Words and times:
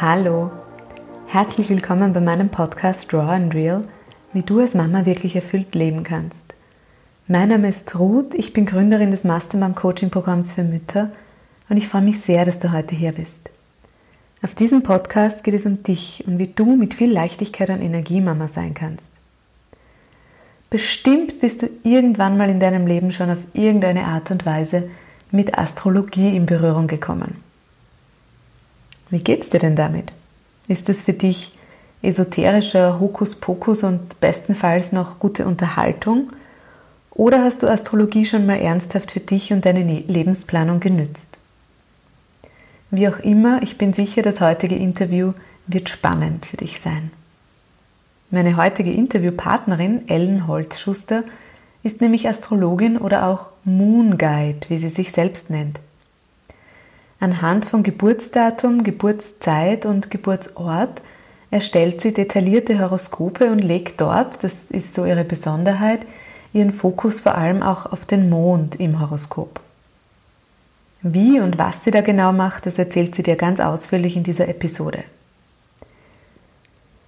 Hallo, 0.00 0.50
herzlich 1.28 1.70
willkommen 1.70 2.12
bei 2.12 2.18
meinem 2.18 2.48
Podcast 2.48 3.12
Draw 3.12 3.30
and 3.32 3.54
Real, 3.54 3.84
wie 4.32 4.42
du 4.42 4.58
als 4.58 4.74
Mama 4.74 5.06
wirklich 5.06 5.36
erfüllt 5.36 5.76
leben 5.76 6.02
kannst. 6.02 6.52
Mein 7.28 7.50
Name 7.50 7.68
ist 7.68 7.96
Ruth, 7.96 8.34
ich 8.34 8.52
bin 8.52 8.66
Gründerin 8.66 9.12
des 9.12 9.22
Mastermom 9.22 9.76
Coaching 9.76 10.10
Programms 10.10 10.52
für 10.52 10.64
Mütter 10.64 11.10
und 11.68 11.76
ich 11.76 11.86
freue 11.86 12.02
mich 12.02 12.18
sehr, 12.18 12.44
dass 12.44 12.58
du 12.58 12.72
heute 12.72 12.96
hier 12.96 13.12
bist. 13.12 13.38
Auf 14.42 14.56
diesem 14.56 14.82
Podcast 14.82 15.44
geht 15.44 15.54
es 15.54 15.64
um 15.64 15.84
dich 15.84 16.24
und 16.26 16.40
wie 16.40 16.48
du 16.48 16.74
mit 16.74 16.94
viel 16.94 17.12
Leichtigkeit 17.12 17.70
und 17.70 17.80
Energie 17.80 18.20
Mama 18.20 18.48
sein 18.48 18.74
kannst. 18.74 19.12
Bestimmt 20.70 21.40
bist 21.40 21.62
du 21.62 21.68
irgendwann 21.84 22.36
mal 22.36 22.50
in 22.50 22.58
deinem 22.58 22.88
Leben 22.88 23.12
schon 23.12 23.30
auf 23.30 23.38
irgendeine 23.52 24.06
Art 24.06 24.32
und 24.32 24.44
Weise 24.44 24.90
mit 25.30 25.56
Astrologie 25.56 26.34
in 26.34 26.46
Berührung 26.46 26.88
gekommen. 26.88 27.43
Wie 29.10 29.18
geht's 29.18 29.50
dir 29.50 29.60
denn 29.60 29.76
damit? 29.76 30.12
Ist 30.68 30.88
es 30.88 31.02
für 31.02 31.12
dich 31.12 31.52
esoterischer 32.02 33.00
Hokuspokus 33.00 33.82
und 33.82 34.20
bestenfalls 34.20 34.92
noch 34.92 35.18
gute 35.18 35.46
Unterhaltung? 35.46 36.30
Oder 37.10 37.42
hast 37.44 37.62
du 37.62 37.68
Astrologie 37.68 38.26
schon 38.26 38.46
mal 38.46 38.58
ernsthaft 38.58 39.12
für 39.12 39.20
dich 39.20 39.52
und 39.52 39.64
deine 39.64 39.84
ne-, 39.84 40.04
Lebensplanung 40.06 40.80
genützt? 40.80 41.38
Wie 42.90 43.08
auch 43.08 43.18
immer, 43.20 43.62
ich 43.62 43.78
bin 43.78 43.92
sicher, 43.92 44.22
das 44.22 44.40
heutige 44.40 44.76
Interview 44.76 45.32
wird 45.66 45.88
spannend 45.88 46.46
für 46.46 46.56
dich 46.56 46.80
sein. 46.80 47.10
Meine 48.30 48.56
heutige 48.56 48.92
Interviewpartnerin 48.92 50.08
Ellen 50.08 50.46
Holzschuster 50.46 51.24
ist 51.82 52.00
nämlich 52.00 52.28
Astrologin 52.28 52.98
oder 52.98 53.26
auch 53.26 53.50
Moon 53.64 54.18
Guide, 54.18 54.60
wie 54.68 54.78
sie 54.78 54.88
sich 54.88 55.12
selbst 55.12 55.50
nennt. 55.50 55.80
Anhand 57.20 57.64
von 57.64 57.82
Geburtsdatum, 57.82 58.84
Geburtszeit 58.84 59.86
und 59.86 60.10
Geburtsort 60.10 61.00
erstellt 61.50 62.00
sie 62.00 62.12
detaillierte 62.12 62.80
Horoskope 62.80 63.50
und 63.50 63.60
legt 63.60 64.00
dort, 64.00 64.42
das 64.42 64.52
ist 64.70 64.94
so 64.94 65.04
ihre 65.04 65.24
Besonderheit, 65.24 66.00
ihren 66.52 66.72
Fokus 66.72 67.20
vor 67.20 67.36
allem 67.36 67.62
auch 67.62 67.86
auf 67.86 68.04
den 68.06 68.28
Mond 68.28 68.80
im 68.80 69.00
Horoskop. 69.00 69.60
Wie 71.02 71.38
und 71.40 71.58
was 71.58 71.84
sie 71.84 71.90
da 71.90 72.00
genau 72.00 72.32
macht, 72.32 72.66
das 72.66 72.78
erzählt 72.78 73.14
sie 73.14 73.22
dir 73.22 73.36
ganz 73.36 73.60
ausführlich 73.60 74.16
in 74.16 74.22
dieser 74.22 74.48
Episode. 74.48 75.04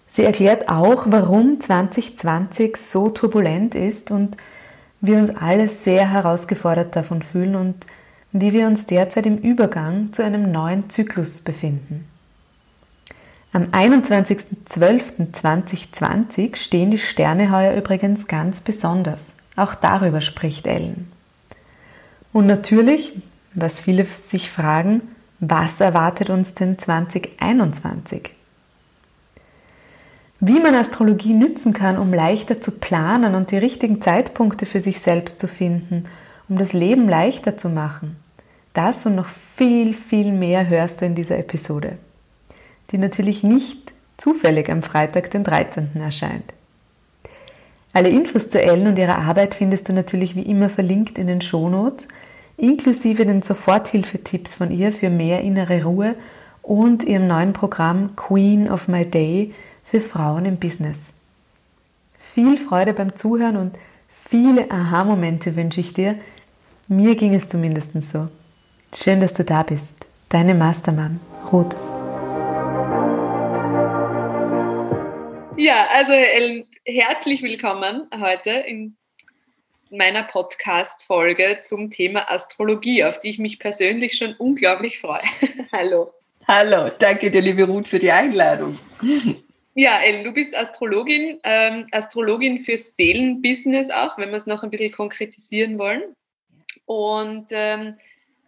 Sie 0.06 0.22
erklärt 0.22 0.68
auch, 0.68 1.04
warum 1.08 1.60
2020 1.60 2.76
so 2.76 3.08
turbulent 3.08 3.74
ist 3.74 4.10
und 4.10 4.36
wir 5.00 5.18
uns 5.18 5.34
alle 5.34 5.66
sehr 5.66 6.10
herausgefordert 6.10 6.94
davon 6.94 7.22
fühlen 7.22 7.54
und 7.54 7.86
wie 8.40 8.52
wir 8.52 8.66
uns 8.66 8.86
derzeit 8.86 9.26
im 9.26 9.38
Übergang 9.38 10.12
zu 10.12 10.24
einem 10.24 10.50
neuen 10.52 10.90
Zyklus 10.90 11.40
befinden. 11.40 12.06
Am 13.52 13.68
21.12.2020 13.68 16.56
stehen 16.56 16.90
die 16.90 16.98
Sterne 16.98 17.50
heuer 17.50 17.74
übrigens 17.74 18.26
ganz 18.26 18.60
besonders. 18.60 19.32
Auch 19.56 19.74
darüber 19.74 20.20
spricht 20.20 20.66
Ellen. 20.66 21.10
Und 22.32 22.46
natürlich, 22.46 23.22
was 23.54 23.80
viele 23.80 24.04
sich 24.04 24.50
fragen, 24.50 25.00
was 25.40 25.80
erwartet 25.80 26.28
uns 26.28 26.52
denn 26.52 26.78
2021? 26.78 28.30
Wie 30.40 30.60
man 30.60 30.74
Astrologie 30.74 31.32
nützen 31.32 31.72
kann, 31.72 31.96
um 31.96 32.12
leichter 32.12 32.60
zu 32.60 32.72
planen 32.72 33.34
und 33.34 33.50
die 33.50 33.58
richtigen 33.58 34.02
Zeitpunkte 34.02 34.66
für 34.66 34.82
sich 34.82 35.00
selbst 35.00 35.38
zu 35.38 35.48
finden, 35.48 36.04
um 36.50 36.58
das 36.58 36.74
Leben 36.74 37.08
leichter 37.08 37.56
zu 37.56 37.70
machen. 37.70 38.16
Das 38.76 39.06
und 39.06 39.14
noch 39.14 39.28
viel, 39.56 39.94
viel 39.94 40.32
mehr 40.32 40.68
hörst 40.68 41.00
du 41.00 41.06
in 41.06 41.14
dieser 41.14 41.38
Episode, 41.38 41.96
die 42.90 42.98
natürlich 42.98 43.42
nicht 43.42 43.94
zufällig 44.18 44.68
am 44.68 44.82
Freitag, 44.82 45.30
den 45.30 45.44
13. 45.44 45.92
erscheint. 45.98 46.52
Alle 47.94 48.10
Infos 48.10 48.50
zu 48.50 48.60
Ellen 48.62 48.86
und 48.86 48.98
ihrer 48.98 49.16
Arbeit 49.16 49.54
findest 49.54 49.88
du 49.88 49.94
natürlich 49.94 50.36
wie 50.36 50.42
immer 50.42 50.68
verlinkt 50.68 51.16
in 51.16 51.26
den 51.26 51.40
Shownotes, 51.40 52.06
inklusive 52.58 53.24
den 53.24 53.40
Soforthilfetipps 53.40 54.52
von 54.56 54.70
ihr 54.70 54.92
für 54.92 55.08
mehr 55.08 55.40
innere 55.40 55.82
Ruhe 55.82 56.14
und 56.60 57.02
ihrem 57.02 57.28
neuen 57.28 57.54
Programm 57.54 58.14
Queen 58.14 58.70
of 58.70 58.88
My 58.88 59.06
Day 59.06 59.54
für 59.86 60.02
Frauen 60.02 60.44
im 60.44 60.58
Business. 60.58 61.14
Viel 62.20 62.58
Freude 62.58 62.92
beim 62.92 63.16
Zuhören 63.16 63.56
und 63.56 63.74
viele 64.28 64.70
Aha-Momente 64.70 65.56
wünsche 65.56 65.80
ich 65.80 65.94
dir. 65.94 66.16
Mir 66.88 67.16
ging 67.16 67.34
es 67.34 67.48
zumindest 67.48 67.92
so. 68.02 68.28
Schön, 68.94 69.20
dass 69.20 69.34
du 69.34 69.44
da 69.44 69.62
bist. 69.62 69.88
Deine 70.28 70.54
Mastermann, 70.54 71.20
Ruth. 71.52 71.74
Ja, 75.58 75.86
also 75.92 76.12
Ellen, 76.12 76.66
herzlich 76.84 77.42
willkommen 77.42 78.08
heute 78.18 78.50
in 78.50 78.96
meiner 79.90 80.22
Podcast-Folge 80.22 81.60
zum 81.62 81.90
Thema 81.90 82.30
Astrologie, 82.30 83.04
auf 83.04 83.18
die 83.18 83.30
ich 83.30 83.38
mich 83.38 83.58
persönlich 83.58 84.16
schon 84.16 84.34
unglaublich 84.34 85.00
freue. 85.00 85.22
Hallo. 85.72 86.12
Hallo, 86.48 86.90
danke 86.98 87.30
dir, 87.30 87.42
liebe 87.42 87.64
Ruth, 87.64 87.88
für 87.88 87.98
die 87.98 88.12
Einladung. 88.12 88.78
Ja, 89.74 90.00
Ellen, 90.00 90.24
du 90.24 90.32
bist 90.32 90.56
Astrologin, 90.56 91.38
ähm, 91.42 91.86
Astrologin 91.92 92.64
fürs 92.64 92.94
Seelenbusiness 92.96 93.90
auch, 93.90 94.16
wenn 94.16 94.30
wir 94.30 94.36
es 94.36 94.46
noch 94.46 94.62
ein 94.62 94.70
bisschen 94.70 94.92
konkretisieren 94.92 95.78
wollen. 95.78 96.02
Und 96.86 97.48
ähm, 97.50 97.96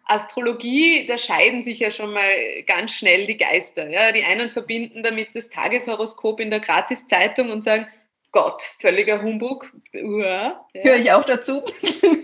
Astrologie, 0.08 1.06
da 1.06 1.18
scheiden 1.18 1.62
sich 1.62 1.80
ja 1.80 1.90
schon 1.90 2.12
mal 2.12 2.62
ganz 2.66 2.94
schnell 2.94 3.26
die 3.26 3.36
Geister. 3.36 3.88
Ja? 3.88 4.10
Die 4.10 4.24
einen 4.24 4.50
verbinden 4.50 5.02
damit 5.02 5.28
das 5.34 5.48
Tageshoroskop 5.50 6.40
in 6.40 6.50
der 6.50 6.60
Gratiszeitung 6.60 7.50
und 7.50 7.62
sagen, 7.62 7.86
Gott, 8.32 8.62
völliger 8.78 9.22
Humbug. 9.22 9.72
Ja. 9.92 10.64
Höre 10.74 10.96
ich 10.96 11.12
auch 11.12 11.24
dazu. 11.24 11.62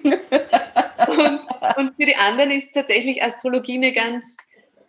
und, 0.04 1.40
und, 1.76 1.96
für 1.96 2.06
die 2.06 2.16
anderen 2.16 2.50
ist 2.50 2.72
tatsächlich 2.72 3.22
Astrologie 3.22 3.76
eine 3.76 3.92
ganz 3.92 4.24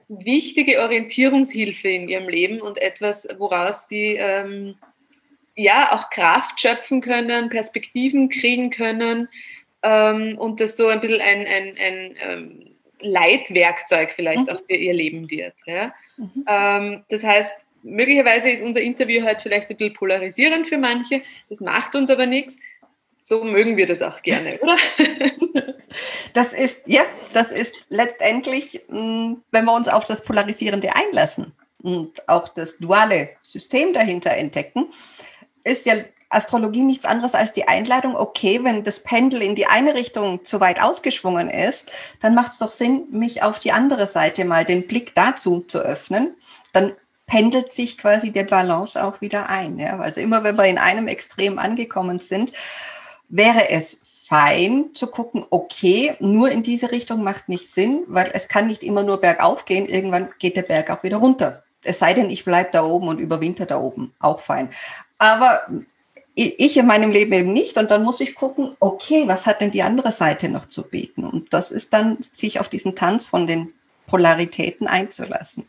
wichtige 0.08 0.82
Orientierungshilfe 0.82 1.90
in 1.90 2.10
ihrem 2.10 2.28
Leben 2.28 2.62
und 2.62 2.78
etwas, 2.78 3.28
woraus 3.38 3.88
sie 3.88 4.16
ähm, 4.16 4.76
ja 5.56 5.94
auch 5.94 6.10
Kraft 6.10 6.62
schöpfen 6.62 7.02
können, 7.02 7.50
Perspektiven 7.50 8.30
kriegen 8.30 8.70
können 8.70 9.30
ähm, 9.84 10.38
und 10.38 10.60
das 10.60 10.78
so 10.78 10.88
ein 10.88 11.00
bisschen 11.00 11.22
ein, 11.22 11.48
ein, 11.48 11.78
ein 11.78 12.16
ähm, 12.22 12.75
Leitwerkzeug 13.06 14.14
vielleicht 14.16 14.48
mhm. 14.48 14.50
auch 14.50 14.62
für 14.68 14.76
ihr 14.76 14.94
Leben 14.94 15.30
wird. 15.30 15.54
Ja? 15.66 15.94
Mhm. 16.18 16.46
Ähm, 16.48 17.04
das 17.10 17.24
heißt, 17.24 17.54
möglicherweise 17.84 18.50
ist 18.50 18.64
unser 18.64 18.82
Interview 18.82 19.24
heute 19.24 19.42
vielleicht 19.42 19.70
ein 19.70 19.78
bisschen 19.78 19.94
polarisierend 19.94 20.68
für 20.68 20.78
manche, 20.78 21.22
das 21.50 21.60
macht 21.60 21.96
uns 21.96 22.10
aber 22.10 22.26
nichts. 22.26 22.58
So 23.24 23.44
mögen 23.44 23.76
wir 23.76 23.88
das 23.88 24.02
auch 24.02 24.22
gerne, 24.22 24.58
oder? 24.62 24.78
Das 26.34 26.52
ist, 26.52 26.88
ja, 26.88 27.04
das 27.34 27.54
ist 27.54 27.76
letztendlich, 27.88 28.82
mm, 28.90 29.36
wenn 29.52 29.66
wir 29.66 29.74
uns 29.74 29.88
auf 29.88 30.04
das 30.04 30.26
Polarisierende 30.26 30.94
einlassen 30.94 31.54
und 31.82 32.28
auch 32.28 32.50
das 32.50 32.78
duale 32.78 33.30
System 33.40 33.94
dahinter 33.94 34.32
entdecken, 34.32 34.90
ist 35.64 35.86
ja 35.86 35.96
Astrologie 36.36 36.84
nichts 36.84 37.06
anderes 37.06 37.36
als 37.36 37.54
die 37.54 37.68
Einladung, 37.68 38.16
okay, 38.16 38.64
wenn 38.64 38.84
das 38.84 39.04
Pendel 39.04 39.42
in 39.42 39.56
die 39.56 39.68
eine 39.68 39.96
Richtung 39.96 40.44
zu 40.44 40.60
weit 40.60 40.82
ausgeschwungen 40.82 41.50
ist, 41.50 41.92
dann 42.22 42.36
macht 42.36 42.52
es 42.52 42.60
doch 42.60 42.70
Sinn, 42.70 43.06
mich 43.12 43.44
auf 43.44 43.60
die 43.60 43.72
andere 43.72 44.08
Seite 44.08 44.46
mal 44.46 44.66
den 44.66 44.88
Blick 44.88 45.16
dazu 45.16 45.62
zu 45.62 45.80
öffnen. 45.80 46.36
Dann 46.74 46.94
pendelt 47.28 47.72
sich 47.72 47.98
quasi 47.98 48.32
der 48.32 48.44
Balance 48.44 49.04
auch 49.04 49.22
wieder 49.22 49.50
ein. 49.50 49.80
Ja? 49.80 50.00
Also 50.00 50.22
immer 50.22 50.44
wenn 50.44 50.58
wir 50.58 50.66
in 50.66 50.78
einem 50.78 51.08
Extrem 51.08 51.58
angekommen 51.58 52.20
sind, 52.20 52.54
wäre 53.30 53.70
es 53.70 54.02
fein 54.28 54.94
zu 54.94 55.08
gucken, 55.08 55.46
okay, 55.52 56.16
nur 56.20 56.50
in 56.50 56.64
diese 56.64 56.92
Richtung 56.92 57.24
macht 57.24 57.48
nicht 57.48 57.70
Sinn, 57.70 58.04
weil 58.08 58.30
es 58.34 58.48
kann 58.48 58.68
nicht 58.68 58.84
immer 58.84 59.04
nur 59.04 59.22
bergauf 59.22 59.66
gehen, 59.66 59.86
irgendwann 59.88 60.30
geht 60.40 60.58
der 60.58 60.64
Berg 60.64 60.90
auch 60.90 61.04
wieder 61.04 61.18
runter. 61.18 61.64
Es 61.84 62.00
sei 62.00 62.16
denn, 62.16 62.32
ich 62.32 62.44
bleibe 62.44 62.70
da 62.72 62.84
oben 62.84 63.08
und 63.08 63.20
überwinter 63.20 63.68
da 63.68 63.78
oben, 63.78 64.14
auch 64.20 64.40
fein. 64.40 64.70
Aber 65.20 65.62
ich 66.36 66.78
in 66.78 66.86
meinem 66.86 67.12
Leben 67.12 67.34
eben 67.34 67.54
nicht. 67.54 67.78
Und 67.78 67.92
dann 67.92 68.04
muss 68.04 68.20
ich 68.20 68.36
gucken, 68.36 68.76
okay, 68.80 69.24
was 69.26 69.48
hat 69.48 69.62
denn 69.62 69.72
die 69.72 69.82
andere 69.82 70.12
Seite 70.12 70.50
noch 70.50 70.66
zu 70.66 70.90
bieten? 70.90 71.24
Und 71.24 71.54
das 71.54 71.72
ist 71.72 71.94
dann, 71.94 72.18
sich 72.32 72.60
auf 72.60 72.70
diesen 72.70 72.96
Tanz 72.96 73.26
von 73.26 73.48
den 73.48 73.74
Polaritäten 74.08 74.88
einzulassen. 74.88 75.66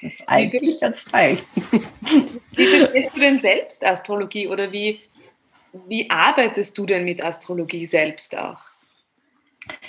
Das 0.00 0.14
ist 0.14 0.28
eigentlich 0.28 0.80
ganz 0.80 1.00
frei. 1.00 1.38
Wie 2.52 2.66
verstehst 2.66 3.16
du 3.16 3.20
denn 3.20 3.40
selbst 3.40 3.82
Astrologie 3.84 4.48
oder 4.48 4.70
wie, 4.70 5.00
wie 5.88 6.08
arbeitest 6.10 6.76
du 6.76 6.86
denn 6.86 7.04
mit 7.04 7.22
Astrologie 7.22 7.86
selbst 7.86 8.36
auch? 8.36 8.60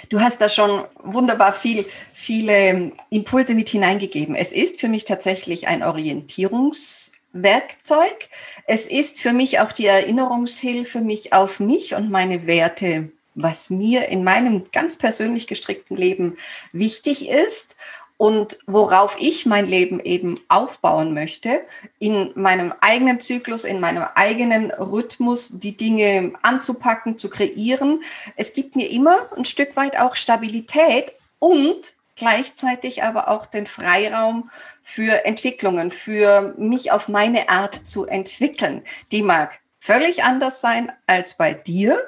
Du 0.08 0.22
hast 0.22 0.40
da 0.40 0.48
schon 0.48 0.86
wunderbar 1.04 1.52
viel, 1.52 1.86
viele 2.14 2.94
Impulse 3.10 3.54
mit 3.54 3.68
hineingegeben. 3.68 4.36
Es 4.36 4.54
ist 4.54 4.80
für 4.80 4.88
mich 4.88 5.04
tatsächlich 5.04 5.68
ein 5.68 5.84
Orientierungs- 5.84 7.12
Werkzeug. 7.36 8.30
Es 8.66 8.88
ist 8.88 9.20
für 9.20 9.34
mich 9.34 9.60
auch 9.60 9.72
die 9.72 9.86
Erinnerungshilfe, 9.86 11.02
mich 11.02 11.34
auf 11.34 11.60
mich 11.60 11.94
und 11.94 12.10
meine 12.10 12.48
Werte, 12.48 13.12
was 13.36 13.70
mir 13.70 14.08
in 14.08 14.24
meinem 14.24 14.64
ganz 14.72 14.98
persönlich 14.98 15.46
gestrickten 15.46 15.98
Leben 15.98 16.38
wichtig 16.72 17.30
ist. 17.30 17.76
und 18.18 18.60
worauf 18.66 19.18
ich 19.20 19.46
mein 19.46 19.66
Leben 19.66 20.00
eben 20.00 20.40
aufbauen 20.48 21.14
möchte, 21.14 21.62
in 22.00 22.32
meinem 22.36 22.74
eigenen 22.80 23.20
Zyklus, 23.20 23.66
in 23.66 23.80
meinem 23.80 24.06
eigenen 24.16 24.72
Rhythmus, 24.72 25.60
die 25.60 25.76
Dinge 25.76 26.32
anzupacken, 26.42 27.18
zu 27.18 27.30
kreieren. 27.30 28.02
Es 28.38 28.54
gibt 28.54 28.76
mir 28.76 28.90
immer 28.90 29.30
ein 29.36 29.44
Stück 29.44 29.76
weit 29.76 30.00
auch 30.00 30.16
Stabilität 30.16 31.12
und 31.40 31.94
gleichzeitig 32.16 33.04
aber 33.04 33.28
auch 33.30 33.46
den 33.46 33.68
Freiraum 33.68 34.50
für 34.84 35.26
Entwicklungen, 35.26 35.92
für 35.92 36.54
mich 36.58 36.92
auf 36.92 37.08
meine 37.08 37.50
Art 37.50 37.88
zu 37.88 38.06
entwickeln. 38.06 38.84
Die 39.12 39.22
mag 39.22 39.60
völlig 39.80 40.24
anders 40.24 40.62
sein 40.62 40.92
als 41.08 41.36
bei 41.36 41.54
dir, 41.54 42.00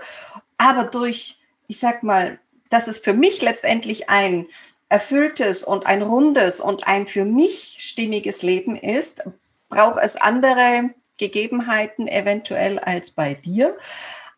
aber 0.58 0.86
durch, 0.86 1.38
ich 1.68 1.80
sag 1.80 2.04
mal, 2.04 2.40
dass 2.70 2.88
es 2.88 2.98
für 2.98 3.14
mich 3.14 3.42
letztendlich 3.42 4.10
ein 4.10 4.48
erfülltes 4.90 5.64
und 5.64 5.86
ein 5.86 6.02
rundes 6.02 6.62
und 6.62 6.88
ein 6.88 7.08
für 7.08 7.26
mich 7.26 7.78
stimmiges 7.80 8.42
Leben 8.42 8.76
ist, 8.76 9.24
braucht 9.70 10.00
es 10.02 10.16
andere 10.16 10.92
Gegebenheiten 11.18 12.08
eventuell 12.08 12.80
als 12.80 13.12
bei 13.12 13.34
dir. 13.34 13.78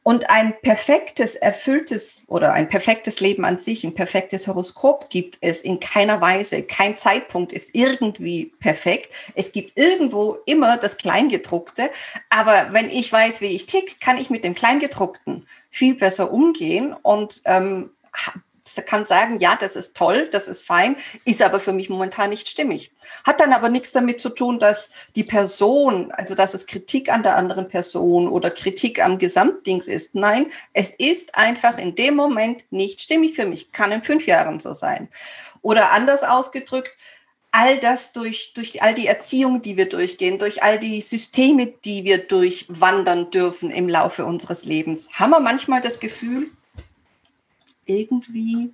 Und 0.02 0.30
ein 0.30 0.56
perfektes, 0.62 1.36
erfülltes 1.36 2.24
oder 2.28 2.54
ein 2.54 2.70
perfektes 2.70 3.20
Leben 3.20 3.44
an 3.46 3.60
sich, 3.60 3.84
ein 3.84 3.94
perfektes 3.94 4.48
Horoskop 4.48 5.10
gibt 5.10 5.38
es 5.42 5.62
in 5.62 5.80
keiner 5.80 6.22
Weise. 6.22 6.64
Kein 6.64 6.98
Zeitpunkt 6.98 7.54
ist 7.54 7.72
irgendwie 7.74 8.54
perfekt. 8.60 9.12
Es 9.36 9.52
gibt 9.52 9.78
irgendwo 9.78 10.38
immer 10.46 10.78
das 10.78 10.98
Kleingedruckte. 10.98 11.92
Aber 12.30 12.70
wenn 12.72 12.90
ich 12.90 13.12
weiß, 13.12 13.42
wie 13.42 13.48
ich 13.48 13.66
tick, 13.66 14.00
kann 14.00 14.18
ich 14.18 14.30
mit 14.30 14.44
dem 14.44 14.56
Kleingedruckten 14.56 15.46
viel 15.70 15.96
besser 15.96 16.32
umgehen 16.32 16.94
und 16.94 17.42
ähm, 17.46 17.92
kann 18.76 19.06
sagen, 19.06 19.40
ja, 19.40 19.56
das 19.56 19.76
ist 19.76 19.96
toll, 19.96 20.30
das 20.32 20.48
ist 20.48 20.66
fein, 20.66 20.96
ist 21.26 21.42
aber 21.42 21.60
für 21.60 21.74
mich 21.74 21.90
momentan 21.90 22.30
nicht 22.30 22.48
stimmig. 22.48 22.92
Hat 23.24 23.40
dann 23.40 23.54
aber 23.54 23.70
nichts 23.70 23.92
damit 23.92 24.20
zu 24.20 24.30
tun, 24.30 24.60
dass 24.60 24.94
die 25.16 25.24
Person, 25.24 26.12
also 26.12 26.36
dass 26.36 26.54
es 26.54 26.66
Kritik 26.66 27.12
an 27.12 27.24
der 27.24 27.36
anderen 27.36 27.68
Person 27.68 28.28
oder 28.28 28.52
Kritik 28.52 29.04
am 29.04 29.18
Gesamtdings 29.18 29.88
ist. 29.88 30.16
Nein, 30.16 30.52
es 30.74 30.94
ist 30.94 31.36
einfach 31.36 31.78
in 31.78 31.96
dem 31.96 32.16
Moment 32.16 32.64
nicht 32.72 33.02
stimmig 33.02 33.36
für 33.36 33.46
mich. 33.46 33.72
Kann 33.72 33.92
in 33.92 34.04
fünf 34.04 34.26
Jahren 34.28 34.60
so 34.60 34.74
sein. 34.74 35.10
Oder 35.62 35.92
anders 35.92 36.24
ausgedrückt, 36.24 36.92
all 37.52 37.80
das 37.80 38.14
durch, 38.14 38.54
durch 38.54 38.82
all 38.82 38.94
die 38.94 39.08
Erziehung, 39.08 39.62
die 39.62 39.78
wir 39.78 39.90
durchgehen, 39.90 40.40
durch 40.40 40.62
all 40.64 40.80
die 40.80 41.02
Systeme, 41.02 41.68
die 41.68 42.04
wir 42.04 42.20
durchwandern 42.20 43.32
dürfen 43.32 43.72
im 43.72 43.90
Laufe 43.90 44.26
unseres 44.26 44.66
Lebens, 44.66 45.10
haben 45.14 45.32
wir 45.32 45.40
manchmal 45.40 45.82
das 45.82 46.00
Gefühl, 46.00 46.52
irgendwie 47.90 48.72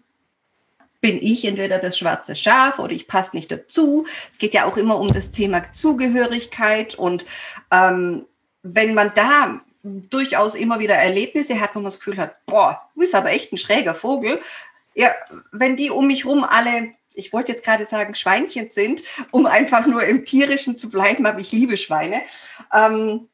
bin 1.02 1.18
ich 1.22 1.46
entweder 1.46 1.78
das 1.78 1.98
schwarze 1.98 2.36
Schaf 2.36 2.80
oder 2.80 2.92
ich 2.92 3.08
passe 3.08 3.36
nicht 3.36 3.52
dazu. 3.52 4.08
Es 4.28 4.40
geht 4.40 4.54
ja 4.54 4.66
auch 4.66 4.76
immer 4.76 5.00
um 5.00 5.08
das 5.08 5.30
Thema 5.30 5.72
Zugehörigkeit 5.72 6.96
und 6.96 7.26
ähm, 7.72 8.26
wenn 8.64 8.96
man 8.96 9.12
da 9.14 9.62
durchaus 9.84 10.56
immer 10.56 10.80
wieder 10.80 10.96
Erlebnisse 10.96 11.60
hat, 11.60 11.76
wo 11.76 11.80
man 11.80 11.86
das 11.86 12.00
Gefühl 12.00 12.18
hat, 12.18 12.44
boah, 12.48 12.82
du 12.96 13.02
bist 13.02 13.14
aber 13.14 13.30
echt 13.30 13.54
ein 13.54 13.58
schräger 13.58 13.94
Vogel. 13.94 14.42
Ja, 14.96 15.14
wenn 15.52 15.76
die 15.76 15.92
um 15.92 16.08
mich 16.08 16.26
rum 16.26 16.44
alle, 16.44 16.92
ich 17.14 17.32
wollte 17.34 17.52
jetzt 17.52 17.64
gerade 17.64 17.86
sagen 17.86 18.16
Schweinchen 18.16 18.70
sind, 18.70 19.04
um 19.30 19.46
einfach 19.46 19.86
nur 19.86 20.04
im 20.06 20.26
Tierischen 20.26 20.76
zu 20.76 20.90
bleiben, 20.90 21.28
aber 21.28 21.40
ich 21.40 21.52
liebe 21.52 21.78
Schweine. 21.78 22.22
Ähm, 22.74 23.28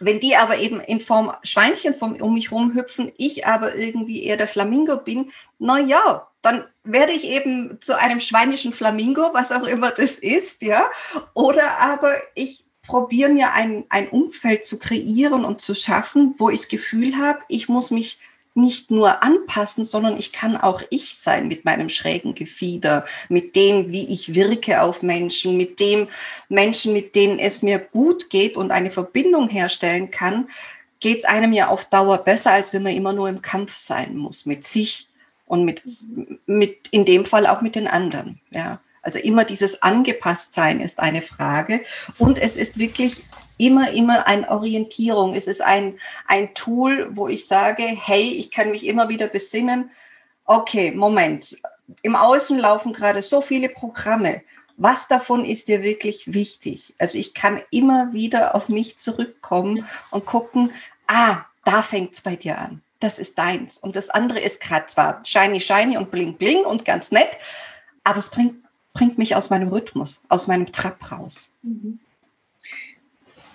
wenn 0.00 0.20
die 0.20 0.36
aber 0.36 0.58
eben 0.58 0.80
in 0.80 1.00
Form 1.00 1.32
Schweinchen 1.42 1.94
um 1.94 2.34
mich 2.34 2.52
rumhüpfen, 2.52 3.10
ich 3.16 3.46
aber 3.46 3.74
irgendwie 3.74 4.24
eher 4.24 4.36
der 4.36 4.46
Flamingo 4.46 4.98
bin, 4.98 5.30
na 5.58 5.78
ja, 5.80 6.28
dann 6.42 6.64
werde 6.84 7.12
ich 7.12 7.24
eben 7.24 7.80
zu 7.80 7.98
einem 7.98 8.20
schweinischen 8.20 8.72
Flamingo, 8.72 9.30
was 9.32 9.52
auch 9.52 9.64
immer 9.64 9.90
das 9.90 10.18
ist, 10.18 10.62
ja. 10.62 10.88
Oder 11.34 11.78
aber 11.78 12.14
ich 12.34 12.64
probiere 12.86 13.30
mir 13.30 13.52
ein, 13.52 13.84
ein 13.90 14.08
Umfeld 14.08 14.64
zu 14.64 14.78
kreieren 14.78 15.44
und 15.44 15.60
zu 15.60 15.74
schaffen, 15.74 16.34
wo 16.38 16.48
ich 16.48 16.60
das 16.60 16.68
Gefühl 16.68 17.18
habe, 17.18 17.40
ich 17.48 17.68
muss 17.68 17.90
mich 17.90 18.18
nicht 18.58 18.90
nur 18.90 19.22
anpassen, 19.22 19.84
sondern 19.84 20.18
ich 20.18 20.32
kann 20.32 20.56
auch 20.56 20.82
ich 20.90 21.14
sein 21.14 21.48
mit 21.48 21.64
meinem 21.64 21.88
schrägen 21.88 22.34
Gefieder, 22.34 23.04
mit 23.28 23.56
dem, 23.56 23.90
wie 23.90 24.08
ich 24.08 24.34
wirke 24.34 24.82
auf 24.82 25.02
Menschen, 25.02 25.56
mit 25.56 25.80
dem 25.80 26.08
Menschen, 26.48 26.92
mit 26.92 27.14
denen 27.14 27.38
es 27.38 27.62
mir 27.62 27.78
gut 27.78 28.28
geht 28.28 28.56
und 28.56 28.70
eine 28.70 28.90
Verbindung 28.90 29.48
herstellen 29.48 30.10
kann, 30.10 30.48
geht 31.00 31.18
es 31.18 31.24
einem 31.24 31.52
ja 31.52 31.68
auf 31.68 31.84
Dauer 31.84 32.18
besser, 32.18 32.52
als 32.52 32.72
wenn 32.72 32.82
man 32.82 32.94
immer 32.94 33.12
nur 33.12 33.28
im 33.28 33.40
Kampf 33.40 33.74
sein 33.74 34.16
muss 34.16 34.44
mit 34.44 34.66
sich 34.66 35.08
und 35.46 35.64
mit, 35.64 35.82
mit 36.46 36.88
in 36.90 37.04
dem 37.04 37.24
Fall 37.24 37.46
auch 37.46 37.62
mit 37.62 37.74
den 37.74 37.88
anderen. 37.88 38.40
Ja. 38.50 38.80
Also 39.02 39.18
immer 39.18 39.44
dieses 39.44 39.82
Angepasstsein 39.82 40.80
ist 40.80 40.98
eine 40.98 41.22
Frage. 41.22 41.80
Und 42.18 42.38
es 42.38 42.56
ist 42.56 42.78
wirklich 42.78 43.24
immer, 43.58 43.90
immer 43.90 44.26
eine 44.26 44.48
Orientierung. 44.48 45.34
Es 45.34 45.46
ist 45.46 45.60
ein, 45.60 45.98
ein 46.26 46.54
Tool, 46.54 47.10
wo 47.12 47.28
ich 47.28 47.46
sage, 47.46 47.82
hey, 47.82 48.30
ich 48.30 48.50
kann 48.50 48.70
mich 48.70 48.86
immer 48.86 49.08
wieder 49.08 49.26
besinnen. 49.26 49.90
Okay, 50.44 50.92
Moment. 50.92 51.58
Im 52.02 52.16
Außen 52.16 52.58
laufen 52.58 52.92
gerade 52.92 53.22
so 53.22 53.40
viele 53.40 53.68
Programme. 53.68 54.42
Was 54.76 55.08
davon 55.08 55.44
ist 55.44 55.68
dir 55.68 55.82
wirklich 55.82 56.32
wichtig? 56.32 56.94
Also 56.98 57.18
ich 57.18 57.34
kann 57.34 57.60
immer 57.70 58.12
wieder 58.12 58.54
auf 58.54 58.68
mich 58.68 58.96
zurückkommen 58.96 59.84
und 60.10 60.24
gucken, 60.24 60.70
ah, 61.08 61.44
da 61.64 61.82
fängt's 61.82 62.20
bei 62.20 62.36
dir 62.36 62.58
an. 62.58 62.80
Das 63.00 63.18
ist 63.18 63.38
deins. 63.38 63.78
Und 63.78 63.96
das 63.96 64.10
andere 64.10 64.38
ist 64.38 64.60
gerade 64.60 64.86
zwar 64.86 65.24
shiny, 65.24 65.60
shiny 65.60 65.96
und 65.96 66.10
bling, 66.10 66.34
bling 66.34 66.64
und 66.64 66.84
ganz 66.84 67.10
nett, 67.10 67.38
aber 68.04 68.18
es 68.18 68.30
bringt, 68.30 68.56
bringt 68.92 69.18
mich 69.18 69.36
aus 69.36 69.50
meinem 69.50 69.68
Rhythmus, 69.68 70.24
aus 70.28 70.46
meinem 70.46 70.72
Trab 70.72 71.12
raus. 71.12 71.50
Mhm. 71.62 72.00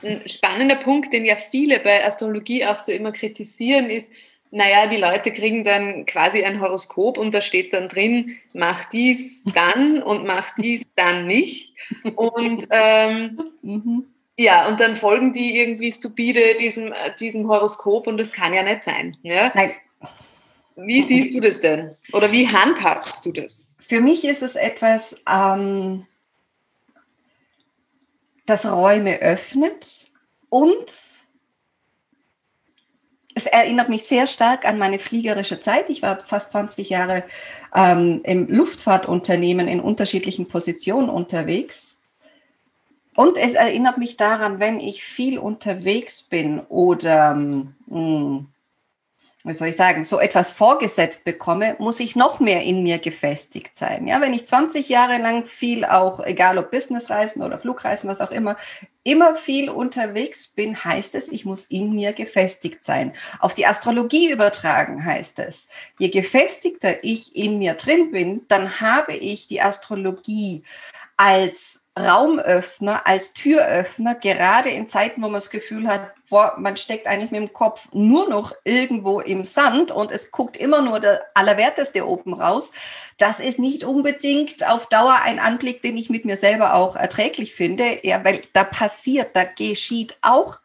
Ein 0.04 0.22
spannender 0.28 0.76
Punkt, 0.76 1.14
den 1.14 1.26
ja 1.26 1.36
viele 1.52 1.80
bei 1.80 2.06
Astrologie 2.06 2.66
auch 2.66 2.80
so 2.80 2.92
immer 2.92 3.12
kritisieren, 3.12 3.90
ist, 3.90 4.08
naja, 4.52 4.86
die 4.86 4.98
Leute 4.98 5.34
kriegen 5.34 5.64
dann 5.64 6.06
quasi 6.06 6.44
ein 6.44 6.62
Horoskop 6.62 7.18
und 7.18 7.34
da 7.34 7.42
steht 7.42 7.74
dann 7.74 7.90
drin, 7.90 8.38
mach 8.54 8.86
dies 8.92 9.42
dann 9.56 10.04
und 10.04 10.28
mach 10.28 10.54
dies 10.56 10.84
dann 10.96 11.26
nicht. 11.26 11.74
Und 12.16 12.68
ähm, 12.70 13.42
mhm. 13.64 14.06
ja, 14.38 14.68
und 14.68 14.80
dann 14.80 14.96
folgen 14.96 15.34
die 15.34 15.58
irgendwie 15.58 15.92
stupide 15.92 16.56
diesem, 16.60 16.94
diesem 17.20 17.48
Horoskop 17.48 18.06
und 18.06 18.20
das 18.20 18.32
kann 18.32 18.54
ja 18.54 18.62
nicht 18.62 18.84
sein. 18.84 19.18
Ja? 19.24 19.52
Nein. 19.56 19.72
Wie 20.76 21.02
siehst 21.02 21.34
du 21.34 21.40
das 21.40 21.60
denn? 21.60 21.96
Oder 22.12 22.32
wie 22.32 22.48
handhabst 22.48 23.26
du 23.26 23.32
das? 23.32 23.66
Für 23.80 24.02
mich 24.02 24.24
ist 24.24 24.44
es 24.44 24.56
etwas, 24.56 25.24
ähm, 25.28 26.06
das 28.46 28.70
Räume 28.70 29.20
öffnet 29.20 30.12
und 30.50 31.24
es 33.36 33.48
erinnert 33.48 33.90
mich 33.90 34.04
sehr 34.04 34.28
stark 34.28 34.66
an 34.66 34.78
meine 34.78 35.00
fliegerische 35.00 35.60
Zeit. 35.60 35.90
Ich 35.90 36.02
war 36.02 36.20
fast 36.20 36.52
20 36.52 36.90
Jahre 36.90 37.24
ähm, 37.74 38.22
im 38.24 38.48
Luftfahrtunternehmen 38.48 39.68
in 39.68 39.80
unterschiedlichen 39.80 40.48
Positionen 40.48 41.10
unterwegs. 41.10 42.00
Und 43.16 43.38
es 43.38 43.54
erinnert 43.54 43.98
mich 43.98 44.18
daran, 44.18 44.60
wenn 44.60 44.80
ich 44.80 45.04
viel 45.04 45.40
unterwegs 45.40 46.24
bin 46.24 46.60
oder 46.62 47.34
mh, 47.36 47.74
hm, 47.90 48.53
wie 49.46 49.54
soll 49.54 49.68
ich 49.68 49.76
sagen, 49.76 50.06
so 50.06 50.20
etwas 50.20 50.52
vorgesetzt 50.52 51.26
bekomme, 51.26 51.76
muss 51.78 52.00
ich 52.00 52.16
noch 52.16 52.40
mehr 52.40 52.64
in 52.64 52.82
mir 52.82 52.98
gefestigt 52.98 53.76
sein. 53.76 54.08
Ja, 54.08 54.22
wenn 54.22 54.34
ich 54.34 54.46
20 54.46 54.88
Jahre 54.88 55.18
lang 55.18 55.46
viel 55.46 55.84
auch, 55.84 56.22
egal 56.22 56.58
ob 56.58 56.72
Businessreisen 56.72 57.44
oder 57.44 57.60
Flugreisen, 57.60 58.10
was 58.10 58.22
auch 58.22 58.32
immer, 58.32 58.56
immer 59.04 59.36
viel 59.36 59.70
unterwegs 59.70 60.48
bin, 60.48 60.82
heißt 60.82 61.14
es, 61.16 61.28
ich 61.28 61.44
muss 61.44 61.66
in 61.66 61.94
mir 61.94 62.14
gefestigt 62.14 62.86
sein. 62.86 63.14
Auf 63.40 63.54
die 63.54 63.66
Astrologie 63.66 64.32
übertragen 64.32 65.04
heißt 65.04 65.40
es, 65.40 65.68
je 66.00 66.08
gefestigter 66.08 67.04
ich 67.04 67.36
in 67.36 67.60
mir 67.60 67.74
drin 67.74 68.12
bin, 68.12 68.46
dann 68.48 68.80
habe 68.80 69.14
ich 69.14 69.48
die 69.48 69.62
Astrologie 69.62 70.64
als 71.18 71.86
Raumöffner, 72.00 73.06
als 73.06 73.34
Türöffner, 73.34 74.16
gerade 74.16 74.70
in 74.70 74.88
Zeiten, 74.88 75.22
wo 75.22 75.28
man 75.28 75.36
das 75.36 75.50
Gefühl 75.50 75.88
hat, 75.88 76.12
boah, 76.34 76.56
man 76.58 76.78
steckt 76.78 77.06
eigentlich 77.06 77.30
mit 77.30 77.42
dem 77.42 77.54
Kopf 77.54 77.90
nur 77.94 78.28
noch 78.28 78.54
irgendwo 78.64 79.20
im 79.20 79.46
Sand 79.46 79.92
und 79.92 80.12
es 80.12 80.32
guckt 80.32 80.58
immer 80.58 80.82
nur 80.82 81.00
der 81.00 81.22
Allerwerteste 81.36 82.08
oben 82.08 82.34
raus. 82.34 82.72
Das 83.20 83.40
ist 83.40 83.60
nicht 83.60 83.84
unbedingt 83.84 84.68
auf 84.68 84.88
Dauer 84.88 85.18
ein 85.24 85.38
Anblick, 85.38 85.84
den 85.84 85.96
ich 85.96 86.10
mit 86.10 86.26
mir 86.26 86.36
selber 86.36 86.74
auch 86.74 86.96
erträglich 86.96 87.54
finde, 87.54 88.00
ja, 88.02 88.24
weil 88.26 88.42
da 88.52 88.64
passiert, 88.64 89.36
da 89.36 89.44
geschieht 89.44 90.18
auch 90.24 90.58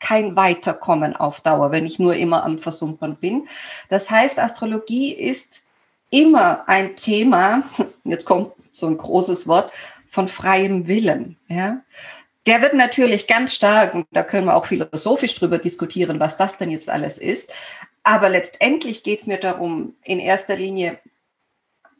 kein 0.00 0.34
Weiterkommen 0.34 1.14
auf 1.14 1.40
Dauer, 1.40 1.70
wenn 1.70 1.86
ich 1.86 2.00
nur 2.00 2.16
immer 2.16 2.42
am 2.42 2.58
Versumpern 2.58 3.14
bin. 3.14 3.46
Das 3.90 4.10
heißt, 4.10 4.40
Astrologie 4.40 5.12
ist 5.12 5.62
immer 6.10 6.68
ein 6.68 6.96
Thema, 6.96 7.62
jetzt 8.04 8.24
kommt 8.24 8.50
so 8.72 8.88
ein 8.88 8.98
großes 8.98 9.46
Wort, 9.46 9.70
von 10.08 10.26
freiem 10.26 10.88
Willen. 10.88 11.36
Ja? 11.46 11.82
Der 12.46 12.60
wird 12.60 12.74
natürlich 12.74 13.26
ganz 13.26 13.54
stark, 13.54 13.94
und 13.94 14.06
da 14.10 14.22
können 14.22 14.46
wir 14.46 14.56
auch 14.56 14.66
philosophisch 14.66 15.34
drüber 15.34 15.58
diskutieren, 15.58 16.20
was 16.20 16.36
das 16.36 16.58
denn 16.58 16.70
jetzt 16.70 16.90
alles 16.90 17.18
ist. 17.18 17.50
Aber 18.02 18.28
letztendlich 18.28 19.02
geht 19.02 19.20
es 19.20 19.26
mir 19.26 19.38
darum, 19.38 19.94
in 20.02 20.20
erster 20.20 20.56
Linie 20.56 20.98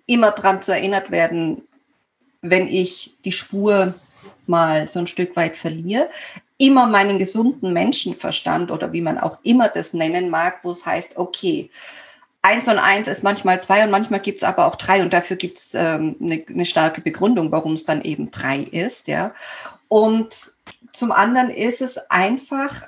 immer 0.07 0.33
daran 0.33 0.61
zu 0.61 0.73
erinnert 0.73 1.11
werden, 1.11 1.63
wenn 2.43 2.69
ich 2.69 3.17
die 3.25 3.33
Spur 3.33 3.95
mal 4.47 4.87
so 4.87 4.99
ein 4.99 5.07
Stück 5.07 5.35
weit 5.35 5.57
verliere, 5.57 6.11
immer 6.59 6.87
meinen 6.87 7.19
gesunden 7.19 7.73
Menschenverstand 7.73 8.71
oder 8.71 8.93
wie 8.93 9.01
man 9.01 9.19
auch 9.19 9.39
immer 9.43 9.69
das 9.69 9.95
nennen 9.95 10.29
mag, 10.29 10.61
wo 10.63 10.71
es 10.71 10.85
heißt, 10.85 11.17
okay, 11.17 11.71
eins 12.43 12.69
und 12.69 12.79
eins 12.79 13.09
ist 13.09 13.23
manchmal 13.23 13.61
zwei 13.63 13.85
und 13.85 13.91
manchmal 13.91 14.21
gibt 14.21 14.39
es 14.39 14.45
aber 14.45 14.67
auch 14.67 14.77
drei 14.77 15.03
und 15.03 15.13
dafür 15.13 15.37
gibt 15.37 15.57
es 15.57 15.75
ähm, 15.75 16.17
eine, 16.21 16.45
eine 16.47 16.67
starke 16.67 17.01
Begründung, 17.01 17.51
warum 17.51 17.73
es 17.73 17.85
dann 17.85 18.03
eben 18.03 18.31
drei 18.31 18.59
ist, 18.59 19.09
ja. 19.09 19.35
Und 19.95 20.35
zum 20.93 21.13
anderen 21.13 21.51
ist 21.51 21.81
es 21.81 21.99
einfach, 22.11 22.83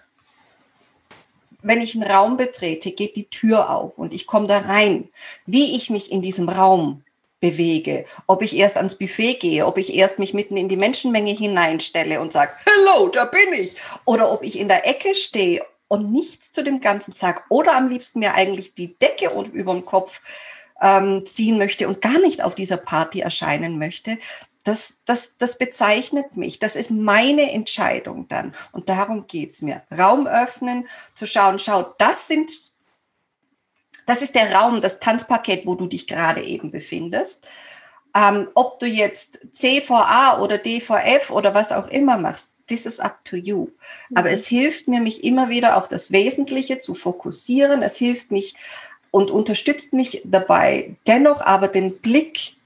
wenn 1.63 1.81
ich 1.81 1.95
einen 1.95 2.03
Raum 2.03 2.37
betrete, 2.37 2.91
geht 2.91 3.15
die 3.15 3.29
Tür 3.29 3.71
auf 3.71 3.97
und 3.97 4.13
ich 4.13 4.27
komme 4.27 4.49
da 4.49 4.59
rein. 4.59 5.09
Wie 5.47 5.77
ich 5.77 5.89
mich 5.89 6.11
in 6.11 6.21
diesem 6.21 6.49
Raum 6.49 7.05
bewege, 7.39 8.07
ob 8.27 8.43
ich 8.43 8.57
erst 8.57 8.77
ans 8.77 8.99
Buffet 8.99 9.35
gehe, 9.35 9.67
ob 9.67 9.79
ich 9.79 9.95
erst 9.95 10.19
mich 10.19 10.35
mitten 10.35 10.57
in 10.57 10.69
die 10.69 10.77
Menschenmenge 10.77 11.31
hineinstelle 11.31 12.21
und 12.21 12.33
sage, 12.33 12.51
hello, 12.65 13.07
da 13.07 13.27
bin 13.27 13.53
ich, 13.53 13.77
oder 14.05 14.33
ob 14.33 14.43
ich 14.43 14.59
in 14.59 14.67
der 14.67 14.85
Ecke 14.85 15.15
stehe 15.15 15.65
und 15.87 16.11
nichts 16.11 16.51
zu 16.51 16.65
dem 16.65 16.81
Ganzen 16.81 17.15
sage 17.15 17.43
oder 17.51 17.77
am 17.77 17.87
liebsten 17.87 18.19
mir 18.19 18.35
eigentlich 18.35 18.75
die 18.75 18.99
Decke 18.99 19.31
über 19.53 19.75
dem 19.75 19.85
Kopf 19.85 20.21
ähm, 20.83 21.25
ziehen 21.25 21.57
möchte 21.57 21.87
und 21.87 22.03
gar 22.03 22.19
nicht 22.19 22.43
auf 22.43 22.57
dieser 22.57 22.79
Party 22.79 23.21
erscheinen 23.21 23.79
möchte, 23.79 24.19
das, 24.67 24.99
das, 25.05 25.39
das 25.39 25.59
bezeichnet 25.59 26.37
mich. 26.37 26.59
Das 26.59 26.75
ist 26.75 26.91
meine 26.91 27.53
Entscheidung 27.53 28.27
dann. 28.27 28.53
Und 28.73 28.89
darum 28.89 29.29
geht's 29.29 29.63
mir. 29.63 29.83
Raum 29.97 30.27
öffnen, 30.27 30.89
zu 31.15 31.27
schauen, 31.27 31.61
schau, 31.61 31.95
das 31.99 32.27
sind, 32.27 32.51
das 34.07 34.23
ist 34.23 34.35
der 34.35 34.53
Raum, 34.53 34.81
das 34.81 34.99
Tanzpaket, 34.99 35.67
wo 35.67 35.77
du 35.77 35.87
dich 35.87 36.09
gerade 36.09 36.43
eben 36.43 36.73
befindest. 36.73 37.47
Ähm, 38.13 38.49
ob 38.55 38.81
du 38.81 38.87
jetzt 38.87 39.39
CVA 39.53 40.41
oder 40.41 40.59
DVF 40.59 41.31
oder 41.31 41.55
was 41.55 41.71
auch 41.71 41.87
immer 41.87 42.19
machst, 42.19 42.51
this 42.67 42.87
is 42.87 42.99
up 42.99 43.25
to 43.25 43.37
you. 43.37 43.69
Aber 44.17 44.31
mhm. 44.31 44.35
es 44.35 44.49
hilft 44.49 44.89
mir, 44.89 45.01
mich 45.01 45.23
immer 45.23 45.49
wieder 45.49 45.77
auf 45.77 45.87
das 45.87 46.11
Wesentliche 46.11 46.81
zu 46.81 46.97
fokussieren. 46.97 47.83
Es 47.83 47.97
hilft 47.99 48.33
mich 48.33 48.57
und 49.13 49.31
unterstützt 49.31 49.93
mich 49.93 50.23
dabei, 50.25 50.97
dennoch 51.07 51.41
aber 51.41 51.69
den 51.69 51.99
Blick 51.99 52.57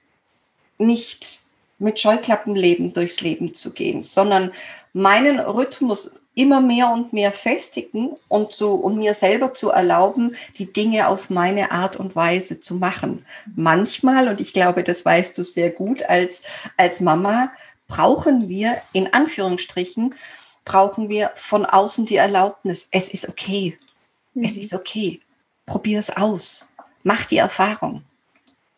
nicht 0.78 1.39
mit 1.80 1.98
Scheuklappenleben 1.98 2.94
durchs 2.94 3.20
Leben 3.20 3.54
zu 3.54 3.72
gehen, 3.72 4.04
sondern 4.04 4.52
meinen 4.92 5.40
Rhythmus 5.40 6.14
immer 6.34 6.60
mehr 6.60 6.90
und 6.90 7.12
mehr 7.12 7.32
festigen 7.32 8.16
und 8.28 8.52
so 8.52 8.74
und 8.74 8.96
mir 8.96 9.14
selber 9.14 9.52
zu 9.52 9.70
erlauben, 9.70 10.36
die 10.58 10.72
Dinge 10.72 11.08
auf 11.08 11.28
meine 11.28 11.72
Art 11.72 11.96
und 11.96 12.14
Weise 12.14 12.60
zu 12.60 12.76
machen. 12.76 13.26
Manchmal, 13.56 14.28
und 14.28 14.40
ich 14.40 14.52
glaube, 14.52 14.84
das 14.84 15.04
weißt 15.04 15.36
du 15.36 15.44
sehr 15.44 15.70
gut 15.70 16.02
als, 16.04 16.42
als 16.76 17.00
Mama, 17.00 17.50
brauchen 17.88 18.48
wir 18.48 18.76
in 18.92 19.12
Anführungsstrichen, 19.12 20.14
brauchen 20.64 21.08
wir 21.08 21.32
von 21.34 21.66
außen 21.66 22.06
die 22.06 22.16
Erlaubnis. 22.16 22.88
Es 22.92 23.08
ist 23.08 23.28
okay. 23.28 23.76
Mhm. 24.34 24.44
Es 24.44 24.56
ist 24.56 24.72
okay. 24.72 25.20
Probier 25.66 25.98
es 25.98 26.16
aus. 26.16 26.72
Mach 27.02 27.24
die 27.24 27.38
Erfahrung. 27.38 28.02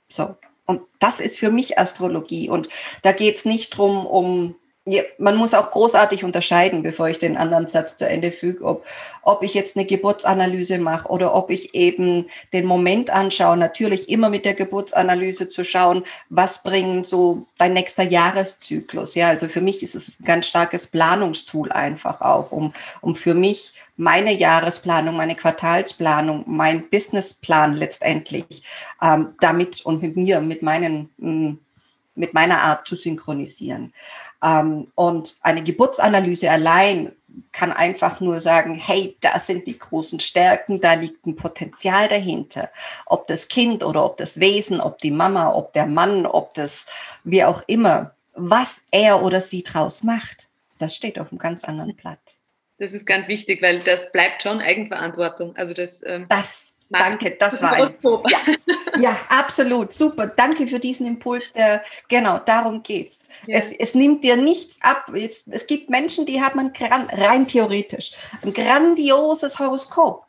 So. 0.09 0.37
Und 0.73 0.83
das 0.99 1.21
ist 1.21 1.39
für 1.39 1.51
mich 1.51 1.79
Astrologie. 1.79 2.49
Und 2.49 2.69
da 3.03 3.13
geht 3.13 3.37
es 3.37 3.45
nicht 3.45 3.77
drum 3.77 4.07
um 4.07 4.55
ja, 4.85 5.03
man 5.19 5.37
muss 5.37 5.55
auch 5.55 5.71
großartig 5.71 6.25
unterscheiden, 6.25 6.83
bevor 6.83 7.09
ich 7.09 7.19
den 7.19 7.37
anderen 7.37 7.69
Satz 7.69 7.97
zu 7.97 8.09
Ende 8.09 8.33
füge, 8.33 8.65
ob, 8.65 8.85
ob 9.23 9.45
ich 9.45 9.55
jetzt 9.55 9.77
eine 9.77 9.87
Geburtsanalyse 9.87 10.79
mache 10.79 11.09
oder 11.09 11.37
ob 11.37 11.51
ich 11.51 11.73
eben 11.75 12.27
den 12.53 12.67
Moment 12.67 13.09
anschaue. 13.11 13.57
Natürlich 13.57 14.09
immer 14.09 14.29
mit 14.29 14.45
der 14.45 14.55
Geburtsanalyse 14.55 15.47
zu 15.47 15.65
schauen, 15.65 16.03
was 16.31 16.65
bringt 16.65 17.07
so 17.07 17.47
dein 17.59 17.75
nächster 17.75 18.03
Jahreszyklus. 18.03 19.15
Ja, 19.15 19.29
also 19.29 19.47
für 19.47 19.61
mich 19.61 19.85
ist 19.85 19.95
es 19.95 20.19
ein 20.19 20.25
ganz 20.25 20.47
starkes 20.47 20.89
Planungstool 20.89 21.71
einfach 21.71 22.21
auch, 22.21 22.51
um, 22.51 22.73
um 23.01 23.15
für 23.15 23.35
mich 23.35 23.75
meine 23.97 24.33
Jahresplanung, 24.33 25.17
meine 25.17 25.37
Quartalsplanung, 25.37 26.43
mein 26.49 26.89
Businessplan 26.91 27.75
letztendlich 27.75 28.65
ähm, 29.01 29.35
damit 29.39 29.87
und 29.87 30.03
mit 30.03 30.17
mir, 30.17 30.41
mit 30.41 30.63
meinen, 30.63 31.11
mm, 31.19 31.59
mit 32.17 32.35
meiner 32.35 32.63
Art 32.63 32.87
zu 32.87 32.97
synchronisieren. 32.97 33.93
Ähm, 34.43 34.91
und 34.95 35.37
eine 35.43 35.63
Geburtsanalyse 35.63 36.51
allein 36.51 37.13
kann 37.53 37.73
einfach 37.73 38.21
nur 38.21 38.41
sagen, 38.41 38.75
hey, 38.75 39.17
da 39.21 39.39
sind 39.39 39.67
die 39.67 39.79
großen 39.79 40.21
Stärken, 40.21 40.81
da 40.81 40.95
liegt 40.95 41.27
ein 41.27 41.37
Potenzial 41.37 42.09
dahinter. 42.09 42.71
Ob 43.07 43.27
das 43.27 43.49
Kind 43.49 43.85
oder 43.85 44.05
ob 44.05 44.17
das 44.17 44.41
Wesen, 44.41 44.81
ob 44.81 44.99
die 44.99 45.11
Mama, 45.11 45.53
ob 45.55 45.73
der 45.73 45.87
Mann, 45.87 46.27
ob 46.27 46.55
das 46.55 46.87
wie 47.25 47.45
auch 47.45 47.63
immer, 47.67 48.15
was 48.35 48.85
er 48.91 49.23
oder 49.23 49.41
sie 49.41 49.63
draus 49.63 50.03
macht, 50.03 50.49
das 50.79 50.97
steht 50.97 51.19
auf 51.19 51.31
einem 51.31 51.39
ganz 51.39 51.65
anderen 51.65 51.95
Blatt. 51.95 52.19
Das 52.79 52.93
ist 52.93 53.07
ganz 53.07 53.29
wichtig, 53.29 53.63
weil 53.63 53.81
das 53.85 54.11
bleibt 54.11 54.43
schon 54.43 54.61
Eigenverantwortung. 54.61 55.55
Also 55.57 55.73
das, 55.73 56.01
ähm, 56.05 56.27
das 56.29 56.72
Danke, 56.99 57.37
das 57.39 57.63
war 57.63 57.73
ein, 57.73 57.95
ja, 58.29 58.39
ja, 59.01 59.17
absolut, 59.29 59.93
super. 59.93 60.27
Danke 60.27 60.67
für 60.67 60.79
diesen 60.79 61.07
Impuls. 61.07 61.53
Der, 61.53 61.83
genau, 62.09 62.39
darum 62.39 62.83
geht's. 62.83 63.29
Ja. 63.47 63.59
Es, 63.59 63.73
es 63.73 63.95
nimmt 63.95 64.25
dir 64.25 64.37
nichts 64.37 64.81
ab. 64.83 65.11
Es, 65.15 65.47
es 65.47 65.67
gibt 65.67 65.91
Menschen, 65.91 66.27
die 66.27 66.43
haben 66.43 66.61
ein, 66.61 66.73
rein 67.11 67.47
theoretisch 67.47 68.13
ein 68.43 68.53
grandioses 68.53 69.59
Horoskop, 69.59 70.27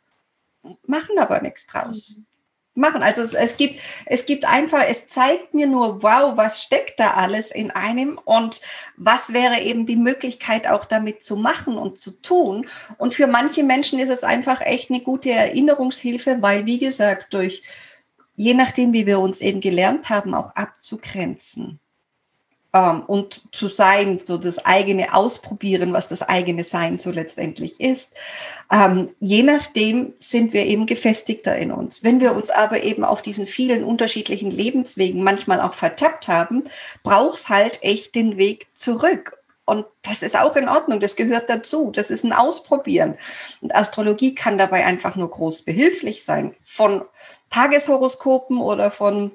machen 0.86 1.18
aber 1.18 1.40
nichts 1.40 1.66
draus. 1.66 2.16
Mhm 2.16 2.26
machen. 2.74 3.02
Also 3.02 3.22
es, 3.22 3.34
es, 3.34 3.56
gibt, 3.56 3.80
es 4.06 4.26
gibt 4.26 4.44
einfach, 4.44 4.82
es 4.88 5.06
zeigt 5.06 5.54
mir 5.54 5.66
nur, 5.66 6.02
wow, 6.02 6.36
was 6.36 6.62
steckt 6.62 6.98
da 7.00 7.12
alles 7.12 7.50
in 7.50 7.70
einem 7.70 8.18
und 8.24 8.60
was 8.96 9.32
wäre 9.32 9.60
eben 9.60 9.86
die 9.86 9.96
Möglichkeit 9.96 10.66
auch 10.66 10.84
damit 10.84 11.22
zu 11.22 11.36
machen 11.36 11.76
und 11.76 11.98
zu 11.98 12.20
tun. 12.22 12.66
Und 12.98 13.14
für 13.14 13.26
manche 13.26 13.62
Menschen 13.62 13.98
ist 13.98 14.10
es 14.10 14.24
einfach 14.24 14.60
echt 14.60 14.90
eine 14.90 15.00
gute 15.00 15.30
Erinnerungshilfe, 15.30 16.38
weil, 16.40 16.66
wie 16.66 16.78
gesagt, 16.78 17.34
durch, 17.34 17.62
je 18.36 18.54
nachdem, 18.54 18.92
wie 18.92 19.06
wir 19.06 19.20
uns 19.20 19.40
eben 19.40 19.60
gelernt 19.60 20.10
haben, 20.10 20.34
auch 20.34 20.54
abzugrenzen 20.56 21.80
und 22.80 23.42
zu 23.52 23.68
sein, 23.68 24.18
so 24.18 24.36
das 24.36 24.64
eigene 24.64 25.14
Ausprobieren, 25.14 25.92
was 25.92 26.08
das 26.08 26.22
eigene 26.22 26.64
Sein 26.64 26.98
so 26.98 27.12
letztendlich 27.12 27.80
ist. 27.80 28.14
Ähm, 28.70 29.10
je 29.20 29.44
nachdem 29.44 30.14
sind 30.18 30.52
wir 30.52 30.66
eben 30.66 30.86
gefestigter 30.86 31.56
in 31.56 31.70
uns. 31.70 32.02
Wenn 32.02 32.20
wir 32.20 32.34
uns 32.34 32.50
aber 32.50 32.82
eben 32.82 33.04
auf 33.04 33.22
diesen 33.22 33.46
vielen 33.46 33.84
unterschiedlichen 33.84 34.50
Lebenswegen 34.50 35.22
manchmal 35.22 35.60
auch 35.60 35.74
vertappt 35.74 36.26
haben, 36.26 36.64
braucht's 37.04 37.48
halt 37.48 37.82
echt 37.82 38.16
den 38.16 38.38
Weg 38.38 38.66
zurück. 38.74 39.38
Und 39.66 39.86
das 40.02 40.22
ist 40.22 40.36
auch 40.36 40.56
in 40.56 40.68
Ordnung, 40.68 41.00
das 41.00 41.16
gehört 41.16 41.48
dazu, 41.48 41.90
das 41.90 42.10
ist 42.10 42.24
ein 42.24 42.32
Ausprobieren. 42.32 43.16
Und 43.60 43.74
Astrologie 43.74 44.34
kann 44.34 44.58
dabei 44.58 44.84
einfach 44.84 45.16
nur 45.16 45.30
groß 45.30 45.62
behilflich 45.62 46.24
sein. 46.24 46.54
Von 46.62 47.02
Tageshoroskopen 47.50 48.60
oder 48.60 48.90
von, 48.90 49.30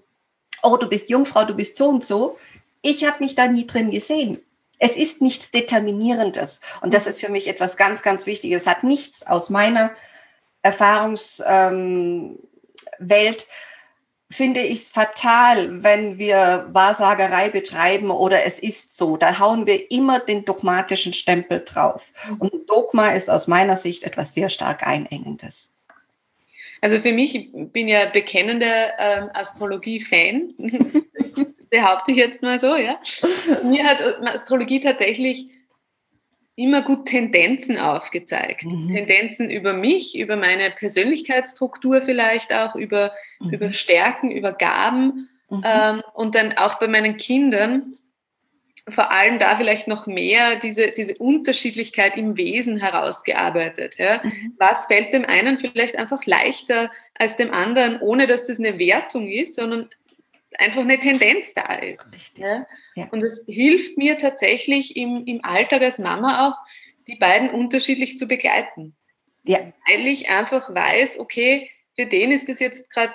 oh, 0.61 0.77
du 0.77 0.87
bist 0.87 1.09
Jungfrau, 1.09 1.45
du 1.45 1.55
bist 1.55 1.77
so 1.77 1.87
und 1.87 2.03
so, 2.03 2.37
ich 2.81 3.05
habe 3.05 3.23
mich 3.23 3.35
da 3.35 3.47
nie 3.47 3.67
drin 3.67 3.91
gesehen. 3.91 4.39
Es 4.79 4.95
ist 4.95 5.21
nichts 5.21 5.51
Determinierendes. 5.51 6.61
Und 6.81 6.93
das 6.93 7.05
ist 7.05 7.19
für 7.19 7.29
mich 7.29 7.47
etwas 7.47 7.75
ganz, 7.77 8.01
ganz 8.01 8.25
Wichtiges. 8.25 8.61
Es 8.61 8.67
hat 8.67 8.83
nichts 8.83 9.27
aus 9.27 9.49
meiner 9.49 9.91
Erfahrungswelt, 10.61 11.47
ähm, 11.47 12.39
finde 14.31 14.61
ich 14.61 14.79
es 14.79 14.91
fatal, 14.91 15.83
wenn 15.83 16.17
wir 16.17 16.67
Wahrsagerei 16.71 17.49
betreiben 17.49 18.11
oder 18.11 18.45
es 18.45 18.59
ist 18.59 18.95
so. 18.95 19.17
Da 19.17 19.39
hauen 19.39 19.65
wir 19.65 19.91
immer 19.91 20.19
den 20.19 20.45
dogmatischen 20.45 21.13
Stempel 21.13 21.63
drauf. 21.65 22.11
Und 22.37 22.69
Dogma 22.69 23.09
ist 23.09 23.29
aus 23.29 23.47
meiner 23.47 23.75
Sicht 23.75 24.03
etwas 24.03 24.33
sehr 24.33 24.49
stark 24.49 24.85
Einengendes. 24.85 25.73
Also 26.81 27.01
für 27.01 27.11
mich, 27.11 27.35
ich 27.35 27.49
bin 27.51 27.89
ja 27.89 28.05
bekennender 28.05 28.97
ähm, 28.97 29.29
Astrologie-Fan. 29.33 30.53
behaupte 31.69 32.11
ich 32.11 32.17
jetzt 32.17 32.41
mal 32.41 32.59
so, 32.59 32.75
ja. 32.75 32.99
Mir 33.63 33.83
hat 33.85 33.99
Astrologie 34.27 34.81
tatsächlich 34.81 35.49
immer 36.55 36.81
gut 36.81 37.05
Tendenzen 37.05 37.77
aufgezeigt. 37.77 38.65
Mhm. 38.65 38.89
Tendenzen 38.93 39.49
über 39.49 39.73
mich, 39.73 40.17
über 40.17 40.35
meine 40.35 40.71
Persönlichkeitsstruktur 40.71 42.01
vielleicht 42.01 42.53
auch, 42.53 42.75
über, 42.75 43.13
mhm. 43.39 43.53
über 43.53 43.71
Stärken, 43.71 44.29
über 44.29 44.51
Gaben 44.51 45.29
mhm. 45.49 45.63
ähm, 45.65 46.03
und 46.13 46.35
dann 46.35 46.57
auch 46.57 46.77
bei 46.77 46.87
meinen 46.87 47.15
Kindern 47.15 47.93
vor 48.89 49.11
allem 49.11 49.39
da 49.39 49.55
vielleicht 49.55 49.87
noch 49.87 50.07
mehr 50.07 50.55
diese, 50.55 50.91
diese 50.91 51.15
Unterschiedlichkeit 51.15 52.17
im 52.17 52.37
Wesen 52.37 52.77
herausgearbeitet. 52.77 53.97
Ja? 53.97 54.19
Mhm. 54.23 54.55
Was 54.57 54.87
fällt 54.87 55.13
dem 55.13 55.25
einen 55.25 55.59
vielleicht 55.59 55.97
einfach 55.97 56.25
leichter 56.25 56.91
als 57.17 57.35
dem 57.35 57.53
anderen, 57.53 58.01
ohne 58.01 58.27
dass 58.27 58.45
das 58.45 58.59
eine 58.59 58.79
Wertung 58.79 59.27
ist, 59.27 59.55
sondern 59.55 59.89
einfach 60.59 60.81
eine 60.81 60.99
Tendenz 60.99 61.53
da 61.53 61.73
ist. 61.75 62.37
Ja? 62.37 62.65
Ja. 62.95 63.07
Und 63.11 63.23
es 63.23 63.43
hilft 63.47 63.97
mir 63.97 64.17
tatsächlich 64.17 64.95
im, 64.95 65.25
im 65.25 65.43
Alltag 65.43 65.81
als 65.81 65.99
Mama 65.99 66.47
auch, 66.47 66.55
die 67.07 67.15
beiden 67.15 67.49
unterschiedlich 67.49 68.17
zu 68.17 68.27
begleiten. 68.27 68.95
Ja. 69.43 69.59
Weil 69.87 70.07
ich 70.07 70.29
einfach 70.29 70.73
weiß, 70.73 71.19
okay, 71.19 71.69
für 71.95 72.05
den 72.05 72.31
ist 72.31 72.47
es 72.49 72.59
jetzt 72.59 72.89
gerade 72.91 73.13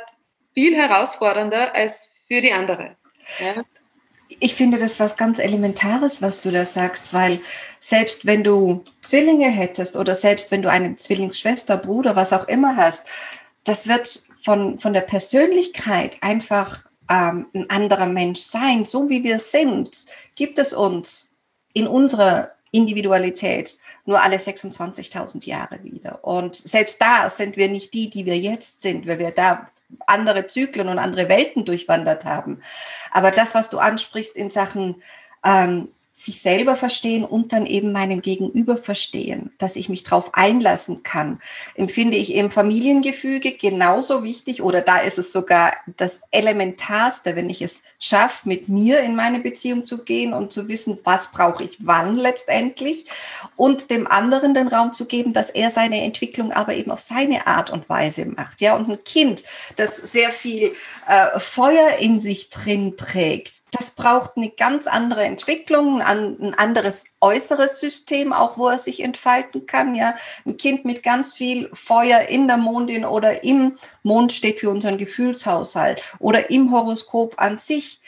viel 0.53 0.77
herausfordernder 0.77 1.75
als 1.75 2.11
für 2.27 2.41
die 2.41 2.53
andere. 2.53 2.97
Ja? 3.39 3.63
ich 4.41 4.55
finde 4.55 4.79
das 4.79 5.01
was 5.01 5.17
ganz 5.17 5.39
Elementares, 5.39 6.23
was 6.23 6.41
du 6.41 6.51
da 6.51 6.67
sagst, 6.67 7.13
weil 7.13 7.41
selbst 7.79 8.27
wenn 8.27 8.43
du 8.43 8.85
Zwillinge 9.01 9.49
hättest 9.49 9.97
oder 9.97 10.15
selbst 10.15 10.51
wenn 10.51 10.63
du 10.63 10.71
eine 10.71 10.97
Zwillingsschwester, 10.97 11.77
Bruder, 11.77 12.17
was 12.17 12.33
auch 12.33 12.49
immer 12.49 12.77
hast, 12.77 13.09
das 13.65 13.89
wird 13.89 14.25
von, 14.43 14.79
von 14.79 14.93
der 14.93 15.03
Persönlichkeit 15.03 16.17
einfach 16.21 16.85
ähm, 17.11 17.47
ein 17.55 17.71
anderer 17.71 18.07
Mensch 18.07 18.41
sein. 18.41 18.85
So 18.85 19.09
wie 19.09 19.25
wir 19.25 19.39
sind, 19.39 20.07
gibt 20.35 20.59
es 20.59 20.73
uns 20.73 21.35
in 21.73 21.87
unserer 21.87 22.53
Individualität 22.71 23.79
nur 24.05 24.21
alle 24.23 24.37
26.000 24.37 25.47
Jahre 25.47 25.83
wieder. 25.83 26.25
Und 26.25 26.55
selbst 26.55 27.01
da 27.01 27.31
sind 27.31 27.57
wir 27.57 27.69
nicht 27.69 27.95
die, 27.95 28.11
die 28.11 28.27
wir 28.27 28.39
jetzt 28.39 28.83
sind, 28.83 29.07
weil 29.07 29.19
wir 29.19 29.31
da 29.31 29.69
andere 30.07 30.47
Zyklen 30.47 30.89
und 30.89 30.99
andere 30.99 31.29
Welten 31.29 31.65
durchwandert 31.65 32.25
haben. 32.25 32.61
Aber 33.11 33.31
das, 33.31 33.55
was 33.55 33.71
du 33.71 33.79
ansprichst 33.79 34.37
in 34.37 34.51
Sachen 34.51 35.03
ähm, 35.45 35.89
sich 36.17 36.41
selber 36.41 36.77
verstehen 36.77 37.25
und 37.25 37.53
dann 37.53 37.67
eben 37.67 37.91
meinen 37.91 38.23
Gegenüber 38.23 38.77
verstehen, 38.77 39.51
dass 39.59 39.75
ich 39.75 39.89
mich 39.89 40.05
darauf 40.05 40.33
einlassen 40.35 41.03
kann, 41.03 41.41
empfinde 41.75 42.17
ich 42.17 42.35
im 42.35 42.53
Familiengefüge 42.53 43.51
genauso 43.51 44.23
wichtig 44.23 44.63
oder 44.63 44.81
da 44.81 44.99
ist 44.99 45.19
es 45.19 45.33
sogar 45.33 45.73
das 45.97 46.23
Elementarste, 46.31 47.35
wenn 47.35 47.51
ich 47.51 47.63
es 47.63 47.83
schaffe, 47.99 48.49
mit 48.49 48.69
mir 48.69 49.01
in 49.01 49.17
meine 49.17 49.41
Beziehung 49.41 49.87
zu 49.87 50.05
gehen 50.05 50.35
und 50.35 50.53
zu 50.53 50.69
wissen, 50.69 51.01
was 51.03 51.33
brauche 51.33 51.65
ich 51.65 51.79
wann 51.81 52.17
letztendlich 52.17 53.07
und 53.57 53.91
dem 53.91 54.07
anderen 54.07 54.55
den 54.55 54.69
Raum 54.69 54.93
zu 54.93 55.07
geben, 55.07 55.33
dass 55.33 55.51
er 55.51 55.69
seine 55.71 56.05
Entwicklung 56.05 56.53
aber 56.53 56.75
eben 56.75 56.93
auf 56.93 57.01
seine 57.01 57.49
Art 57.49 57.73
und 57.73 57.89
Weise 57.89 58.25
macht. 58.25 58.61
Ja, 58.61 58.77
und 58.77 58.89
ein 58.89 59.03
Kind, 59.03 59.43
das 59.75 59.97
sehr 59.97 60.31
viel 60.31 60.75
äh, 61.09 61.41
Feuer 61.41 61.99
in 61.99 62.21
sich 62.21 62.51
drin 62.51 62.97
trägt, 62.97 63.65
das 63.77 63.91
braucht 63.91 64.37
eine 64.37 64.51
ganz 64.51 64.87
andere 64.87 65.25
Entwicklung, 65.25 66.01
ein 66.05 66.55
anderes 66.55 67.07
äußeres 67.21 67.81
System, 67.81 68.33
auch 68.33 68.59
wo 68.59 68.69
er 68.69 68.79
sich 68.79 69.03
entfalten 69.03 69.67
kann. 69.67 69.95
Ja, 69.95 70.15
ein 70.47 70.57
Kind 70.57 70.85
mit 70.85 71.03
ganz 71.03 71.35
viel 71.35 71.71
Feuer 71.73 72.21
in 72.21 72.49
der 72.49 72.57
Mondin 72.57 73.05
oder 73.05 73.45
im 73.45 73.75
Mond 74.03 74.33
steht 74.33 74.61
für 74.61 74.71
unseren 74.71 74.99
Gefühlshaushalt 74.99 76.03
oder 76.19 76.51
im 76.51 76.73
Horoskop 76.73 77.35
an 77.39 77.59
sich. 77.59 78.01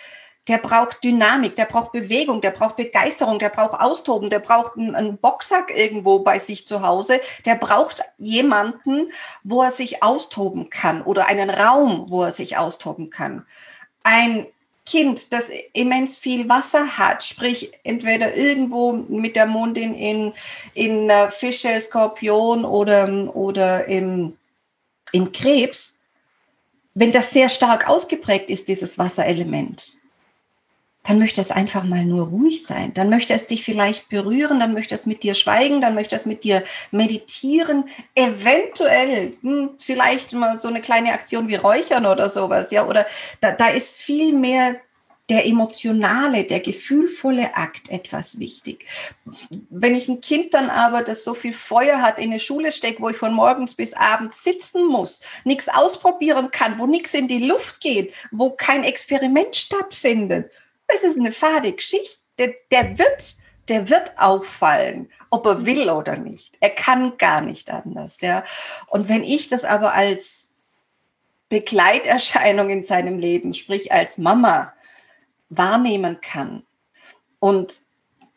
Der 0.48 0.58
braucht 0.58 1.02
Dynamik, 1.02 1.56
der 1.56 1.64
braucht 1.64 1.90
Bewegung, 1.90 2.40
der 2.40 2.52
braucht 2.52 2.76
Begeisterung, 2.76 3.40
der 3.40 3.48
braucht 3.48 3.80
Austoben, 3.80 4.30
der 4.30 4.38
braucht 4.38 4.76
einen, 4.76 4.94
einen 4.94 5.18
Boxsack 5.18 5.76
irgendwo 5.76 6.20
bei 6.20 6.38
sich 6.38 6.68
zu 6.68 6.82
Hause, 6.82 7.20
der 7.44 7.56
braucht 7.56 8.04
jemanden, 8.16 9.10
wo 9.42 9.62
er 9.62 9.72
sich 9.72 10.04
austoben 10.04 10.70
kann 10.70 11.02
oder 11.02 11.26
einen 11.26 11.50
Raum, 11.50 12.06
wo 12.08 12.22
er 12.22 12.30
sich 12.30 12.58
austoben 12.58 13.10
kann. 13.10 13.44
Ein 14.04 14.46
Kind, 14.86 15.32
das 15.32 15.50
immens 15.72 16.16
viel 16.16 16.48
Wasser 16.48 16.96
hat, 16.96 17.24
sprich 17.24 17.72
entweder 17.82 18.34
irgendwo 18.36 18.92
mit 18.92 19.34
der 19.34 19.46
Mondin 19.46 19.94
in, 19.94 20.32
in 20.74 21.10
äh, 21.10 21.28
Fische, 21.30 21.78
Skorpion 21.80 22.64
oder, 22.64 23.34
oder 23.34 23.86
im, 23.86 24.36
im 25.10 25.32
Krebs, 25.32 25.98
wenn 26.94 27.12
das 27.12 27.32
sehr 27.32 27.48
stark 27.48 27.88
ausgeprägt 27.88 28.48
ist, 28.48 28.68
dieses 28.68 28.96
Wasserelement, 28.96 29.96
dann 31.06 31.18
möchte 31.18 31.40
es 31.40 31.50
einfach 31.50 31.84
mal 31.84 32.04
nur 32.04 32.28
ruhig 32.28 32.64
sein. 32.64 32.92
Dann 32.94 33.10
möchte 33.10 33.34
es 33.34 33.46
dich 33.46 33.64
vielleicht 33.64 34.08
berühren, 34.08 34.58
dann 34.58 34.72
möchte 34.72 34.94
es 34.94 35.06
mit 35.06 35.22
dir 35.22 35.34
schweigen, 35.34 35.80
dann 35.80 35.94
möchte 35.94 36.16
es 36.16 36.26
mit 36.26 36.44
dir 36.44 36.62
meditieren, 36.90 37.84
eventuell 38.14 39.34
hm, 39.42 39.70
vielleicht 39.78 40.32
mal 40.32 40.58
so 40.58 40.68
eine 40.68 40.80
kleine 40.80 41.12
Aktion 41.12 41.48
wie 41.48 41.54
Räuchern 41.54 42.06
oder 42.06 42.28
sowas, 42.28 42.70
ja, 42.70 42.86
oder 42.86 43.06
da, 43.40 43.52
da 43.52 43.68
ist 43.68 43.96
viel 43.96 44.32
mehr 44.32 44.76
der 45.28 45.44
emotionale, 45.44 46.44
der 46.44 46.60
gefühlvolle 46.60 47.56
Akt 47.56 47.90
etwas 47.90 48.38
wichtig. 48.38 48.86
Wenn 49.70 49.96
ich 49.96 50.08
ein 50.08 50.20
Kind 50.20 50.54
dann 50.54 50.70
aber, 50.70 51.02
das 51.02 51.24
so 51.24 51.34
viel 51.34 51.52
Feuer 51.52 52.00
hat, 52.00 52.20
in 52.20 52.30
eine 52.30 52.38
Schule 52.38 52.70
stecke, 52.70 53.02
wo 53.02 53.08
ich 53.08 53.16
von 53.16 53.32
morgens 53.32 53.74
bis 53.74 53.92
abends 53.92 54.44
sitzen 54.44 54.86
muss, 54.86 55.22
nichts 55.44 55.68
ausprobieren 55.68 56.52
kann, 56.52 56.78
wo 56.78 56.86
nichts 56.86 57.12
in 57.14 57.26
die 57.26 57.44
Luft 57.44 57.80
geht, 57.80 58.14
wo 58.30 58.50
kein 58.50 58.84
Experiment 58.84 59.56
stattfindet, 59.56 60.52
das 60.88 61.04
ist 61.04 61.18
eine 61.18 61.32
fade 61.32 61.72
Geschichte. 61.72 62.20
Der, 62.38 62.54
der 62.70 62.98
wird, 62.98 63.36
der 63.68 63.88
wird 63.88 64.18
auffallen, 64.18 65.10
ob 65.30 65.46
er 65.46 65.66
will 65.66 65.90
oder 65.90 66.16
nicht. 66.16 66.56
Er 66.60 66.70
kann 66.70 67.16
gar 67.18 67.40
nicht 67.40 67.70
anders, 67.70 68.20
ja. 68.20 68.44
Und 68.88 69.08
wenn 69.08 69.24
ich 69.24 69.48
das 69.48 69.64
aber 69.64 69.94
als 69.94 70.50
Begleiterscheinung 71.48 72.70
in 72.70 72.84
seinem 72.84 73.18
Leben, 73.18 73.52
sprich 73.52 73.92
als 73.92 74.18
Mama, 74.18 74.72
wahrnehmen 75.48 76.20
kann 76.20 76.66
und 77.38 77.80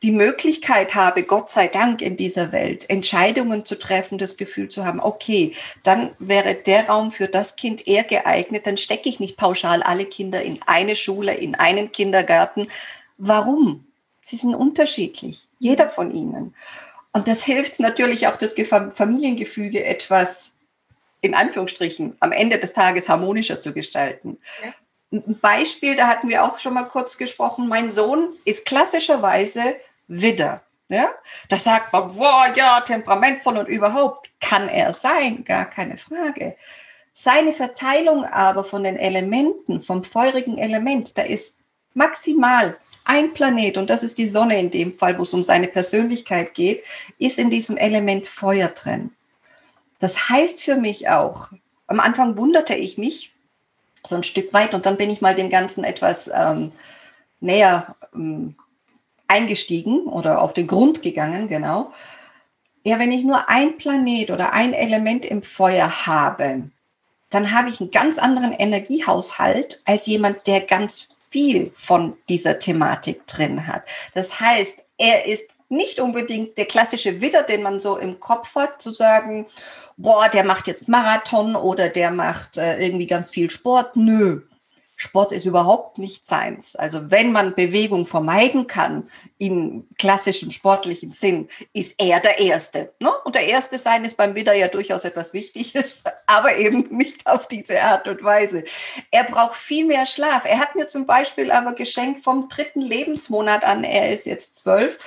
die 0.01 0.11
Möglichkeit 0.11 0.95
habe, 0.95 1.23
Gott 1.23 1.49
sei 1.49 1.67
Dank 1.67 2.01
in 2.01 2.15
dieser 2.15 2.51
Welt, 2.51 2.89
Entscheidungen 2.89 3.65
zu 3.65 3.77
treffen, 3.77 4.17
das 4.17 4.37
Gefühl 4.37 4.69
zu 4.69 4.85
haben, 4.85 5.01
okay, 5.01 5.53
dann 5.83 6.11
wäre 6.19 6.55
der 6.55 6.87
Raum 6.87 7.11
für 7.11 7.27
das 7.27 7.57
Kind 7.57 7.85
eher 7.85 8.03
geeignet, 8.03 8.65
dann 8.65 8.77
stecke 8.77 9.09
ich 9.09 9.19
nicht 9.19 9.35
pauschal 9.35 9.83
alle 9.83 10.05
Kinder 10.05 10.41
in 10.41 10.59
eine 10.65 10.95
Schule, 10.95 11.33
in 11.33 11.55
einen 11.55 11.91
Kindergarten. 11.91 12.67
Warum? 13.17 13.85
Sie 14.21 14.37
sind 14.37 14.55
unterschiedlich, 14.55 15.47
jeder 15.59 15.89
von 15.89 16.11
ihnen. 16.11 16.55
Und 17.11 17.27
das 17.27 17.43
hilft 17.43 17.79
natürlich 17.79 18.27
auch 18.27 18.37
das 18.37 18.55
Familiengefüge 18.91 19.83
etwas, 19.83 20.55
in 21.21 21.33
Anführungsstrichen, 21.33 22.15
am 22.21 22.31
Ende 22.31 22.59
des 22.59 22.71
Tages 22.71 23.09
harmonischer 23.09 23.59
zu 23.59 23.73
gestalten. 23.73 24.37
Ja. 24.63 24.73
Ein 25.11 25.39
Beispiel, 25.41 25.95
da 25.95 26.07
hatten 26.07 26.29
wir 26.29 26.43
auch 26.43 26.59
schon 26.59 26.75
mal 26.75 26.83
kurz 26.83 27.17
gesprochen, 27.17 27.67
mein 27.67 27.89
Sohn 27.89 28.29
ist 28.45 28.65
klassischerweise 28.65 29.75
Widder. 30.09 30.61
Ja? 30.89 31.07
Da 31.47 31.55
sagt 31.55 31.93
man, 31.93 32.09
boah, 32.09 32.51
ja, 32.53 32.81
temperamentvoll 32.81 33.57
und 33.57 33.67
überhaupt 33.69 34.29
kann 34.41 34.67
er 34.67 34.91
sein, 34.91 35.45
gar 35.45 35.65
keine 35.65 35.97
Frage. 35.97 36.57
Seine 37.13 37.53
Verteilung 37.53 38.25
aber 38.25 38.65
von 38.65 38.83
den 38.83 38.97
Elementen, 38.97 39.79
vom 39.79 40.03
feurigen 40.03 40.57
Element, 40.57 41.17
da 41.17 41.21
ist 41.21 41.59
maximal 41.93 42.77
ein 43.05 43.33
Planet, 43.33 43.77
und 43.77 43.89
das 43.89 44.03
ist 44.03 44.17
die 44.17 44.27
Sonne 44.27 44.59
in 44.59 44.69
dem 44.69 44.93
Fall, 44.93 45.17
wo 45.17 45.23
es 45.23 45.33
um 45.33 45.41
seine 45.41 45.67
Persönlichkeit 45.67 46.53
geht, 46.53 46.83
ist 47.17 47.39
in 47.39 47.49
diesem 47.49 47.77
Element 47.77 48.27
Feuer 48.27 48.67
drin. 48.67 49.11
Das 49.99 50.29
heißt 50.29 50.61
für 50.61 50.75
mich 50.75 51.09
auch, 51.09 51.49
am 51.87 51.99
Anfang 51.99 52.37
wunderte 52.37 52.75
ich 52.75 52.97
mich, 52.97 53.33
so 54.05 54.15
ein 54.15 54.23
Stück 54.23 54.53
weit. 54.53 54.73
Und 54.73 54.85
dann 54.85 54.97
bin 54.97 55.09
ich 55.09 55.21
mal 55.21 55.35
dem 55.35 55.49
Ganzen 55.49 55.83
etwas 55.83 56.29
ähm, 56.33 56.71
näher 57.39 57.95
ähm, 58.13 58.55
eingestiegen 59.29 60.03
oder 60.07 60.41
auf 60.41 60.53
den 60.53 60.67
Grund 60.67 61.01
gegangen, 61.01 61.47
genau. 61.47 61.91
Ja, 62.83 62.99
wenn 62.99 63.11
ich 63.11 63.23
nur 63.23 63.49
ein 63.49 63.77
Planet 63.77 64.31
oder 64.31 64.53
ein 64.53 64.73
Element 64.73 65.25
im 65.25 65.43
Feuer 65.43 66.05
habe, 66.05 66.69
dann 67.29 67.51
habe 67.51 67.69
ich 67.69 67.79
einen 67.79 67.91
ganz 67.91 68.17
anderen 68.17 68.53
Energiehaushalt 68.53 69.81
als 69.85 70.07
jemand, 70.07 70.47
der 70.47 70.61
ganz 70.61 71.09
viel 71.29 71.71
von 71.75 72.17
dieser 72.27 72.57
Thematik 72.57 73.27
drin 73.27 73.67
hat. 73.67 73.83
Das 74.13 74.39
heißt, 74.39 74.85
er 74.97 75.25
ist 75.25 75.53
nicht 75.69 75.99
unbedingt 75.99 76.57
der 76.57 76.65
klassische 76.65 77.21
Widder, 77.21 77.43
den 77.43 77.61
man 77.61 77.79
so 77.79 77.97
im 77.97 78.19
Kopf 78.19 78.55
hat, 78.55 78.81
zu 78.81 78.91
sagen, 78.91 79.45
boah, 79.97 80.27
der 80.27 80.43
macht 80.43 80.65
jetzt 80.65 80.87
Marathon 80.87 81.55
oder 81.55 81.89
der 81.89 82.09
macht 82.09 82.57
äh, 82.57 82.79
irgendwie 82.79 83.05
ganz 83.05 83.29
viel 83.29 83.51
Sport. 83.51 83.95
Nö. 83.95 84.41
Sport 85.01 85.31
ist 85.31 85.45
überhaupt 85.45 85.97
nicht 85.97 86.27
seins. 86.27 86.75
Also 86.75 87.09
wenn 87.09 87.31
man 87.31 87.55
Bewegung 87.55 88.05
vermeiden 88.05 88.67
kann 88.67 89.09
im 89.37 89.87
klassischen 89.97 90.51
sportlichen 90.51 91.13
Sinn, 91.13 91.47
ist 91.71 91.95
er 91.97 92.19
der 92.19 92.39
Erste. 92.39 92.93
Ne? 92.99 93.09
Und 93.23 93.35
der 93.35 93.47
Erste 93.47 93.77
sein 93.77 94.03
ist 94.03 94.17
beim 94.17 94.35
Widder 94.35 94.53
ja 94.53 94.67
durchaus 94.67 95.05
etwas 95.05 95.31
Wichtiges, 95.33 96.03
aber 96.27 96.57
eben 96.57 96.81
nicht 96.89 97.27
auf 97.27 97.47
diese 97.47 97.81
Art 97.81 98.09
und 98.09 98.21
Weise. 98.25 98.65
Er 99.09 99.23
braucht 99.23 99.55
viel 99.55 99.85
mehr 99.85 100.05
Schlaf. 100.05 100.43
Er 100.43 100.59
hat 100.59 100.75
mir 100.75 100.87
zum 100.87 101.05
Beispiel 101.05 101.49
aber 101.49 101.71
geschenkt 101.71 102.19
vom 102.19 102.49
dritten 102.49 102.81
Lebensmonat 102.81 103.63
an, 103.63 103.85
er 103.85 104.11
ist 104.11 104.25
jetzt 104.25 104.57
zwölf, 104.57 104.97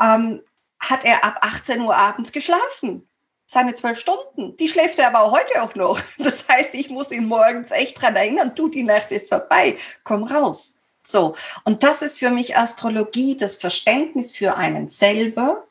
ähm, 0.00 0.42
hat 0.80 1.04
er 1.04 1.22
ab 1.22 1.38
18 1.42 1.80
Uhr 1.80 1.96
abends 1.96 2.32
geschlafen. 2.32 3.07
Seine 3.50 3.72
zwölf 3.72 3.98
Stunden. 3.98 4.54
Die 4.58 4.68
schläft 4.68 4.98
er 4.98 5.08
aber 5.08 5.22
auch 5.22 5.32
heute 5.32 5.62
auch 5.62 5.74
noch. 5.74 5.98
Das 6.18 6.46
heißt, 6.46 6.74
ich 6.74 6.90
muss 6.90 7.10
ihn 7.10 7.24
morgens 7.24 7.70
echt 7.70 8.00
dran 8.00 8.14
erinnern, 8.14 8.52
du, 8.54 8.68
die 8.68 8.82
Nacht 8.82 9.10
ist 9.10 9.30
vorbei, 9.30 9.76
komm 10.04 10.24
raus. 10.24 10.78
So. 11.02 11.34
Und 11.64 11.82
das 11.82 12.02
ist 12.02 12.18
für 12.18 12.30
mich 12.30 12.58
Astrologie, 12.58 13.38
das 13.38 13.56
Verständnis 13.56 14.36
für 14.36 14.56
einen 14.56 14.88
selber 14.88 15.64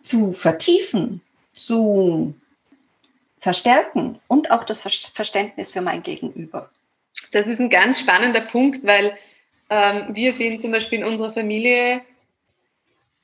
zu 0.00 0.32
vertiefen, 0.32 1.20
zu 1.52 2.34
verstärken 3.38 4.18
und 4.26 4.50
auch 4.50 4.64
das 4.64 4.80
Verständnis 4.80 5.72
für 5.72 5.82
mein 5.82 6.02
Gegenüber. 6.02 6.70
Das 7.32 7.46
ist 7.46 7.60
ein 7.60 7.68
ganz 7.68 8.00
spannender 8.00 8.40
Punkt, 8.40 8.86
weil 8.86 9.18
ähm, 9.68 10.14
wir 10.14 10.32
sehen 10.32 10.62
zum 10.62 10.70
Beispiel 10.72 11.00
in 11.00 11.04
unserer 11.04 11.34
Familie 11.34 12.00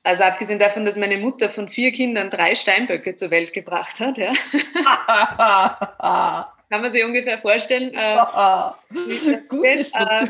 also 0.03 0.23
abgesehen 0.23 0.59
davon, 0.59 0.83
dass 0.83 0.97
meine 0.97 1.17
Mutter 1.17 1.49
von 1.49 1.69
vier 1.69 1.93
Kindern 1.93 2.29
drei 2.29 2.55
Steinböcke 2.55 3.15
zur 3.15 3.31
Welt 3.31 3.53
gebracht 3.53 4.01
hat, 4.01 4.17
ja. 4.17 4.33
Kann 6.69 6.81
man 6.81 6.91
sich 6.91 7.05
ungefähr 7.05 7.37
vorstellen. 7.37 7.93
Äh, 7.93 8.17
Gute 9.47 9.67
äh, 9.67 10.27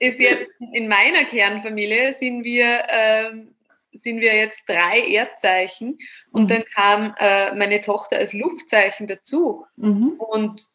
ist 0.00 0.18
jetzt 0.18 0.48
in 0.72 0.88
meiner 0.88 1.24
Kernfamilie 1.24 2.14
sind 2.14 2.44
wir, 2.44 2.82
ähm, 2.88 3.54
sind 3.92 4.20
wir 4.20 4.36
jetzt 4.36 4.68
drei 4.68 5.00
Erdzeichen 5.00 5.98
und 6.32 6.44
mhm. 6.44 6.48
dann 6.48 6.64
kam 6.74 7.14
äh, 7.18 7.54
meine 7.54 7.80
Tochter 7.80 8.18
als 8.18 8.34
Luftzeichen 8.34 9.06
dazu. 9.06 9.64
Mhm. 9.76 10.14
Und 10.18 10.66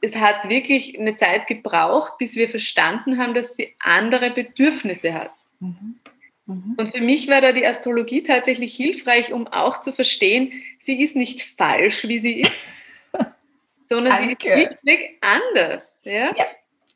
es 0.00 0.16
hat 0.16 0.48
wirklich 0.48 0.98
eine 0.98 1.14
Zeit 1.14 1.46
gebraucht, 1.46 2.18
bis 2.18 2.34
wir 2.36 2.48
verstanden 2.48 3.18
haben, 3.18 3.34
dass 3.34 3.54
sie 3.54 3.76
andere 3.78 4.30
Bedürfnisse 4.30 5.14
hat. 5.14 5.30
Mhm. 5.60 6.00
Mhm. 6.46 6.74
Und 6.76 6.88
für 6.94 7.00
mich 7.00 7.28
war 7.28 7.40
da 7.40 7.52
die 7.52 7.66
Astrologie 7.66 8.22
tatsächlich 8.22 8.74
hilfreich, 8.74 9.32
um 9.32 9.46
auch 9.48 9.80
zu 9.80 9.92
verstehen, 9.92 10.52
sie 10.80 11.02
ist 11.02 11.16
nicht 11.16 11.54
falsch, 11.58 12.06
wie 12.06 12.18
sie 12.18 12.40
ist, 12.40 13.10
sondern 13.84 14.18
sie 14.20 14.32
ist 14.32 14.44
wirklich 14.44 15.10
anders. 15.20 16.02
Ja? 16.04 16.32
ja. 16.36 16.46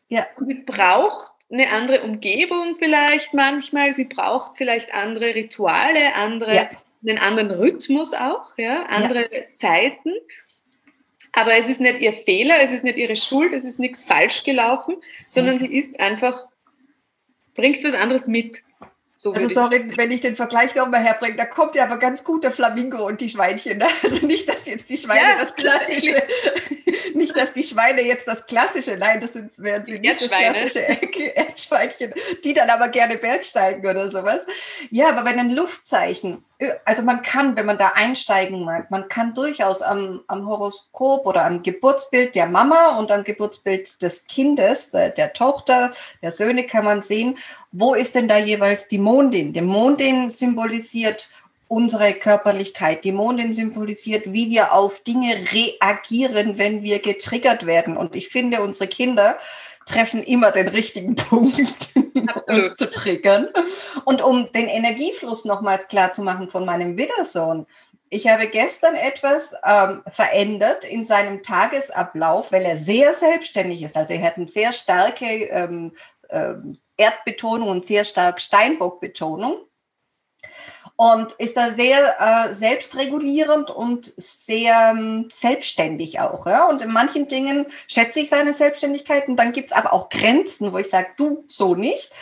ja. 0.09 0.27
Sie 0.45 0.55
braucht 0.55 1.33
eine 1.51 1.73
andere 1.73 2.03
Umgebung 2.03 2.77
vielleicht 2.79 3.35
manchmal, 3.35 3.93
sie 3.93 4.05
braucht 4.05 4.57
vielleicht 4.57 4.95
andere 4.95 5.35
Rituale, 5.35 6.15
andere, 6.15 6.55
ja. 6.55 6.71
einen 7.07 7.19
anderen 7.19 7.51
Rhythmus 7.51 8.15
auch, 8.15 8.57
ja? 8.57 8.85
andere 8.87 9.29
ja. 9.35 9.43
Zeiten. 9.57 10.13
Aber 11.33 11.55
es 11.55 11.69
ist 11.69 11.81
nicht 11.81 12.01
ihr 12.01 12.13
Fehler, 12.13 12.63
es 12.63 12.73
ist 12.73 12.85
nicht 12.85 12.99
ihre 12.99 13.17
Schuld, 13.17 13.53
es 13.53 13.65
ist 13.65 13.79
nichts 13.79 14.05
falsch 14.05 14.45
gelaufen, 14.45 14.97
sondern 15.29 15.57
mhm. 15.57 15.61
sie 15.61 15.67
ist 15.67 15.99
einfach, 15.99 16.47
bringt 17.55 17.83
was 17.83 17.95
anderes 17.95 18.27
mit. 18.27 18.63
So 19.23 19.35
also 19.35 19.49
sorry, 19.49 19.93
wenn 19.99 20.11
ich 20.11 20.23
den 20.23 20.35
Vergleich 20.35 20.75
nochmal 20.75 21.03
herbringe, 21.03 21.37
da 21.37 21.45
kommt 21.45 21.75
ja 21.75 21.85
aber 21.85 21.99
ganz 21.99 22.25
gut 22.25 22.43
der 22.43 22.51
Flamingo 22.51 23.07
und 23.07 23.21
die 23.21 23.29
Schweinchen. 23.29 23.77
Ne? 23.77 23.87
Also 24.03 24.27
nicht, 24.27 24.49
dass 24.49 24.67
jetzt 24.67 24.89
die 24.89 24.97
Schweine 24.97 25.21
ja, 25.21 25.39
das 25.39 25.55
Klassische, 25.55 26.23
nicht, 27.15 27.37
dass 27.37 27.53
die 27.53 27.63
Schweine 27.63 28.01
jetzt 28.01 28.27
das 28.27 28.47
Klassische, 28.47 28.97
nein, 28.97 29.21
das 29.21 29.35
sind, 29.35 29.51
wären 29.59 29.85
sie 29.85 29.99
nicht 29.99 30.23
das 30.23 30.31
klassische 30.31 30.79
Erdschweinchen, 31.35 32.15
die 32.45 32.55
dann 32.55 32.71
aber 32.71 32.89
gerne 32.89 33.19
Bergsteigen 33.19 33.87
oder 33.87 34.09
sowas. 34.09 34.47
Ja, 34.89 35.11
aber 35.11 35.27
wenn 35.27 35.39
ein 35.39 35.51
Luftzeichen 35.51 36.43
also 36.85 37.03
man 37.03 37.23
kann, 37.23 37.57
wenn 37.57 37.67
man 37.67 37.79
da 37.79 37.93
einsteigen 37.95 38.65
mag, 38.65 38.91
man 38.91 39.09
kann 39.09 39.35
durchaus 39.35 39.83
am, 39.83 40.21
am, 40.27 40.47
Horoskop 40.47 41.27
oder 41.27 41.45
am 41.45 41.63
Geburtsbild 41.63 42.35
der 42.35 42.47
Mama 42.47 42.99
und 42.99 43.11
am 43.11 43.25
Geburtsbild 43.25 44.03
des 44.03 44.27
Kindes, 44.27 44.91
der, 44.91 45.11
der, 45.11 45.33
Tochter, 45.33 45.93
der 46.23 46.31
Söhne, 46.31 46.67
kann 46.67 46.85
man 46.85 47.03
sehen, 47.03 47.39
wo 47.73 47.95
ist 47.95 48.15
denn 48.15 48.29
da 48.29 48.37
jeweils 48.37 48.89
die 48.89 48.99
Mondin? 48.99 49.53
Die 49.53 49.61
Mondin 49.63 50.29
symbolisiert 50.29 51.31
unsere 51.71 52.15
Körperlichkeit. 52.15 53.05
Die 53.05 53.13
Mondin 53.13 53.53
symbolisiert, 53.53 54.33
wie 54.33 54.51
wir 54.51 54.73
auf 54.73 55.05
Dinge 55.05 55.37
reagieren, 55.53 56.59
wenn 56.59 56.83
wir 56.83 56.99
getriggert 56.99 57.65
werden. 57.65 57.97
Und 57.97 58.17
ich 58.17 58.29
finde, 58.29 58.61
unsere 58.61 58.89
Kinder 58.89 59.37
treffen 59.91 60.23
immer 60.23 60.51
den 60.51 60.69
richtigen 60.69 61.15
Punkt, 61.17 61.91
uns 62.47 62.75
zu 62.75 62.89
triggern. 62.89 63.49
Und 64.05 64.23
um 64.23 64.51
den 64.53 64.69
Energiefluss 64.69 65.45
nochmals 65.45 65.89
klar 65.89 66.11
zu 66.11 66.23
machen 66.23 66.49
von 66.49 66.65
meinem 66.65 66.97
Widdersohn, 66.97 67.67
ich 68.09 68.27
habe 68.27 68.49
gestern 68.49 68.97
etwas 68.97 69.55
ähm, 69.65 70.03
verändert 70.09 70.85
in 70.85 71.05
seinem 71.05 71.43
Tagesablauf, 71.43 72.51
weil 72.51 72.65
er 72.65 72.77
sehr 72.77 73.15
selbstständig 73.15 73.83
ist. 73.83 73.97
Also 73.97 74.15
er 74.15 74.23
hat 74.23 74.37
eine 74.37 74.47
sehr 74.47 74.73
starke 74.73 75.25
ähm, 75.25 75.93
ähm, 76.29 76.79
Erdbetonung 76.97 77.69
und 77.69 77.85
sehr 77.85 78.05
stark 78.05 78.41
Steinbockbetonung 78.41 79.59
und 81.01 81.33
ist 81.39 81.57
da 81.57 81.71
sehr 81.71 82.21
äh, 82.21 82.53
selbstregulierend 82.53 83.71
und 83.71 84.05
sehr 84.05 84.91
ähm, 84.95 85.31
selbstständig 85.33 86.21
auch. 86.21 86.45
Ja? 86.45 86.69
Und 86.69 86.83
in 86.83 86.93
manchen 86.93 87.27
Dingen 87.27 87.65
schätze 87.89 88.21
ich 88.21 88.29
seine 88.29 88.53
Selbstständigkeit 88.53 89.27
und 89.27 89.37
dann 89.37 89.53
gibt 89.53 89.71
es 89.71 89.73
aber 89.75 89.95
auch 89.95 90.11
Grenzen, 90.11 90.75
wo 90.75 90.77
ich 90.77 90.91
sage, 90.91 91.09
du 91.17 91.45
so 91.49 91.75
nicht. 91.75 92.13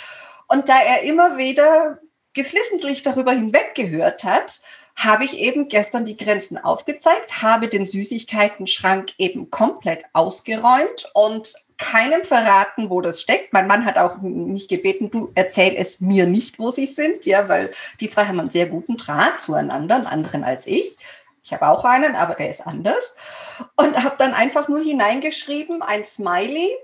Und 0.46 0.68
da 0.68 0.80
er 0.80 1.02
immer 1.02 1.38
wieder 1.38 1.98
geflissentlich 2.34 3.02
darüber 3.02 3.32
hinweg 3.32 3.74
gehört 3.74 4.22
hat, 4.22 4.60
habe 4.94 5.24
ich 5.24 5.36
eben 5.36 5.66
gestern 5.66 6.04
die 6.04 6.16
Grenzen 6.16 6.56
aufgezeigt, 6.56 7.42
habe 7.42 7.66
den 7.66 7.84
Süßigkeiten-Schrank 7.84 9.14
eben 9.18 9.50
komplett 9.50 10.04
ausgeräumt 10.12 11.10
und 11.14 11.52
keinem 11.78 12.24
verraten, 12.24 12.90
wo 12.90 13.00
das 13.00 13.20
steckt. 13.20 13.52
Mein 13.52 13.66
Mann 13.66 13.84
hat 13.84 13.96
auch 13.96 14.18
mich 14.20 14.68
gebeten, 14.68 15.10
du 15.10 15.30
erzähl 15.34 15.74
es 15.76 16.00
mir 16.00 16.26
nicht, 16.26 16.58
wo 16.58 16.70
sie 16.70 16.86
sind, 16.86 17.24
ja, 17.24 17.48
weil 17.48 17.70
die 18.00 18.08
zwei 18.08 18.26
haben 18.26 18.40
einen 18.40 18.50
sehr 18.50 18.66
guten 18.66 18.96
Draht 18.96 19.40
zueinander, 19.40 19.94
einen 19.94 20.06
anderen 20.06 20.44
als 20.44 20.66
ich. 20.66 20.96
Ich 21.42 21.52
habe 21.52 21.68
auch 21.68 21.84
einen, 21.84 22.14
aber 22.14 22.34
der 22.34 22.50
ist 22.50 22.66
anders. 22.66 23.16
Und 23.76 24.02
habe 24.02 24.16
dann 24.18 24.34
einfach 24.34 24.68
nur 24.68 24.80
hineingeschrieben, 24.80 25.80
ein 25.82 26.04
Smiley, 26.04 26.76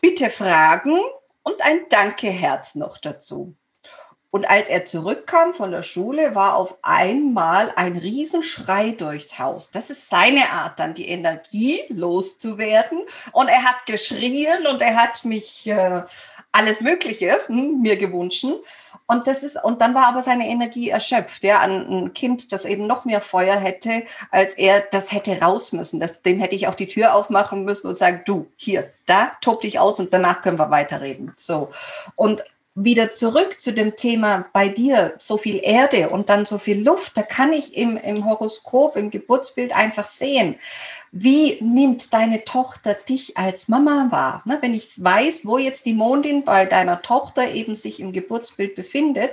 bitte 0.00 0.30
fragen 0.30 1.00
und 1.42 1.64
ein 1.64 1.80
Danke-Herz 1.88 2.74
noch 2.76 2.98
dazu. 2.98 3.56
Und 4.30 4.48
als 4.48 4.68
er 4.68 4.84
zurückkam 4.84 5.54
von 5.54 5.70
der 5.70 5.82
Schule, 5.82 6.34
war 6.34 6.56
auf 6.56 6.76
einmal 6.82 7.72
ein 7.76 7.96
Riesenschrei 7.96 8.90
durchs 8.90 9.38
Haus. 9.38 9.70
Das 9.70 9.88
ist 9.88 10.10
seine 10.10 10.50
Art, 10.50 10.78
dann 10.78 10.92
die 10.92 11.08
Energie 11.08 11.80
loszuwerden. 11.88 13.00
Und 13.32 13.48
er 13.48 13.64
hat 13.64 13.86
geschrien 13.86 14.66
und 14.66 14.82
er 14.82 14.96
hat 14.96 15.24
mich 15.24 15.66
äh, 15.66 16.02
alles 16.52 16.82
Mögliche 16.82 17.40
hm, 17.46 17.80
mir 17.80 17.96
gewünscht. 17.96 18.44
Und 19.10 19.26
das 19.26 19.42
ist, 19.42 19.56
und 19.64 19.80
dann 19.80 19.94
war 19.94 20.06
aber 20.06 20.20
seine 20.20 20.46
Energie 20.46 20.90
erschöpft, 20.90 21.42
ja, 21.42 21.60
an 21.60 21.88
ein 21.88 22.12
Kind, 22.12 22.52
das 22.52 22.66
eben 22.66 22.86
noch 22.86 23.06
mehr 23.06 23.22
Feuer 23.22 23.56
hätte, 23.56 24.02
als 24.30 24.52
er 24.52 24.80
das 24.80 25.12
hätte 25.12 25.40
raus 25.40 25.72
müssen. 25.72 25.98
Das, 25.98 26.20
dem 26.20 26.38
hätte 26.40 26.54
ich 26.54 26.68
auch 26.68 26.74
die 26.74 26.88
Tür 26.88 27.14
aufmachen 27.14 27.64
müssen 27.64 27.88
und 27.88 27.96
sagen, 27.96 28.20
du, 28.26 28.46
hier, 28.56 28.90
da 29.06 29.32
tob 29.40 29.62
dich 29.62 29.78
aus 29.78 29.98
und 29.98 30.12
danach 30.12 30.42
können 30.42 30.58
wir 30.58 30.70
weiterreden. 30.70 31.32
So. 31.38 31.72
Und 32.16 32.44
wieder 32.84 33.12
zurück 33.12 33.58
zu 33.58 33.72
dem 33.72 33.96
Thema 33.96 34.46
bei 34.52 34.68
dir, 34.68 35.14
so 35.18 35.36
viel 35.36 35.60
Erde 35.62 36.10
und 36.10 36.28
dann 36.28 36.44
so 36.44 36.58
viel 36.58 36.82
Luft, 36.82 37.16
da 37.16 37.22
kann 37.22 37.52
ich 37.52 37.76
im, 37.76 37.96
im 37.96 38.24
Horoskop, 38.24 38.96
im 38.96 39.10
Geburtsbild 39.10 39.74
einfach 39.74 40.06
sehen, 40.06 40.56
wie 41.10 41.58
nimmt 41.60 42.12
deine 42.12 42.44
Tochter 42.44 42.94
dich 42.94 43.36
als 43.36 43.68
Mama 43.68 44.08
wahr? 44.10 44.42
Ne, 44.44 44.58
wenn 44.60 44.74
ich 44.74 45.02
weiß, 45.02 45.46
wo 45.46 45.58
jetzt 45.58 45.86
die 45.86 45.94
Mondin 45.94 46.44
bei 46.44 46.66
deiner 46.66 47.02
Tochter 47.02 47.50
eben 47.50 47.74
sich 47.74 47.98
im 48.00 48.12
Geburtsbild 48.12 48.74
befindet, 48.74 49.32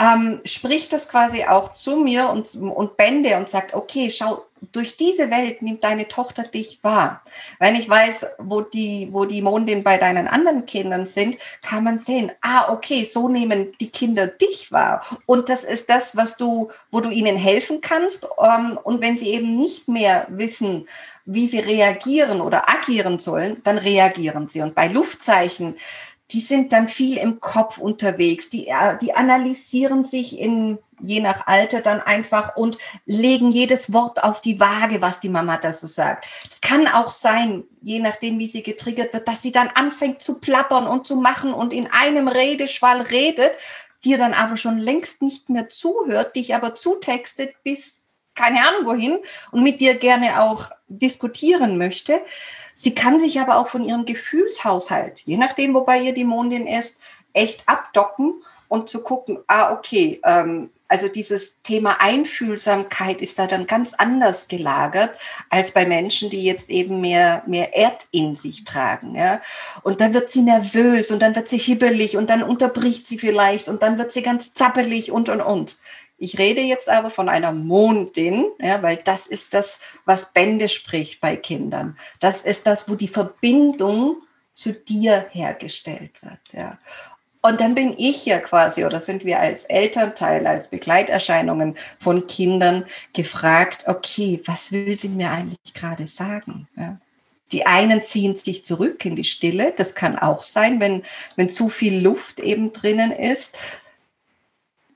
ähm, 0.00 0.40
spricht 0.44 0.92
das 0.92 1.08
quasi 1.08 1.44
auch 1.44 1.72
zu 1.72 1.96
mir 1.96 2.28
und, 2.28 2.54
und 2.56 2.96
Bände 2.96 3.36
und 3.36 3.48
sagt, 3.48 3.74
okay, 3.74 4.10
schau, 4.10 4.44
durch 4.72 4.96
diese 4.96 5.30
Welt 5.30 5.62
nimmt 5.62 5.84
deine 5.84 6.08
Tochter 6.08 6.44
dich 6.44 6.78
wahr. 6.82 7.22
Wenn 7.58 7.74
ich 7.74 7.88
weiß, 7.88 8.26
wo 8.38 8.60
die, 8.62 9.08
wo 9.12 9.24
die 9.24 9.42
Mondin 9.42 9.82
bei 9.82 9.98
deinen 9.98 10.26
anderen 10.26 10.66
Kindern 10.66 11.06
sind, 11.06 11.36
kann 11.62 11.84
man 11.84 11.98
sehen, 11.98 12.32
ah, 12.40 12.72
okay, 12.72 13.04
so 13.04 13.28
nehmen 13.28 13.72
die 13.80 13.90
Kinder 13.90 14.26
dich 14.26 14.72
wahr. 14.72 15.04
Und 15.26 15.48
das 15.48 15.64
ist 15.64 15.90
das, 15.90 16.16
was 16.16 16.36
du, 16.36 16.70
wo 16.90 17.00
du 17.00 17.10
ihnen 17.10 17.36
helfen 17.36 17.80
kannst. 17.80 18.26
Ähm, 18.42 18.78
und 18.82 19.02
wenn 19.02 19.16
sie 19.16 19.30
eben 19.30 19.56
nicht 19.56 19.88
mehr 19.88 20.26
wissen, 20.30 20.88
wie 21.26 21.46
sie 21.46 21.60
reagieren 21.60 22.40
oder 22.40 22.68
agieren 22.68 23.18
sollen, 23.18 23.62
dann 23.64 23.78
reagieren 23.78 24.48
sie. 24.48 24.60
Und 24.60 24.74
bei 24.74 24.88
Luftzeichen 24.88 25.76
die 26.30 26.40
sind 26.40 26.72
dann 26.72 26.88
viel 26.88 27.18
im 27.18 27.40
Kopf 27.40 27.78
unterwegs, 27.78 28.48
die, 28.48 28.68
äh, 28.68 28.96
die 29.00 29.14
analysieren 29.14 30.04
sich 30.04 30.38
in, 30.38 30.78
je 31.00 31.20
nach 31.20 31.46
Alter 31.46 31.80
dann 31.82 32.00
einfach 32.00 32.56
und 32.56 32.78
legen 33.04 33.50
jedes 33.50 33.92
Wort 33.92 34.22
auf 34.24 34.40
die 34.40 34.58
Waage, 34.58 35.02
was 35.02 35.20
die 35.20 35.28
Mama 35.28 35.58
da 35.58 35.72
so 35.72 35.86
sagt. 35.86 36.26
Es 36.50 36.60
kann 36.60 36.88
auch 36.88 37.10
sein, 37.10 37.64
je 37.82 38.00
nachdem, 38.00 38.38
wie 38.38 38.48
sie 38.48 38.62
getriggert 38.62 39.12
wird, 39.12 39.28
dass 39.28 39.42
sie 39.42 39.52
dann 39.52 39.68
anfängt 39.68 40.22
zu 40.22 40.40
plappern 40.40 40.86
und 40.86 41.06
zu 41.06 41.16
machen 41.16 41.52
und 41.52 41.72
in 41.72 41.88
einem 41.92 42.28
Redeschwall 42.28 43.02
redet, 43.02 43.52
dir 44.04 44.18
dann 44.18 44.34
aber 44.34 44.56
schon 44.56 44.78
längst 44.78 45.22
nicht 45.22 45.50
mehr 45.50 45.68
zuhört, 45.68 46.36
dich 46.36 46.54
aber 46.54 46.74
zutextet 46.74 47.54
bis 47.62 48.03
keine 48.34 48.66
Ahnung 48.66 48.86
wohin 48.86 49.18
und 49.50 49.62
mit 49.62 49.80
dir 49.80 49.94
gerne 49.94 50.42
auch 50.42 50.70
diskutieren 50.88 51.78
möchte. 51.78 52.20
Sie 52.74 52.94
kann 52.94 53.18
sich 53.18 53.40
aber 53.40 53.56
auch 53.56 53.68
von 53.68 53.84
ihrem 53.84 54.04
Gefühlshaushalt, 54.04 55.20
je 55.20 55.36
nachdem, 55.36 55.74
wobei 55.74 56.00
ihr 56.00 56.12
die 56.12 56.24
Mondin 56.24 56.66
ist, 56.66 57.00
echt 57.32 57.68
abdocken 57.68 58.42
und 58.68 58.88
zu 58.88 59.02
gucken, 59.02 59.38
ah, 59.46 59.72
okay, 59.72 60.20
ähm, 60.24 60.70
also 60.88 61.08
dieses 61.08 61.62
Thema 61.62 62.00
Einfühlsamkeit 62.00 63.22
ist 63.22 63.38
da 63.38 63.46
dann 63.46 63.66
ganz 63.66 63.94
anders 63.94 64.48
gelagert 64.48 65.10
als 65.50 65.72
bei 65.72 65.86
Menschen, 65.86 66.30
die 66.30 66.44
jetzt 66.44 66.70
eben 66.70 67.00
mehr, 67.00 67.42
mehr 67.46 67.74
Erd 67.74 68.06
in 68.10 68.36
sich 68.36 68.64
tragen. 68.64 69.14
Ja? 69.16 69.40
Und 69.82 70.00
dann 70.00 70.14
wird 70.14 70.30
sie 70.30 70.42
nervös 70.42 71.10
und 71.10 71.20
dann 71.20 71.34
wird 71.34 71.48
sie 71.48 71.58
hibbelig 71.58 72.16
und 72.16 72.30
dann 72.30 72.42
unterbricht 72.42 73.06
sie 73.06 73.18
vielleicht 73.18 73.68
und 73.68 73.82
dann 73.82 73.98
wird 73.98 74.12
sie 74.12 74.22
ganz 74.22 74.52
zappelig 74.52 75.10
und, 75.10 75.30
und, 75.30 75.40
und. 75.40 75.78
Ich 76.16 76.38
rede 76.38 76.60
jetzt 76.60 76.88
aber 76.88 77.10
von 77.10 77.28
einer 77.28 77.52
Mondin, 77.52 78.46
ja, 78.60 78.82
weil 78.82 78.96
das 78.96 79.26
ist 79.26 79.52
das, 79.52 79.80
was 80.04 80.32
Bände 80.32 80.68
spricht 80.68 81.20
bei 81.20 81.36
Kindern. 81.36 81.98
Das 82.20 82.42
ist 82.42 82.66
das, 82.66 82.88
wo 82.88 82.94
die 82.94 83.08
Verbindung 83.08 84.22
zu 84.54 84.72
dir 84.72 85.26
hergestellt 85.30 86.22
wird. 86.22 86.40
Ja. 86.52 86.78
Und 87.42 87.60
dann 87.60 87.74
bin 87.74 87.94
ich 87.98 88.24
ja 88.24 88.38
quasi, 88.38 88.86
oder 88.86 89.00
sind 89.00 89.24
wir 89.26 89.38
als 89.38 89.64
Elternteil, 89.66 90.46
als 90.46 90.68
Begleiterscheinungen 90.68 91.76
von 91.98 92.26
Kindern 92.26 92.86
gefragt, 93.12 93.84
okay, 93.86 94.40
was 94.46 94.72
will 94.72 94.96
sie 94.96 95.10
mir 95.10 95.30
eigentlich 95.30 95.74
gerade 95.74 96.06
sagen? 96.06 96.68
Ja. 96.76 96.98
Die 97.52 97.66
einen 97.66 98.02
ziehen 98.02 98.36
sich 98.36 98.64
zurück 98.64 99.04
in 99.04 99.14
die 99.14 99.24
Stille. 99.24 99.74
Das 99.76 99.94
kann 99.94 100.18
auch 100.18 100.42
sein, 100.42 100.80
wenn, 100.80 101.02
wenn 101.36 101.50
zu 101.50 101.68
viel 101.68 102.02
Luft 102.02 102.40
eben 102.40 102.72
drinnen 102.72 103.12
ist. 103.12 103.58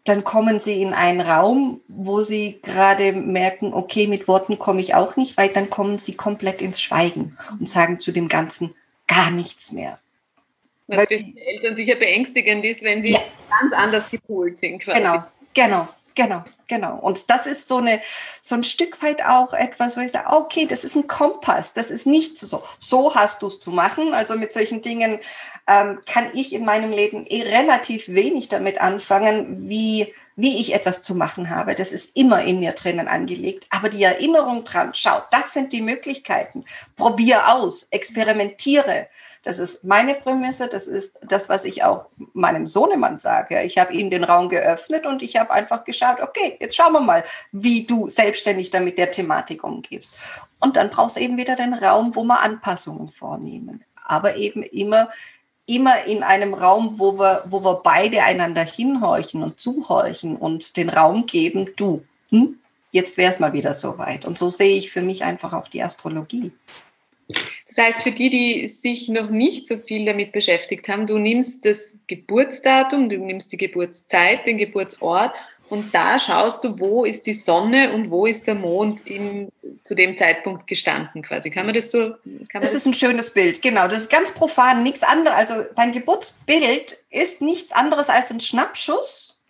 Dann 0.08 0.24
kommen 0.24 0.60
sie 0.60 0.80
in 0.80 0.92
einen 0.92 1.20
Raum, 1.20 1.80
wo 1.88 2.22
sie 2.22 2.60
gerade 2.62 3.12
merken, 3.12 3.74
okay, 3.74 4.06
mit 4.06 4.26
Worten 4.28 4.58
komme 4.58 4.80
ich 4.80 4.94
auch 4.94 5.16
nicht 5.16 5.36
weit. 5.36 5.56
Dann 5.56 5.70
kommen 5.70 5.98
sie 5.98 6.14
komplett 6.14 6.62
ins 6.62 6.80
Schweigen 6.80 7.36
und 7.58 7.68
sagen 7.68 8.00
zu 8.00 8.12
dem 8.12 8.28
Ganzen 8.28 8.74
gar 9.06 9.30
nichts 9.30 9.72
mehr. 9.72 9.98
Was 10.86 11.06
für 11.06 11.18
die 11.18 11.34
Eltern 11.38 11.76
sicher 11.76 11.96
beängstigend 11.96 12.64
ist, 12.64 12.82
wenn 12.82 13.02
sie 13.02 13.12
ja. 13.12 13.20
ganz 13.60 13.74
anders 13.74 14.10
gepolt 14.10 14.58
sind. 14.58 14.80
Quasi. 14.80 15.00
Genau, 15.00 15.24
genau. 15.52 15.88
Genau, 16.18 16.42
genau. 16.66 16.98
Und 16.98 17.30
das 17.30 17.46
ist 17.46 17.68
so, 17.68 17.76
eine, 17.76 18.00
so 18.40 18.56
ein 18.56 18.64
Stück 18.64 19.00
weit 19.04 19.24
auch 19.24 19.52
etwas, 19.52 19.96
wo 19.96 20.00
ich 20.00 20.10
sage, 20.10 20.34
okay, 20.36 20.66
das 20.66 20.82
ist 20.82 20.96
ein 20.96 21.06
Kompass, 21.06 21.74
das 21.74 21.92
ist 21.92 22.08
nicht 22.08 22.36
so, 22.36 22.60
so 22.80 23.14
hast 23.14 23.40
du 23.40 23.46
es 23.46 23.60
zu 23.60 23.70
machen. 23.70 24.12
Also 24.14 24.34
mit 24.34 24.52
solchen 24.52 24.82
Dingen 24.82 25.20
ähm, 25.68 26.00
kann 26.12 26.26
ich 26.34 26.52
in 26.52 26.64
meinem 26.64 26.90
Leben 26.90 27.24
eh 27.24 27.42
relativ 27.42 28.08
wenig 28.08 28.48
damit 28.48 28.80
anfangen, 28.80 29.68
wie, 29.68 30.12
wie 30.34 30.60
ich 30.60 30.74
etwas 30.74 31.04
zu 31.04 31.14
machen 31.14 31.50
habe. 31.50 31.76
Das 31.76 31.92
ist 31.92 32.16
immer 32.16 32.42
in 32.42 32.58
mir 32.58 32.72
drinnen 32.72 33.06
angelegt. 33.06 33.68
Aber 33.70 33.88
die 33.88 34.02
Erinnerung 34.02 34.64
dran, 34.64 34.90
schau, 34.94 35.22
das 35.30 35.52
sind 35.52 35.72
die 35.72 35.82
Möglichkeiten. 35.82 36.64
Probier 36.96 37.54
aus, 37.54 37.84
experimentiere. 37.92 39.06
Das 39.48 39.58
ist 39.58 39.82
meine 39.82 40.12
Prämisse, 40.14 40.68
das 40.68 40.86
ist 40.86 41.20
das, 41.22 41.48
was 41.48 41.64
ich 41.64 41.82
auch 41.82 42.10
meinem 42.34 42.66
Sohnemann 42.66 43.18
sage. 43.18 43.62
Ich 43.62 43.78
habe 43.78 43.94
ihm 43.94 44.10
den 44.10 44.22
Raum 44.22 44.50
geöffnet 44.50 45.06
und 45.06 45.22
ich 45.22 45.38
habe 45.38 45.52
einfach 45.52 45.84
geschaut, 45.84 46.20
okay, 46.20 46.58
jetzt 46.60 46.76
schauen 46.76 46.92
wir 46.92 47.00
mal, 47.00 47.24
wie 47.50 47.86
du 47.86 48.10
selbstständig 48.10 48.68
damit 48.68 48.98
der 48.98 49.10
Thematik 49.10 49.64
umgibst. 49.64 50.14
Und 50.60 50.76
dann 50.76 50.90
brauchst 50.90 51.16
du 51.16 51.20
eben 51.20 51.38
wieder 51.38 51.56
den 51.56 51.72
Raum, 51.72 52.14
wo 52.14 52.24
wir 52.24 52.40
Anpassungen 52.40 53.08
vornehmen. 53.08 53.82
Aber 54.04 54.36
eben 54.36 54.62
immer 54.62 55.08
immer 55.64 56.04
in 56.04 56.22
einem 56.22 56.52
Raum, 56.52 56.98
wo 56.98 57.18
wir, 57.18 57.42
wo 57.46 57.64
wir 57.64 57.76
beide 57.76 58.24
einander 58.24 58.64
hinhorchen 58.64 59.42
und 59.42 59.58
zuhorchen 59.58 60.36
und 60.36 60.76
den 60.76 60.90
Raum 60.90 61.24
geben, 61.24 61.70
du, 61.74 62.04
hm, 62.28 62.58
jetzt 62.92 63.16
wäre 63.16 63.32
es 63.32 63.38
mal 63.38 63.54
wieder 63.54 63.72
soweit. 63.72 64.26
Und 64.26 64.36
so 64.36 64.50
sehe 64.50 64.76
ich 64.76 64.90
für 64.90 65.00
mich 65.00 65.24
einfach 65.24 65.54
auch 65.54 65.68
die 65.68 65.82
Astrologie. 65.82 66.52
Das 67.78 67.86
heißt, 67.86 68.02
für 68.02 68.10
die, 68.10 68.28
die 68.28 68.66
sich 68.66 69.08
noch 69.08 69.30
nicht 69.30 69.68
so 69.68 69.78
viel 69.78 70.04
damit 70.04 70.32
beschäftigt 70.32 70.88
haben, 70.88 71.06
du 71.06 71.16
nimmst 71.16 71.64
das 71.64 71.94
Geburtsdatum, 72.08 73.08
du 73.08 73.18
nimmst 73.18 73.52
die 73.52 73.56
Geburtszeit, 73.56 74.46
den 74.46 74.58
Geburtsort 74.58 75.36
und 75.68 75.94
da 75.94 76.18
schaust 76.18 76.64
du, 76.64 76.80
wo 76.80 77.04
ist 77.04 77.28
die 77.28 77.34
Sonne 77.34 77.92
und 77.92 78.10
wo 78.10 78.26
ist 78.26 78.48
der 78.48 78.56
Mond 78.56 79.06
im, 79.06 79.52
zu 79.82 79.94
dem 79.94 80.16
Zeitpunkt 80.16 80.66
gestanden 80.66 81.22
quasi. 81.22 81.52
Kann 81.52 81.66
man 81.66 81.74
das 81.76 81.92
so? 81.92 82.16
das, 82.24 82.62
das 82.62 82.74
ist 82.74 82.86
ein 82.86 82.94
schönes 82.94 83.32
Bild, 83.32 83.62
genau. 83.62 83.86
Das 83.86 83.98
ist 83.98 84.10
ganz 84.10 84.32
profan, 84.32 84.82
nichts 84.82 85.04
anderes. 85.04 85.38
Also 85.38 85.64
dein 85.76 85.92
Geburtsbild 85.92 86.98
ist 87.10 87.40
nichts 87.42 87.70
anderes 87.70 88.10
als 88.10 88.32
ein 88.32 88.40
Schnappschuss 88.40 89.40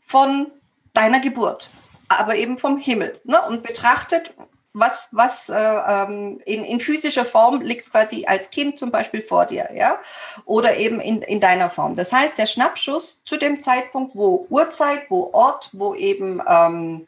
von 0.00 0.48
deiner 0.94 1.20
Geburt, 1.20 1.70
aber 2.08 2.34
eben 2.34 2.58
vom 2.58 2.78
Himmel. 2.78 3.20
Ne? 3.22 3.40
Und 3.42 3.62
betrachtet, 3.62 4.32
was, 4.72 5.08
was 5.12 5.48
äh, 5.48 5.56
ähm, 5.56 6.40
in, 6.44 6.64
in 6.64 6.80
physischer 6.80 7.24
Form 7.24 7.60
liegt 7.60 7.90
quasi 7.90 8.26
als 8.26 8.50
Kind 8.50 8.78
zum 8.78 8.90
Beispiel 8.90 9.22
vor 9.22 9.46
dir, 9.46 9.70
ja, 9.74 9.98
oder 10.44 10.76
eben 10.76 11.00
in, 11.00 11.22
in 11.22 11.40
deiner 11.40 11.70
Form. 11.70 11.94
Das 11.96 12.12
heißt, 12.12 12.38
der 12.38 12.46
Schnappschuss 12.46 13.22
zu 13.24 13.36
dem 13.36 13.60
Zeitpunkt, 13.60 14.14
wo 14.14 14.46
Uhrzeit, 14.50 15.10
wo 15.10 15.30
Ort, 15.32 15.70
wo 15.72 15.94
eben 15.94 16.40
ähm, 16.46 17.06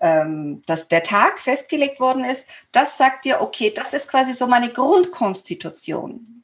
ähm, 0.00 0.62
dass 0.66 0.88
der 0.88 1.02
Tag 1.02 1.40
festgelegt 1.40 1.98
worden 1.98 2.24
ist, 2.24 2.48
das 2.72 2.96
sagt 2.98 3.24
dir, 3.24 3.40
okay, 3.40 3.72
das 3.74 3.94
ist 3.94 4.08
quasi 4.08 4.32
so 4.32 4.46
meine 4.46 4.68
Grundkonstitution 4.68 6.37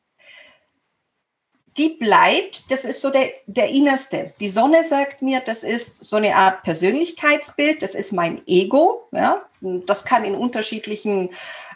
die 1.76 1.90
bleibt, 1.90 2.70
das 2.70 2.84
ist 2.84 3.00
so 3.00 3.10
der, 3.10 3.32
der 3.46 3.68
Innerste. 3.68 4.32
Die 4.38 4.48
Sonne 4.48 4.84
sagt 4.84 5.22
mir, 5.22 5.40
das 5.40 5.64
ist 5.64 6.04
so 6.04 6.16
eine 6.16 6.36
Art 6.36 6.62
Persönlichkeitsbild, 6.62 7.82
das 7.82 7.94
ist 7.94 8.12
mein 8.12 8.42
Ego. 8.46 9.08
Ja? 9.10 9.42
Das 9.60 10.04
kann 10.04 10.24
in 10.24 10.34
unterschiedlichen 10.34 11.30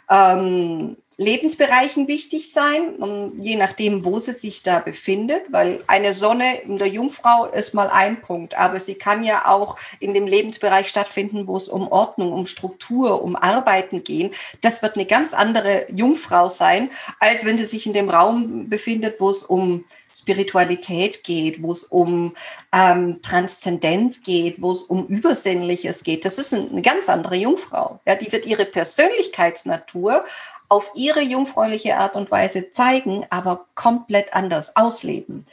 ähm, 0.09 0.97
Lebensbereichen 1.19 2.07
wichtig 2.07 2.53
sein, 2.53 3.33
je 3.37 3.57
nachdem, 3.57 4.05
wo 4.05 4.19
sie 4.19 4.31
sich 4.31 4.63
da 4.63 4.79
befindet, 4.79 5.43
weil 5.49 5.81
eine 5.85 6.13
Sonne 6.13 6.61
in 6.61 6.77
der 6.77 6.87
Jungfrau 6.87 7.45
ist 7.45 7.73
mal 7.73 7.89
ein 7.89 8.21
Punkt, 8.21 8.57
aber 8.57 8.79
sie 8.79 8.95
kann 8.95 9.25
ja 9.25 9.45
auch 9.45 9.75
in 9.99 10.13
dem 10.13 10.27
Lebensbereich 10.27 10.87
stattfinden, 10.87 11.45
wo 11.45 11.57
es 11.57 11.67
um 11.67 11.89
Ordnung, 11.89 12.31
um 12.31 12.45
Struktur, 12.45 13.21
um 13.21 13.35
Arbeiten 13.35 14.05
gehen. 14.05 14.31
Das 14.61 14.81
wird 14.81 14.95
eine 14.95 15.05
ganz 15.05 15.33
andere 15.33 15.87
Jungfrau 15.89 16.47
sein, 16.47 16.89
als 17.19 17.43
wenn 17.43 17.57
sie 17.57 17.65
sich 17.65 17.85
in 17.85 17.91
dem 17.91 18.09
Raum 18.09 18.69
befindet, 18.69 19.19
wo 19.19 19.29
es 19.29 19.43
um 19.43 19.83
Spiritualität 20.13 21.23
geht, 21.23 21.61
wo 21.61 21.71
es 21.71 21.83
um 21.83 22.33
ähm, 22.71 23.21
Transzendenz 23.21 24.23
geht, 24.23 24.61
wo 24.61 24.71
es 24.71 24.83
um 24.83 25.05
Übersinnliches 25.07 26.03
geht. 26.03 26.25
Das 26.25 26.39
ist 26.39 26.53
eine 26.53 26.81
ganz 26.81 27.09
andere 27.09 27.35
Jungfrau. 27.35 27.99
Ja, 28.07 28.15
die 28.15 28.31
wird 28.31 28.45
ihre 28.45 28.65
Persönlichkeitsnatur 28.65 30.23
auf 30.69 30.91
ihre 30.95 31.21
jungfräuliche 31.21 31.97
Art 31.97 32.15
und 32.15 32.31
Weise 32.31 32.71
zeigen, 32.71 33.25
aber 33.29 33.65
komplett 33.75 34.33
anders 34.33 34.75
ausleben. 34.75 35.45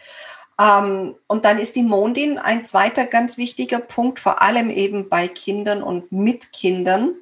Ähm, 0.58 1.16
und 1.26 1.44
dann 1.44 1.58
ist 1.58 1.76
die 1.76 1.82
Mondin 1.82 2.38
ein 2.38 2.64
zweiter 2.64 3.06
ganz 3.06 3.36
wichtiger 3.38 3.78
Punkt, 3.78 4.20
vor 4.20 4.42
allem 4.42 4.70
eben 4.70 5.08
bei 5.08 5.28
Kindern 5.28 5.82
und 5.82 6.12
mit 6.12 6.52
Kindern, 6.52 7.14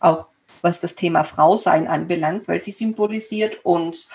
auch 0.00 0.28
was 0.62 0.80
das 0.80 0.94
Thema 0.94 1.24
Frausein 1.24 1.88
anbelangt, 1.88 2.48
weil 2.48 2.62
sie 2.62 2.72
symbolisiert 2.72 3.64
uns 3.64 4.10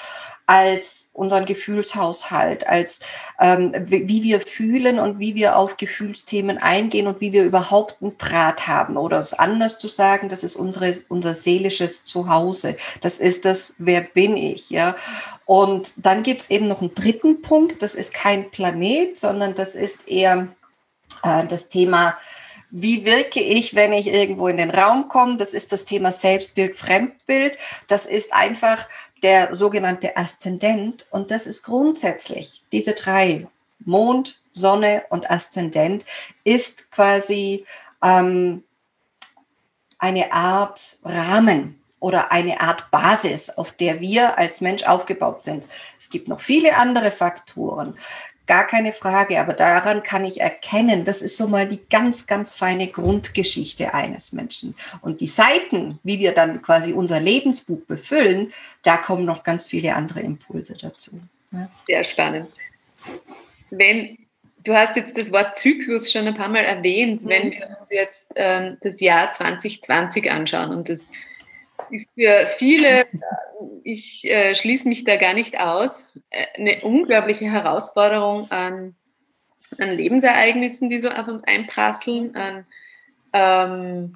als 0.48 1.10
unseren 1.12 1.46
Gefühlshaushalt, 1.46 2.66
als 2.66 3.02
ähm, 3.38 3.74
wie 3.86 4.24
wir 4.24 4.40
fühlen 4.40 4.98
und 4.98 5.20
wie 5.20 5.36
wir 5.36 5.58
auf 5.58 5.76
Gefühlsthemen 5.76 6.58
eingehen 6.58 7.06
und 7.06 7.20
wie 7.20 7.34
wir 7.34 7.44
überhaupt 7.44 7.98
einen 8.02 8.18
Draht 8.18 8.66
haben. 8.66 8.96
Oder 8.96 9.20
es 9.20 9.34
anders 9.34 9.78
zu 9.78 9.90
sagen, 9.90 10.30
das 10.30 10.46
ist 10.46 10.56
unsere, 10.56 10.96
unser 11.10 11.34
seelisches 11.34 12.06
Zuhause. 12.06 12.78
Das 13.02 13.20
ist 13.20 13.44
das, 13.44 13.76
wer 13.78 14.02
bin 14.02 14.38
ich, 14.38 14.70
ja. 14.70 14.96
Und 15.46 15.94
dann 15.98 16.24
gibt 16.24 16.42
es 16.42 16.50
eben 16.50 16.70
noch 16.70 16.82
einen 16.82 16.96
dritten 16.96 17.42
Punkt, 17.42 17.82
das 17.82 17.94
ist 17.94 18.14
kein 18.14 18.50
Planet, 18.50 19.20
sondern 19.20 19.54
das 19.54 19.76
ist 19.76 20.08
eher 20.08 20.48
äh, 21.24 21.46
das 21.46 21.68
Thema, 21.68 22.18
wie 22.70 23.06
wirke 23.06 23.40
ich, 23.40 23.76
wenn 23.76 23.94
ich 23.94 24.08
irgendwo 24.08 24.48
in 24.48 24.58
den 24.58 24.72
Raum 24.72 25.08
komme? 25.08 25.38
Das 25.38 25.54
ist 25.54 25.72
das 25.72 25.86
Thema 25.86 26.12
Selbstbild, 26.12 26.78
Fremdbild. 26.78 27.58
Das 27.88 28.06
ist 28.06 28.34
einfach 28.34 28.88
der 29.23 29.56
sogenannte 29.56 30.15
Aszendent. 30.17 31.08
Und 31.12 31.32
das 31.32 31.47
ist 31.47 31.63
grundsätzlich, 31.63 32.63
diese 32.71 32.93
drei, 32.93 33.47
Mond, 33.80 34.41
Sonne 34.51 35.06
und 35.10 35.30
Aszendent, 35.30 36.06
ist 36.43 36.91
quasi 36.91 37.65
ähm, 38.03 38.63
eine 39.99 40.32
Art 40.32 40.99
Rahmen 41.03 41.82
oder 41.99 42.32
eine 42.32 42.62
Art 42.62 42.91
Basis, 42.91 43.49
auf 43.49 43.71
der 43.71 43.99
wir 43.99 44.38
als 44.38 44.62
Mensch 44.62 44.84
aufgebaut 44.84 45.43
sind. 45.43 45.63
Es 45.99 46.10
gibt 46.10 46.27
noch 46.27 46.41
viele 46.41 46.77
andere 46.77 47.12
Faktoren. 47.12 47.97
Gar 48.48 48.66
keine 48.66 48.94
Frage, 48.94 49.40
aber 49.40 49.54
daran 49.54 50.04
kann 50.04 50.26
ich 50.26 50.40
erkennen, 50.42 51.04
das 51.04 51.22
ist 51.22 51.38
so 51.38 51.48
mal 51.48 51.68
die 51.68 51.82
ganz, 51.90 52.28
ganz 52.28 52.56
feine 52.56 52.88
Grundgeschichte 52.88 53.94
eines 53.94 54.32
Menschen. 54.32 54.74
Und 55.02 55.22
die 55.22 55.28
Seiten, 55.28 56.00
wie 56.04 56.20
wir 56.20 56.32
dann 56.32 56.62
quasi 56.62 56.94
unser 56.94 57.20
Lebensbuch 57.20 57.84
befüllen, 57.86 58.54
da 58.84 58.98
kommen 58.98 59.26
noch 59.26 59.44
ganz 59.44 59.68
viele 59.68 59.96
andere 59.96 60.22
Impulse 60.22 60.76
dazu. 60.78 61.20
Ja. 61.52 61.70
Sehr 61.86 62.04
spannend. 62.04 62.48
Wenn 63.70 64.18
du 64.64 64.74
hast 64.74 64.96
jetzt 64.96 65.18
das 65.18 65.32
Wort 65.32 65.58
Zyklus 65.58 66.12
schon 66.12 66.28
ein 66.28 66.36
paar 66.36 66.50
Mal 66.50 66.64
erwähnt, 66.64 67.24
mhm. 67.24 67.30
wenn 67.30 67.52
wir 67.52 67.78
uns 67.80 67.90
jetzt 67.90 68.26
ähm, 68.36 68.78
das 68.82 69.00
Jahr 69.00 69.32
2020 69.32 70.30
anschauen 70.30 70.72
und 70.72 70.90
das 70.90 71.02
ist 71.91 72.10
für 72.15 72.47
viele, 72.58 73.06
ich 73.84 74.26
äh, 74.26 74.56
schließe 74.56 74.88
mich 74.88 75.04
da 75.04 75.15
gar 75.15 75.34
nicht 75.34 75.60
aus, 75.60 76.12
äh, 76.30 76.45
eine 76.56 76.82
unglaubliche 76.82 77.52
Herausforderung 77.52 78.50
an, 78.52 78.95
an 79.78 79.91
Lebensereignissen, 79.91 80.89
die 80.89 81.02
so 81.02 81.10
auf 81.10 81.28
uns 81.28 81.43
einprasseln, 81.43 82.36
an 82.36 82.65
ähm, 83.34 84.15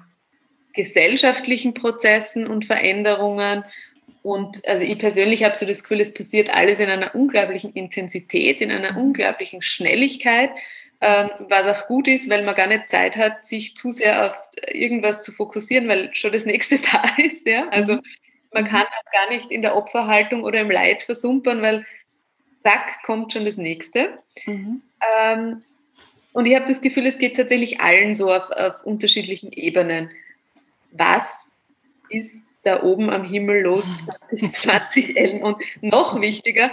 gesellschaftlichen 0.72 1.74
Prozessen 1.74 2.46
und 2.46 2.64
Veränderungen. 2.64 3.64
Und 4.22 4.66
also 4.66 4.84
ich 4.84 4.98
persönlich 4.98 5.44
habe 5.44 5.56
so 5.56 5.66
das 5.66 5.82
Gefühl, 5.82 6.00
es 6.00 6.14
passiert 6.14 6.54
alles 6.54 6.80
in 6.80 6.88
einer 6.88 7.14
unglaublichen 7.14 7.72
Intensität, 7.72 8.60
in 8.60 8.70
einer 8.70 8.96
unglaublichen 8.96 9.62
Schnelligkeit 9.62 10.50
was 11.02 11.66
auch 11.66 11.88
gut 11.88 12.06
ist, 12.06 12.30
weil 12.30 12.44
man 12.44 12.54
gar 12.54 12.68
nicht 12.68 12.88
Zeit 12.88 13.16
hat, 13.16 13.46
sich 13.46 13.76
zu 13.76 13.90
sehr 13.90 14.26
auf 14.26 14.36
irgendwas 14.72 15.22
zu 15.22 15.32
fokussieren, 15.32 15.88
weil 15.88 16.14
schon 16.14 16.32
das 16.32 16.44
nächste 16.44 16.78
da 16.92 17.02
ist. 17.16 17.46
Ja? 17.46 17.68
Also 17.70 17.94
mhm. 17.94 18.02
man 18.52 18.64
kann 18.64 18.84
auch 18.84 19.12
gar 19.12 19.30
nicht 19.30 19.50
in 19.50 19.62
der 19.62 19.76
Opferhaltung 19.76 20.44
oder 20.44 20.60
im 20.60 20.70
Leid 20.70 21.02
versumpern, 21.02 21.60
weil 21.60 21.84
zack, 22.62 23.02
kommt 23.04 23.32
schon 23.32 23.44
das 23.44 23.56
nächste. 23.56 24.18
Mhm. 24.46 24.82
Ähm, 25.20 25.62
und 26.32 26.46
ich 26.46 26.54
habe 26.54 26.68
das 26.68 26.80
Gefühl, 26.80 27.06
es 27.06 27.18
geht 27.18 27.36
tatsächlich 27.36 27.80
allen 27.80 28.14
so 28.14 28.32
auf, 28.32 28.50
auf 28.50 28.84
unterschiedlichen 28.84 29.52
Ebenen. 29.52 30.10
Was 30.92 31.34
ist 32.08 32.44
da 32.62 32.84
oben 32.84 33.10
am 33.10 33.24
Himmel 33.24 33.62
los 33.62 34.04
2020 34.30 35.16
Ellen? 35.16 35.42
Und 35.42 35.56
noch 35.80 36.20
wichtiger, 36.20 36.70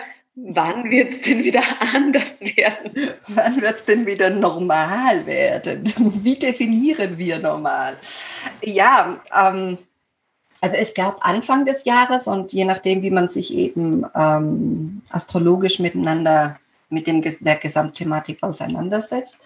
wann 0.48 0.90
wird 0.90 1.14
es 1.14 1.22
denn 1.22 1.44
wieder 1.44 1.64
anders 1.94 2.40
werden? 2.42 3.12
Wann 3.28 3.62
wird 3.62 3.76
es 3.76 3.86
denn 3.86 4.06
wieder 4.06 4.30
normal 4.30 5.26
werden? 5.26 5.92
Wie 6.24 6.38
definieren 6.38 7.18
wir 7.18 7.40
normal? 7.40 7.98
Ja, 8.64 9.20
ähm, 9.38 9.78
also 10.62 10.78
es 10.78 10.94
gab 10.94 11.26
Anfang 11.26 11.66
des 11.66 11.86
Jahres 11.86 12.28
und 12.28 12.52
je 12.52 12.66
nachdem, 12.66 13.02
wie 13.02 13.12
man 13.12 13.30
sich 13.30 13.54
eben 13.54 14.06
ähm, 14.14 15.02
astrologisch 15.10 15.80
miteinander 15.80 16.60
mit 16.90 17.08
dem, 17.08 17.22
der 17.22 17.56
Gesamtthematik 17.56 18.44
auseinandersetzt, 18.44 19.40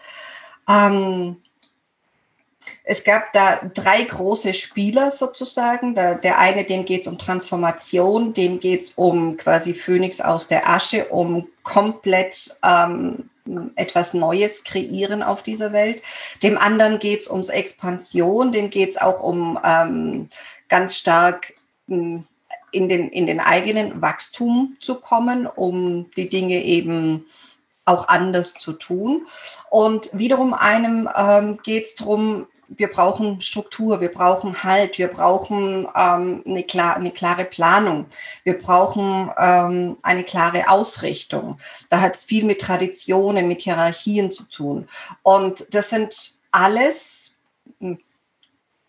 ähm, 0.68 1.38
es 2.84 3.04
gab 3.04 3.32
da 3.34 3.62
drei 3.74 4.04
große 4.04 4.54
Spieler 4.54 5.12
sozusagen. 5.12 5.96
Der, 5.96 6.16
der 6.16 6.38
eine, 6.38 6.66
dem 6.66 6.86
geht 6.86 7.02
es 7.02 7.08
um 7.08 7.18
Transformation, 7.18 8.34
dem 8.34 8.60
geht 8.60 8.82
es 8.82 8.92
um 8.92 9.38
quasi 9.38 9.74
Phönix 9.74 10.20
aus 10.20 10.48
der 10.48 10.70
Asche, 10.70 11.06
um 11.06 11.48
komplett 11.64 12.58
ähm, 12.64 13.30
etwas 13.76 14.14
Neues 14.14 14.64
kreieren 14.64 15.24
auf 15.24 15.44
dieser 15.44 15.74
Welt. 15.74 16.02
Dem 16.44 16.58
anderen 16.58 17.00
geht 17.00 17.22
es 17.22 17.30
ums 17.30 17.50
Expansion, 17.50 18.52
dem 18.52 18.70
geht 18.70 18.92
es 18.92 18.98
auch 18.98 19.22
um 19.22 19.60
ähm, 19.64 20.30
ganz 20.68 20.98
stark 20.98 21.54
hm, 21.88 22.26
in 22.72 22.90
den, 22.90 23.10
in 23.10 23.28
den 23.28 23.40
eigenen 23.40 24.02
Wachstum 24.02 24.78
zu 24.80 24.96
kommen, 24.96 25.46
um 25.48 26.10
die 26.18 26.28
Dinge 26.28 26.64
eben 26.64 27.26
auch 27.86 28.08
anders 28.08 28.54
zu 28.54 28.74
tun. 28.74 29.28
Und 29.70 30.10
wiederum 30.14 30.54
einem 30.54 31.10
ähm, 31.16 31.60
geht 31.64 31.86
es 31.86 31.96
darum, 31.96 32.48
wir 32.68 32.88
brauchen 32.88 33.42
Struktur, 33.42 34.02
wir 34.02 34.12
brauchen 34.12 34.64
Halt, 34.64 34.98
wir 34.98 35.08
brauchen 35.08 35.88
ähm, 35.96 36.44
eine, 36.46 36.64
klar, 36.64 36.96
eine 36.96 37.12
klare 37.12 37.46
Planung, 37.46 38.06
wir 38.44 38.58
brauchen 38.58 39.32
ähm, 39.38 39.98
eine 40.02 40.24
klare 40.24 40.70
Ausrichtung. 40.70 41.58
Da 41.90 42.02
hat 42.02 42.16
es 42.16 42.24
viel 42.24 42.44
mit 42.44 42.62
Traditionen, 42.62 43.48
mit 43.48 43.62
Hierarchien 43.62 44.32
zu 44.32 44.50
tun. 44.50 44.88
Und 45.22 45.74
das 45.74 45.90
sind 45.90 46.34
alles, 46.52 47.38
hm, 47.80 48.00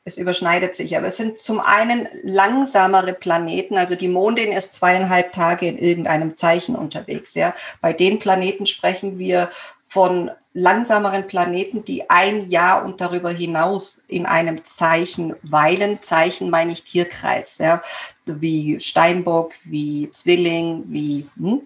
es 0.05 0.19
überschneidet 0.19 0.77
sich, 0.77 0.97
aber 0.97 1.07
es 1.07 1.17
sind 1.17 1.39
zum 1.39 1.61
einen 1.61 2.09
langsamere 2.23 3.15
Planeten, 3.15 3.79
also 3.79 3.95
die 3.95 4.09
Mondin 4.09 4.53
ist 4.53 4.75
zweieinhalb 4.75 5.33
Tage 5.33 5.67
in 5.67 5.79
irgendeinem 5.79 6.37
Zeichen 6.37 6.77
unterwegs. 6.77 7.35
Ja. 7.35 7.55
Bei 7.81 7.95
den 7.95 8.19
Planeten 8.19 8.67
sprechen 8.67 9.19
wir 9.19 9.51
von 9.87 10.31
langsameren 10.55 11.27
Planeten, 11.27 11.85
die 11.85 12.09
ein 12.09 12.49
Jahr 12.49 12.85
und 12.85 13.01
darüber 13.01 13.31
hinaus 13.31 14.05
in 14.07 14.25
einem 14.25 14.65
Zeichen 14.65 15.35
weilen. 15.43 16.01
Zeichen 16.01 16.49
meine 16.49 16.71
ich 16.71 16.85
Tierkreis, 16.85 17.59
ja, 17.59 17.83
wie 18.25 18.79
Steinbock, 18.79 19.53
wie 19.65 20.11
Zwilling, 20.13 20.85
wie 20.87 21.27
hm. 21.37 21.63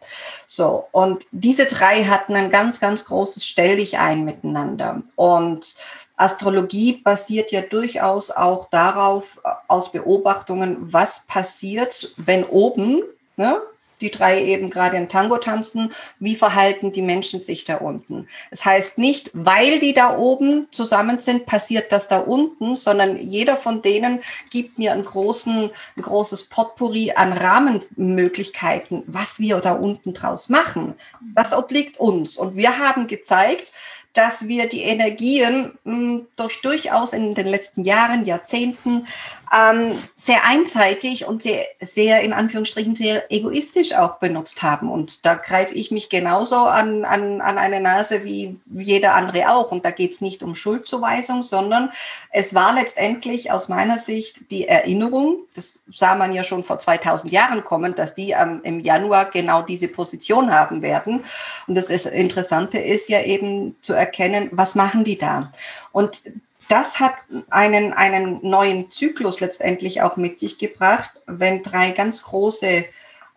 so. 0.47 0.87
Und 0.91 1.27
diese 1.33 1.67
drei 1.67 2.05
hatten 2.05 2.35
ein 2.35 2.49
ganz, 2.49 2.81
ganz 2.81 3.05
großes 3.05 3.45
Stell 3.45 3.77
dich 3.77 3.99
ein 3.99 4.25
miteinander. 4.25 5.03
Und 5.17 5.77
Astrologie 6.17 6.95
basiert 6.95 7.53
ja 7.53 7.61
durchaus 7.61 8.31
auch 8.31 8.71
darauf, 8.71 9.39
aus 9.69 9.93
Beobachtungen, 9.93 10.79
was 10.81 11.27
passiert, 11.27 12.11
wenn 12.17 12.45
oben, 12.45 13.03
ne, 13.37 13.61
die 14.01 14.11
drei 14.11 14.43
eben 14.45 14.71
gerade 14.71 14.97
in 14.97 15.09
Tango 15.09 15.39
tanzen, 15.39 15.93
wie 16.19 16.37
verhalten 16.37 16.93
die 16.93 17.03
Menschen 17.03 17.41
sich 17.41 17.65
da 17.65 17.77
unten. 17.77 18.29
Es 18.51 18.59
das 18.61 18.67
heißt 18.67 18.99
nicht, 18.99 19.31
weil 19.35 19.79
die 19.79 19.95
da 19.95 20.17
oben 20.17 20.67
zusammen 20.71 21.21
sind, 21.21 21.47
passiert 21.47 21.93
das 21.93 22.09
da 22.09 22.19
unten, 22.19 22.75
sondern 22.75 23.17
jeder 23.17 23.57
von 23.57 23.83
denen 23.83 24.21
gibt 24.51 24.79
mir 24.79 24.93
einen 24.93 25.05
großen, 25.05 25.71
ein 25.97 26.03
großes 26.03 26.45
Potpourri 26.45 27.13
an 27.13 27.33
Rahmenmöglichkeiten, 27.33 29.05
was 29.07 29.39
wir 29.39 29.59
da 29.61 29.73
unten 29.73 30.13
draus 30.13 30.49
machen. 30.49 30.95
Das 31.35 31.53
obliegt 31.53 32.01
uns. 32.01 32.37
Und 32.37 32.57
wir 32.57 32.79
haben 32.79 33.07
gezeigt, 33.07 33.73
dass 34.13 34.49
wir 34.49 34.69
die 34.69 34.83
Energien 34.83 35.79
hm, 35.85 36.27
durch 36.35 36.61
durchaus 36.61 37.13
in 37.13 37.35
den 37.35 37.47
letzten 37.47 37.85
Jahren, 37.85 38.25
Jahrzehnten 38.25 39.07
ähm, 39.55 39.93
sehr 40.17 40.45
einseitig 40.45 41.27
und 41.27 41.43
sehr, 41.43 41.65
sehr 41.81 42.23
in 42.23 42.33
Anführungsstrichen 42.33 42.95
sehr 42.95 43.31
egoistisch 43.33 43.95
auch 43.95 44.17
benutzt 44.19 44.63
haben. 44.63 44.91
Und 44.91 45.25
da 45.25 45.35
greife 45.35 45.75
ich 45.75 45.91
mich 45.91 46.09
genauso 46.09 46.57
an, 46.57 47.05
an, 47.05 47.41
an 47.41 47.59
eine 47.59 47.81
Nase 47.81 48.25
wie 48.25 48.61
jeder 48.75 49.15
andere 49.15 49.51
auch. 49.51 49.73
Und 49.73 49.85
da 49.85 49.91
geht 49.91 50.13
es 50.13 50.21
nicht 50.21 50.43
um 50.43 50.55
Schuldzuweisung, 50.55 51.43
sondern 51.43 51.91
es 52.31 52.55
war 52.55 52.75
letztendlich 52.75 53.51
aus 53.51 53.69
meiner 53.69 53.99
Sicht 53.99 54.51
die 54.51 54.69
Erinnerung, 54.69 55.39
das 55.55 55.83
sah 55.89 56.15
man 56.15 56.33
ja 56.33 56.45
schon 56.45 56.63
vor 56.63 56.79
2000 56.79 57.33
Jahren 57.33 57.65
kommen, 57.65 57.95
dass 57.95 58.15
die 58.15 58.33
ähm, 58.33 58.61
im 58.63 58.81
Januar 58.81 59.31
genau 59.31 59.63
diese 59.63 59.89
Position 59.89 60.53
haben 60.53 60.83
werden. 60.83 61.25
Und 61.67 61.75
das 61.75 61.91
ist, 61.91 62.07
Interessante 62.07 62.79
ist 62.79 63.09
ja 63.09 63.23
eben 63.23 63.77
zu 63.83 63.93
erkennen, 63.93 64.49
was 64.53 64.75
machen 64.75 65.05
die 65.05 65.19
da? 65.19 65.51
Und 65.93 66.23
das 66.69 67.01
hat 67.01 67.15
einen, 67.51 67.93
einen 67.93 68.39
neuen 68.43 68.91
Zyklus 68.91 69.41
letztendlich 69.41 70.03
auch 70.03 70.17
mit 70.17 70.39
sich 70.39 70.59
gebracht, 70.59 71.13
wenn 71.27 71.63
drei 71.63 71.91
ganz 71.91 72.23
große 72.23 72.85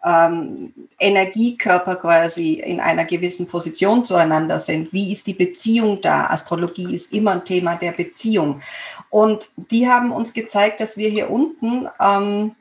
ähm, 0.04 0.74
Energiekörper 1.00 1.96
quasi 1.96 2.54
in 2.54 2.80
einer 2.80 3.06
gewissen 3.06 3.48
Position 3.48 4.04
zueinander 4.04 4.60
sind. 4.60 4.92
Wie 4.94 5.12
ist 5.12 5.28
die 5.28 5.34
Beziehung 5.34 6.02
da? 6.02 6.28
Astrologie 6.28 6.94
ist 6.94 7.14
immer 7.14 7.32
ein 7.32 7.46
Thema 7.46 7.76
der 7.76 7.92
Beziehung. 7.92 8.62
Und 9.10 9.50
die 9.56 9.88
haben 9.88 10.12
uns 10.12 10.34
gezeigt, 10.34 10.80
dass 10.80 10.98
wir 10.98 11.10
hier 11.10 11.30
unten 11.30 11.88
ähm, 12.00 12.56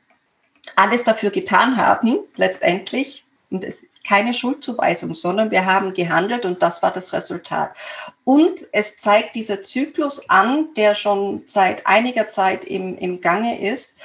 alles 0.75 1.03
dafür 1.03 1.31
getan 1.31 1.77
haben, 1.77 2.19
letztendlich, 2.35 3.20
und 3.51 3.63
es 3.65 3.83
ist 3.83 4.03
keine 4.05 4.33
Schuldzuweisung, 4.33 5.13
sondern 5.13 5.51
wir 5.51 5.65
haben 5.65 5.93
gehandelt 5.93 6.45
und 6.45 6.63
das 6.63 6.81
war 6.81 6.91
das 6.91 7.11
Resultat. 7.11 7.75
Und 8.23 8.65
es 8.71 8.97
zeigt 8.97 9.35
dieser 9.35 9.61
Zyklus 9.61 10.29
an, 10.29 10.69
der 10.75 10.95
schon 10.95 11.43
seit 11.45 11.85
einiger 11.85 12.29
Zeit 12.29 12.63
im, 12.63 12.97
im 12.97 13.19
Gange 13.19 13.59
ist, 13.59 13.95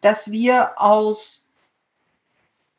dass 0.00 0.32
wir 0.32 0.72
aus 0.76 1.46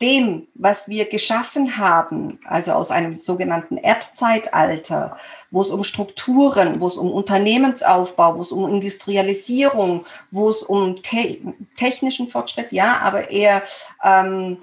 dem, 0.01 0.47
was 0.53 0.89
wir 0.89 1.09
geschaffen 1.09 1.77
haben, 1.77 2.39
also 2.45 2.73
aus 2.73 2.91
einem 2.91 3.15
sogenannten 3.15 3.77
Erdzeitalter, 3.77 5.17
wo 5.49 5.61
es 5.61 5.71
um 5.71 5.83
Strukturen, 5.83 6.79
wo 6.79 6.85
es 6.87 6.97
um 6.97 7.11
Unternehmensaufbau, 7.11 8.37
wo 8.37 8.41
es 8.41 8.51
um 8.51 8.69
Industrialisierung, 8.69 10.05
wo 10.29 10.49
es 10.49 10.61
um 10.61 11.01
te 11.01 11.39
technischen 11.77 12.27
Fortschritt, 12.27 12.71
ja, 12.71 12.99
aber 12.99 13.31
eher 13.31 13.63
ähm, 14.03 14.59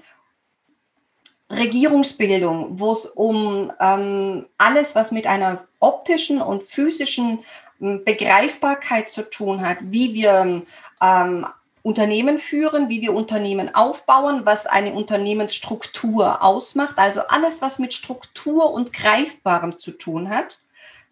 Regierungsbildung, 1.56 2.78
wo 2.78 2.92
es 2.92 3.06
um 3.06 3.72
ähm, 3.80 4.46
alles, 4.58 4.94
was 4.94 5.10
mit 5.10 5.26
einer 5.26 5.60
optischen 5.80 6.40
und 6.40 6.62
physischen 6.62 7.40
ähm, 7.80 8.04
Begreifbarkeit 8.04 9.08
zu 9.08 9.28
tun 9.28 9.66
hat, 9.66 9.78
wie 9.80 10.14
wir 10.14 10.62
ähm, 11.00 11.46
Unternehmen 11.82 12.38
führen, 12.38 12.88
wie 12.88 13.02
wir 13.02 13.12
Unternehmen 13.12 13.74
aufbauen, 13.74 14.46
was 14.46 14.66
eine 14.66 14.94
Unternehmensstruktur 14.94 16.42
ausmacht, 16.42 16.98
also 16.98 17.20
alles, 17.28 17.60
was 17.60 17.78
mit 17.78 17.92
Struktur 17.92 18.72
und 18.72 18.94
Greifbarem 18.94 19.78
zu 19.78 19.90
tun 19.90 20.30
hat. 20.30 20.60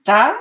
Da 0.05 0.33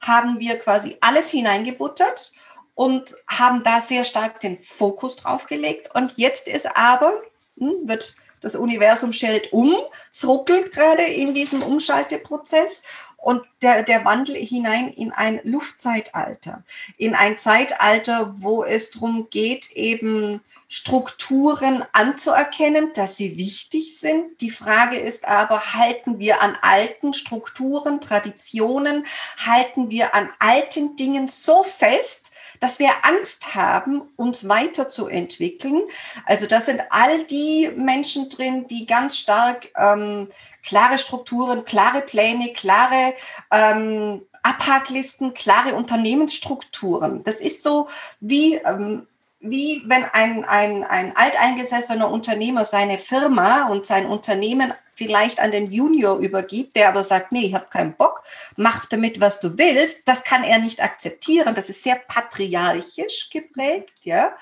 haben 0.00 0.38
wir 0.38 0.58
quasi 0.58 0.96
alles 1.00 1.30
hineingebuttert 1.30 2.32
und 2.74 3.14
haben 3.28 3.64
da 3.64 3.80
sehr 3.80 4.04
stark 4.04 4.40
den 4.40 4.56
Fokus 4.56 5.16
drauf 5.16 5.46
gelegt. 5.46 5.90
Und 5.94 6.14
jetzt 6.16 6.46
ist 6.46 6.76
aber, 6.76 7.12
hm, 7.58 7.74
wird 7.82 8.14
das 8.42 8.56
Universum 8.56 9.12
schält 9.12 9.52
um, 9.52 9.74
es 10.10 10.26
ruckelt 10.26 10.72
gerade 10.72 11.04
in 11.04 11.32
diesem 11.32 11.62
Umschalteprozess 11.62 12.82
und 13.16 13.42
der, 13.62 13.84
der 13.84 14.04
Wandel 14.04 14.34
hinein 14.34 14.88
in 14.88 15.12
ein 15.12 15.40
Luftzeitalter, 15.44 16.64
in 16.98 17.14
ein 17.14 17.38
Zeitalter, 17.38 18.34
wo 18.38 18.64
es 18.64 18.90
darum 18.90 19.28
geht, 19.30 19.70
eben 19.70 20.40
Strukturen 20.66 21.84
anzuerkennen, 21.92 22.92
dass 22.94 23.16
sie 23.16 23.36
wichtig 23.36 23.98
sind. 23.98 24.40
Die 24.40 24.50
Frage 24.50 24.96
ist 24.96 25.28
aber, 25.28 25.74
halten 25.74 26.18
wir 26.18 26.40
an 26.40 26.56
alten 26.62 27.12
Strukturen, 27.12 28.00
Traditionen, 28.00 29.04
halten 29.36 29.90
wir 29.90 30.14
an 30.14 30.32
alten 30.38 30.96
Dingen 30.96 31.28
so 31.28 31.62
fest, 31.62 32.31
dass 32.62 32.78
wir 32.78 32.90
Angst 33.02 33.56
haben, 33.56 34.02
uns 34.16 34.48
weiterzuentwickeln. 34.48 35.82
Also 36.26 36.46
das 36.46 36.66
sind 36.66 36.80
all 36.90 37.24
die 37.24 37.70
Menschen 37.76 38.28
drin, 38.28 38.66
die 38.68 38.86
ganz 38.86 39.18
stark 39.18 39.70
ähm, 39.76 40.28
klare 40.62 40.98
Strukturen, 40.98 41.64
klare 41.64 42.02
Pläne, 42.02 42.52
klare 42.52 43.14
ähm, 43.50 44.22
Abhaklisten, 44.44 45.34
klare 45.34 45.74
Unternehmensstrukturen. 45.74 47.24
Das 47.24 47.40
ist 47.40 47.64
so 47.64 47.88
wie 48.20 48.54
ähm, 48.54 49.06
wie 49.42 49.82
wenn 49.86 50.04
ein, 50.04 50.44
ein, 50.44 50.84
ein 50.84 51.16
alteingesessener 51.16 52.08
Unternehmer 52.08 52.64
seine 52.64 53.00
Firma 53.00 53.66
und 53.66 53.86
sein 53.86 54.06
Unternehmen 54.06 54.72
vielleicht 54.94 55.40
an 55.40 55.50
den 55.50 55.70
Junior 55.70 56.18
übergibt, 56.18 56.76
der 56.76 56.88
aber 56.88 57.04
sagt, 57.04 57.32
nee, 57.32 57.46
ich 57.46 57.54
habe 57.54 57.66
keinen 57.70 57.94
Bock, 57.94 58.22
mach 58.56 58.86
damit, 58.86 59.20
was 59.20 59.40
du 59.40 59.56
willst, 59.58 60.06
das 60.06 60.24
kann 60.24 60.44
er 60.44 60.58
nicht 60.58 60.82
akzeptieren. 60.82 61.54
Das 61.54 61.68
ist 61.68 61.82
sehr 61.82 61.96
patriarchisch 61.96 63.30
geprägt, 63.30 63.94
ja. 64.04 64.36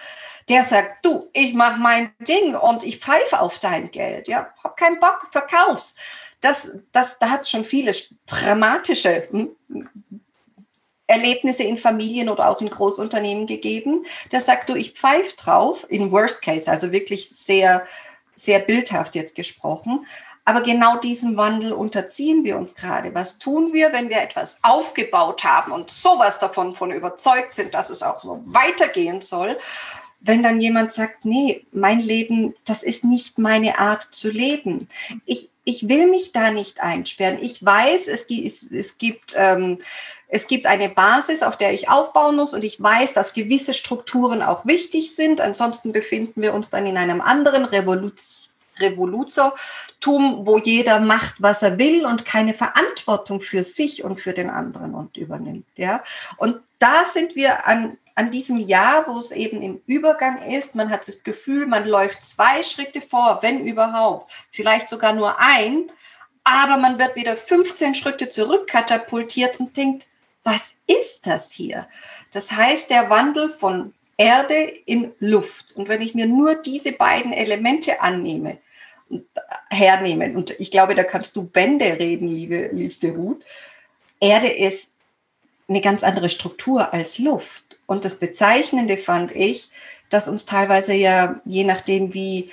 Der 0.48 0.64
sagt, 0.64 1.04
du, 1.04 1.28
ich 1.32 1.54
mache 1.54 1.80
mein 1.80 2.12
Ding 2.20 2.54
und 2.54 2.82
ich 2.82 2.98
pfeife 2.98 3.40
auf 3.40 3.58
dein 3.58 3.90
Geld, 3.90 4.28
ja, 4.28 4.52
hab 4.62 4.76
keinen 4.76 5.00
Bock, 5.00 5.28
verkauf's. 5.30 5.94
Das, 6.40 6.78
das, 6.92 7.18
da 7.18 7.30
hat 7.30 7.46
schon 7.46 7.64
viele 7.64 7.92
dramatische 8.26 9.28
hm, 9.30 9.56
Erlebnisse 11.10 11.64
in 11.64 11.76
Familien 11.76 12.28
oder 12.28 12.48
auch 12.48 12.60
in 12.60 12.70
Großunternehmen 12.70 13.46
gegeben. 13.46 14.04
Der 14.30 14.40
sagt, 14.40 14.68
du, 14.68 14.76
ich 14.76 14.92
pfeife 14.92 15.36
drauf, 15.36 15.84
in 15.88 16.12
Worst 16.12 16.40
Case, 16.40 16.70
also 16.70 16.92
wirklich 16.92 17.28
sehr, 17.28 17.84
sehr 18.36 18.60
bildhaft 18.60 19.14
jetzt 19.16 19.34
gesprochen. 19.34 20.06
Aber 20.44 20.62
genau 20.62 20.96
diesen 20.96 21.36
Wandel 21.36 21.72
unterziehen 21.72 22.44
wir 22.44 22.56
uns 22.56 22.74
gerade. 22.74 23.14
Was 23.14 23.38
tun 23.38 23.72
wir, 23.72 23.92
wenn 23.92 24.08
wir 24.08 24.20
etwas 24.20 24.60
aufgebaut 24.62 25.44
haben 25.44 25.72
und 25.72 25.90
sowas 25.90 26.38
davon 26.38 26.74
von 26.74 26.90
überzeugt 26.90 27.54
sind, 27.54 27.74
dass 27.74 27.90
es 27.90 28.02
auch 28.02 28.20
so 28.20 28.40
weitergehen 28.46 29.20
soll? 29.20 29.58
Wenn 30.20 30.42
dann 30.42 30.60
jemand 30.60 30.92
sagt, 30.92 31.24
nee, 31.24 31.66
mein 31.72 32.00
Leben, 32.00 32.54
das 32.64 32.82
ist 32.82 33.04
nicht 33.04 33.38
meine 33.38 33.78
Art 33.78 34.08
zu 34.10 34.30
leben. 34.30 34.88
Ich, 35.24 35.50
ich 35.64 35.88
will 35.88 36.08
mich 36.08 36.32
da 36.32 36.50
nicht 36.50 36.80
einsperren. 36.80 37.38
Ich 37.40 37.64
weiß, 37.64 38.08
es, 38.08 38.26
es, 38.28 38.70
es 38.70 38.98
gibt 38.98 39.34
ähm, 39.36 39.78
es 40.32 40.46
gibt 40.46 40.66
eine 40.66 40.88
Basis, 40.88 41.42
auf 41.42 41.58
der 41.58 41.72
ich 41.72 41.88
aufbauen 41.88 42.36
muss 42.36 42.54
und 42.54 42.62
ich 42.62 42.80
weiß, 42.80 43.14
dass 43.14 43.34
gewisse 43.34 43.74
Strukturen 43.74 44.42
auch 44.42 44.64
wichtig 44.64 45.14
sind. 45.16 45.40
Ansonsten 45.40 45.92
befinden 45.92 46.40
wir 46.40 46.54
uns 46.54 46.70
dann 46.70 46.86
in 46.86 46.96
einem 46.96 47.20
anderen 47.20 47.64
Revolution. 47.64 48.49
Revoluzertum, 48.80 50.46
wo 50.46 50.58
jeder 50.58 51.00
macht, 51.00 51.36
was 51.38 51.62
er 51.62 51.78
will 51.78 52.04
und 52.06 52.24
keine 52.24 52.54
Verantwortung 52.54 53.40
für 53.40 53.62
sich 53.64 54.04
und 54.04 54.20
für 54.20 54.32
den 54.32 54.50
anderen 54.50 54.94
und 54.94 55.16
übernimmt. 55.16 55.66
Ja? 55.76 56.02
Und 56.36 56.60
da 56.78 57.04
sind 57.04 57.36
wir 57.36 57.66
an, 57.66 57.98
an 58.14 58.30
diesem 58.30 58.58
Jahr, 58.58 59.06
wo 59.06 59.18
es 59.18 59.32
eben 59.32 59.62
im 59.62 59.80
Übergang 59.86 60.42
ist. 60.48 60.74
Man 60.74 60.90
hat 60.90 61.06
das 61.06 61.22
Gefühl, 61.22 61.66
man 61.66 61.86
läuft 61.86 62.22
zwei 62.22 62.62
Schritte 62.62 63.00
vor, 63.00 63.38
wenn 63.42 63.66
überhaupt, 63.66 64.32
vielleicht 64.50 64.88
sogar 64.88 65.12
nur 65.12 65.38
ein, 65.38 65.90
aber 66.44 66.78
man 66.78 66.98
wird 66.98 67.16
wieder 67.16 67.36
15 67.36 67.94
Schritte 67.94 68.28
zurückkatapultiert 68.28 69.60
und 69.60 69.76
denkt, 69.76 70.06
was 70.42 70.74
ist 70.86 71.26
das 71.26 71.52
hier? 71.52 71.86
Das 72.32 72.52
heißt, 72.52 72.90
der 72.90 73.10
Wandel 73.10 73.50
von 73.50 73.92
Erde 74.16 74.54
in 74.84 75.12
Luft. 75.18 75.74
Und 75.76 75.88
wenn 75.88 76.02
ich 76.02 76.14
mir 76.14 76.26
nur 76.26 76.54
diese 76.54 76.92
beiden 76.92 77.32
Elemente 77.32 78.00
annehme, 78.00 78.58
hernehmen, 79.70 80.36
und 80.36 80.58
ich 80.58 80.70
glaube, 80.70 80.94
da 80.94 81.04
kannst 81.04 81.36
du 81.36 81.44
Bände 81.44 81.98
reden, 81.98 82.28
liebe, 82.28 82.70
liebste 82.72 83.12
Ruth, 83.12 83.42
Erde 84.20 84.48
ist 84.48 84.94
eine 85.68 85.80
ganz 85.80 86.02
andere 86.04 86.28
Struktur 86.28 86.92
als 86.92 87.18
Luft. 87.18 87.80
Und 87.86 88.04
das 88.04 88.18
Bezeichnende 88.18 88.96
fand 88.96 89.34
ich, 89.34 89.70
dass 90.10 90.28
uns 90.28 90.44
teilweise 90.44 90.94
ja, 90.94 91.40
je 91.44 91.64
nachdem, 91.64 92.12
wie 92.12 92.50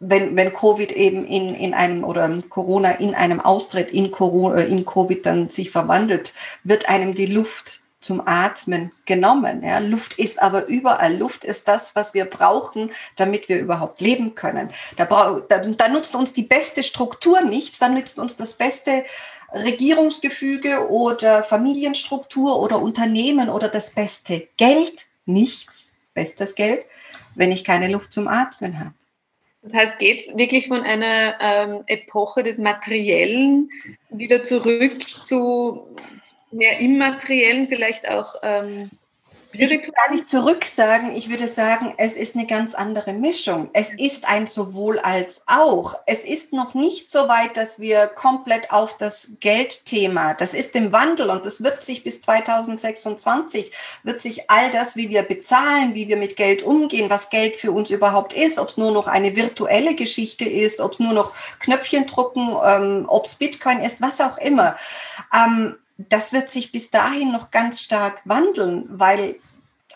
wenn, 0.00 0.34
wenn 0.34 0.54
Covid 0.54 0.92
eben 0.92 1.26
in, 1.26 1.54
in 1.54 1.74
einem 1.74 2.04
oder 2.04 2.28
Corona 2.48 2.92
in 2.92 3.14
einem 3.14 3.38
Austritt 3.38 3.90
in, 3.90 4.10
Corona, 4.10 4.62
äh, 4.62 4.66
in 4.66 4.86
Covid 4.86 5.24
dann 5.26 5.50
sich 5.50 5.70
verwandelt, 5.70 6.32
wird 6.64 6.88
einem 6.88 7.14
die 7.14 7.26
Luft 7.26 7.82
zum 8.00 8.26
Atmen 8.26 8.92
genommen. 9.04 9.62
Ja. 9.62 9.78
Luft 9.78 10.18
ist 10.18 10.40
aber 10.40 10.66
überall. 10.66 11.16
Luft 11.16 11.44
ist 11.44 11.68
das, 11.68 11.94
was 11.94 12.14
wir 12.14 12.24
brauchen, 12.24 12.90
damit 13.16 13.48
wir 13.48 13.58
überhaupt 13.58 14.00
leben 14.00 14.34
können. 14.34 14.70
Da, 14.96 15.04
da, 15.48 15.58
da 15.58 15.88
nutzt 15.88 16.14
uns 16.14 16.32
die 16.32 16.42
beste 16.42 16.82
Struktur 16.82 17.42
nichts, 17.42 17.78
dann 17.78 17.94
nützt 17.94 18.18
uns 18.18 18.36
das 18.36 18.54
beste 18.54 19.04
Regierungsgefüge 19.52 20.88
oder 20.88 21.42
Familienstruktur 21.42 22.60
oder 22.60 22.80
Unternehmen 22.80 23.48
oder 23.50 23.68
das 23.68 23.90
beste 23.90 24.48
Geld 24.56 25.06
nichts, 25.26 25.92
bestes 26.14 26.54
Geld, 26.54 26.84
wenn 27.34 27.52
ich 27.52 27.64
keine 27.64 27.88
Luft 27.88 28.12
zum 28.12 28.28
Atmen 28.28 28.78
habe. 28.78 28.94
Das 29.62 29.74
heißt, 29.74 29.98
geht 29.98 30.20
es 30.20 30.38
wirklich 30.38 30.68
von 30.68 30.82
einer 30.82 31.34
ähm, 31.40 31.82
Epoche 31.86 32.42
des 32.42 32.56
Materiellen 32.56 33.70
wieder 34.08 34.42
zurück 34.44 35.02
zu 35.24 35.86
mehr 36.50 36.78
Immateriellen, 36.78 37.68
vielleicht 37.68 38.08
auch 38.08 38.36
ähm, 38.42 38.90
ich 39.52 39.70
würde 39.70 39.90
gar 39.90 40.12
nicht 40.12 40.28
zurück 40.28 40.64
sagen. 40.64 41.12
Ich 41.14 41.28
würde 41.28 41.48
sagen, 41.48 41.94
es 41.96 42.16
ist 42.16 42.36
eine 42.36 42.46
ganz 42.46 42.74
andere 42.74 43.12
Mischung. 43.12 43.68
Es 43.72 43.92
ist 43.92 44.28
ein 44.28 44.46
sowohl 44.46 44.98
als 45.00 45.44
auch. 45.46 45.94
Es 46.06 46.24
ist 46.24 46.52
noch 46.52 46.74
nicht 46.74 47.10
so 47.10 47.28
weit, 47.28 47.56
dass 47.56 47.80
wir 47.80 48.06
komplett 48.06 48.70
auf 48.70 48.96
das 48.96 49.36
Geldthema, 49.40 50.34
das 50.34 50.54
ist 50.54 50.76
im 50.76 50.92
Wandel 50.92 51.30
und 51.30 51.46
es 51.46 51.62
wird 51.62 51.82
sich 51.82 52.04
bis 52.04 52.20
2026, 52.20 53.72
wird 54.02 54.20
sich 54.20 54.50
all 54.50 54.70
das, 54.70 54.96
wie 54.96 55.10
wir 55.10 55.22
bezahlen, 55.22 55.94
wie 55.94 56.08
wir 56.08 56.16
mit 56.16 56.36
Geld 56.36 56.62
umgehen, 56.62 57.10
was 57.10 57.30
Geld 57.30 57.56
für 57.56 57.72
uns 57.72 57.90
überhaupt 57.90 58.32
ist, 58.32 58.58
ob 58.58 58.68
es 58.68 58.76
nur 58.76 58.92
noch 58.92 59.08
eine 59.08 59.34
virtuelle 59.34 59.94
Geschichte 59.94 60.44
ist, 60.44 60.80
ob 60.80 60.92
es 60.92 61.00
nur 61.00 61.12
noch 61.12 61.32
Knöpfchen 61.58 62.06
drucken, 62.06 62.56
ähm, 62.64 63.04
ob 63.08 63.24
es 63.24 63.34
Bitcoin 63.34 63.80
ist, 63.80 64.00
was 64.00 64.20
auch 64.20 64.38
immer. 64.38 64.76
Ähm, 65.34 65.76
das 66.08 66.32
wird 66.32 66.48
sich 66.48 66.72
bis 66.72 66.90
dahin 66.90 67.32
noch 67.32 67.50
ganz 67.50 67.80
stark 67.80 68.22
wandeln, 68.24 68.86
weil 68.88 69.36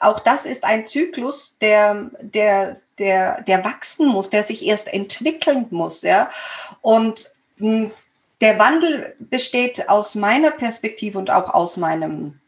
auch 0.01 0.21
das 0.21 0.45
ist 0.45 0.65
ein 0.65 0.87
Zyklus, 0.87 1.57
der, 1.61 2.11
der, 2.21 2.77
der, 2.99 3.43
der 3.43 3.65
wachsen 3.65 4.09
muss, 4.09 4.31
der 4.31 4.43
sich 4.43 4.67
erst 4.67 4.93
entwickeln 4.93 5.67
muss. 5.71 6.03
Ja? 6.03 6.31
Und 6.83 7.31
hm, 7.59 7.91
der 8.41 8.59
Wandel 8.59 9.15
besteht 9.19 9.89
aus 9.89 10.15
meiner 10.15 10.51
Perspektive 10.51 11.19
und 11.19 11.31
auch 11.31 11.55
aus 11.55 11.77
meinem, 11.77 12.41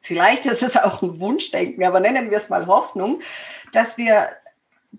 vielleicht 0.00 0.46
ist 0.46 0.62
es 0.62 0.76
auch 0.76 1.00
ein 1.02 1.20
Wunschdenken, 1.20 1.84
aber 1.84 2.00
nennen 2.00 2.30
wir 2.30 2.36
es 2.36 2.50
mal 2.50 2.66
Hoffnung, 2.66 3.20
dass 3.72 3.96
wir 3.96 4.30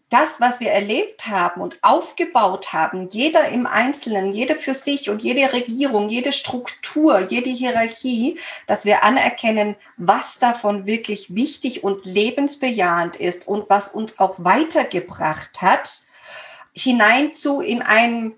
das, 0.09 0.39
was 0.41 0.59
wir 0.59 0.71
erlebt 0.71 1.27
haben 1.27 1.61
und 1.61 1.77
aufgebaut 1.81 2.73
haben, 2.73 3.07
jeder 3.09 3.49
im 3.49 3.67
Einzelnen, 3.67 4.31
jeder 4.31 4.55
für 4.55 4.73
sich 4.73 5.09
und 5.09 5.21
jede 5.21 5.53
Regierung, 5.53 6.09
jede 6.09 6.31
Struktur, 6.31 7.19
jede 7.19 7.49
Hierarchie, 7.49 8.39
dass 8.67 8.85
wir 8.85 9.03
anerkennen, 9.03 9.75
was 9.97 10.39
davon 10.39 10.85
wirklich 10.85 11.35
wichtig 11.35 11.83
und 11.83 12.05
lebensbejahend 12.05 13.15
ist 13.15 13.47
und 13.47 13.69
was 13.69 13.87
uns 13.87 14.19
auch 14.19 14.35
weitergebracht 14.37 15.61
hat, 15.61 16.01
hinein 16.73 17.35
zu 17.35 17.61
in 17.61 17.81
ein, 17.81 18.33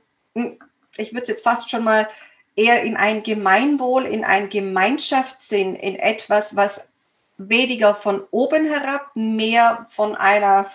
ich 0.97 1.13
würde 1.13 1.23
es 1.23 1.29
jetzt 1.29 1.43
fast 1.43 1.69
schon 1.69 1.83
mal 1.83 2.09
eher 2.55 2.83
in 2.83 2.97
ein 2.97 3.23
Gemeinwohl, 3.23 4.05
in 4.05 4.23
ein 4.23 4.49
Gemeinschaftssinn, 4.49 5.75
in 5.75 5.95
etwas, 5.95 6.55
was 6.55 6.89
weniger 7.37 7.95
von 7.95 8.23
oben 8.31 8.65
herab, 8.65 9.11
mehr 9.15 9.87
von 9.89 10.15
einer, 10.15 10.69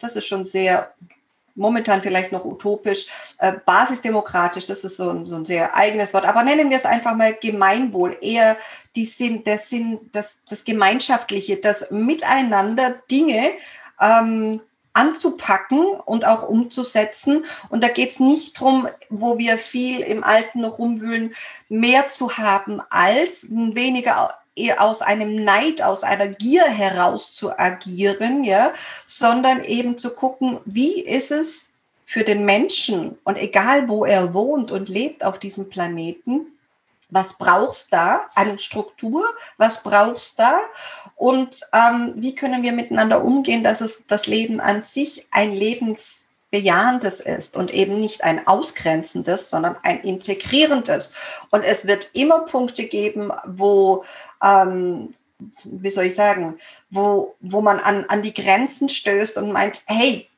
das 0.00 0.16
ist 0.16 0.26
schon 0.26 0.44
sehr 0.44 0.92
momentan 1.54 2.00
vielleicht 2.00 2.32
noch 2.32 2.44
utopisch, 2.44 3.06
äh, 3.38 3.52
basisdemokratisch, 3.64 4.66
das 4.66 4.84
ist 4.84 4.96
so 4.96 5.10
ein, 5.10 5.24
so 5.24 5.36
ein 5.36 5.44
sehr 5.44 5.76
eigenes 5.76 6.14
Wort, 6.14 6.24
aber 6.24 6.42
nennen 6.42 6.70
wir 6.70 6.76
es 6.76 6.86
einfach 6.86 7.14
mal 7.14 7.34
Gemeinwohl, 7.34 8.16
eher 8.20 8.56
die 8.96 9.04
Sinn, 9.04 9.44
der 9.44 9.58
Sinn, 9.58 10.00
das, 10.12 10.40
das 10.48 10.64
Gemeinschaftliche, 10.64 11.56
das 11.56 11.90
Miteinander 11.90 13.02
Dinge 13.10 13.50
ähm, 14.00 14.60
anzupacken 14.94 15.86
und 16.04 16.26
auch 16.26 16.46
umzusetzen. 16.46 17.46
Und 17.70 17.82
da 17.82 17.88
geht 17.88 18.10
es 18.10 18.20
nicht 18.20 18.60
darum, 18.60 18.88
wo 19.08 19.38
wir 19.38 19.56
viel 19.56 20.00
im 20.00 20.22
Alten 20.22 20.60
noch 20.60 20.78
rumwühlen, 20.78 21.34
mehr 21.70 22.08
zu 22.08 22.36
haben 22.36 22.82
als 22.90 23.48
weniger 23.50 24.34
aus 24.76 25.02
einem 25.02 25.36
Neid, 25.36 25.82
aus 25.82 26.04
einer 26.04 26.28
Gier 26.28 26.64
heraus 26.64 27.32
zu 27.32 27.58
agieren, 27.58 28.44
ja, 28.44 28.72
sondern 29.06 29.64
eben 29.64 29.98
zu 29.98 30.14
gucken, 30.14 30.60
wie 30.64 31.00
ist 31.00 31.30
es 31.30 31.74
für 32.04 32.24
den 32.24 32.44
Menschen 32.44 33.18
und 33.24 33.38
egal 33.38 33.88
wo 33.88 34.04
er 34.04 34.34
wohnt 34.34 34.70
und 34.70 34.88
lebt 34.88 35.24
auf 35.24 35.38
diesem 35.38 35.70
Planeten, 35.70 36.46
was 37.08 37.38
brauchst 37.38 37.92
da 37.92 38.28
an 38.34 38.58
Struktur, 38.58 39.24
was 39.58 39.82
brauchst 39.82 40.38
da 40.38 40.60
und 41.16 41.60
ähm, 41.72 42.14
wie 42.16 42.34
können 42.34 42.62
wir 42.62 42.72
miteinander 42.72 43.22
umgehen, 43.22 43.62
dass 43.62 43.80
es 43.80 44.06
das 44.06 44.26
Leben 44.26 44.60
an 44.60 44.82
sich 44.82 45.26
ein 45.30 45.52
Lebens 45.52 46.28
bejahendes 46.52 47.20
ist 47.20 47.56
und 47.56 47.72
eben 47.72 47.98
nicht 47.98 48.24
ein 48.24 48.46
ausgrenzendes, 48.46 49.48
sondern 49.48 49.76
ein 49.82 50.02
integrierendes. 50.02 51.14
Und 51.50 51.62
es 51.62 51.86
wird 51.86 52.10
immer 52.12 52.40
Punkte 52.40 52.84
geben, 52.84 53.32
wo, 53.46 54.04
ähm, 54.42 55.14
wie 55.64 55.90
soll 55.90 56.04
ich 56.04 56.14
sagen, 56.14 56.58
wo, 56.90 57.34
wo 57.40 57.60
man 57.60 57.80
an, 57.80 58.04
an 58.06 58.22
die 58.22 58.34
Grenzen 58.34 58.88
stößt 58.88 59.38
und 59.38 59.52
meint, 59.52 59.82
hey, 59.86 60.28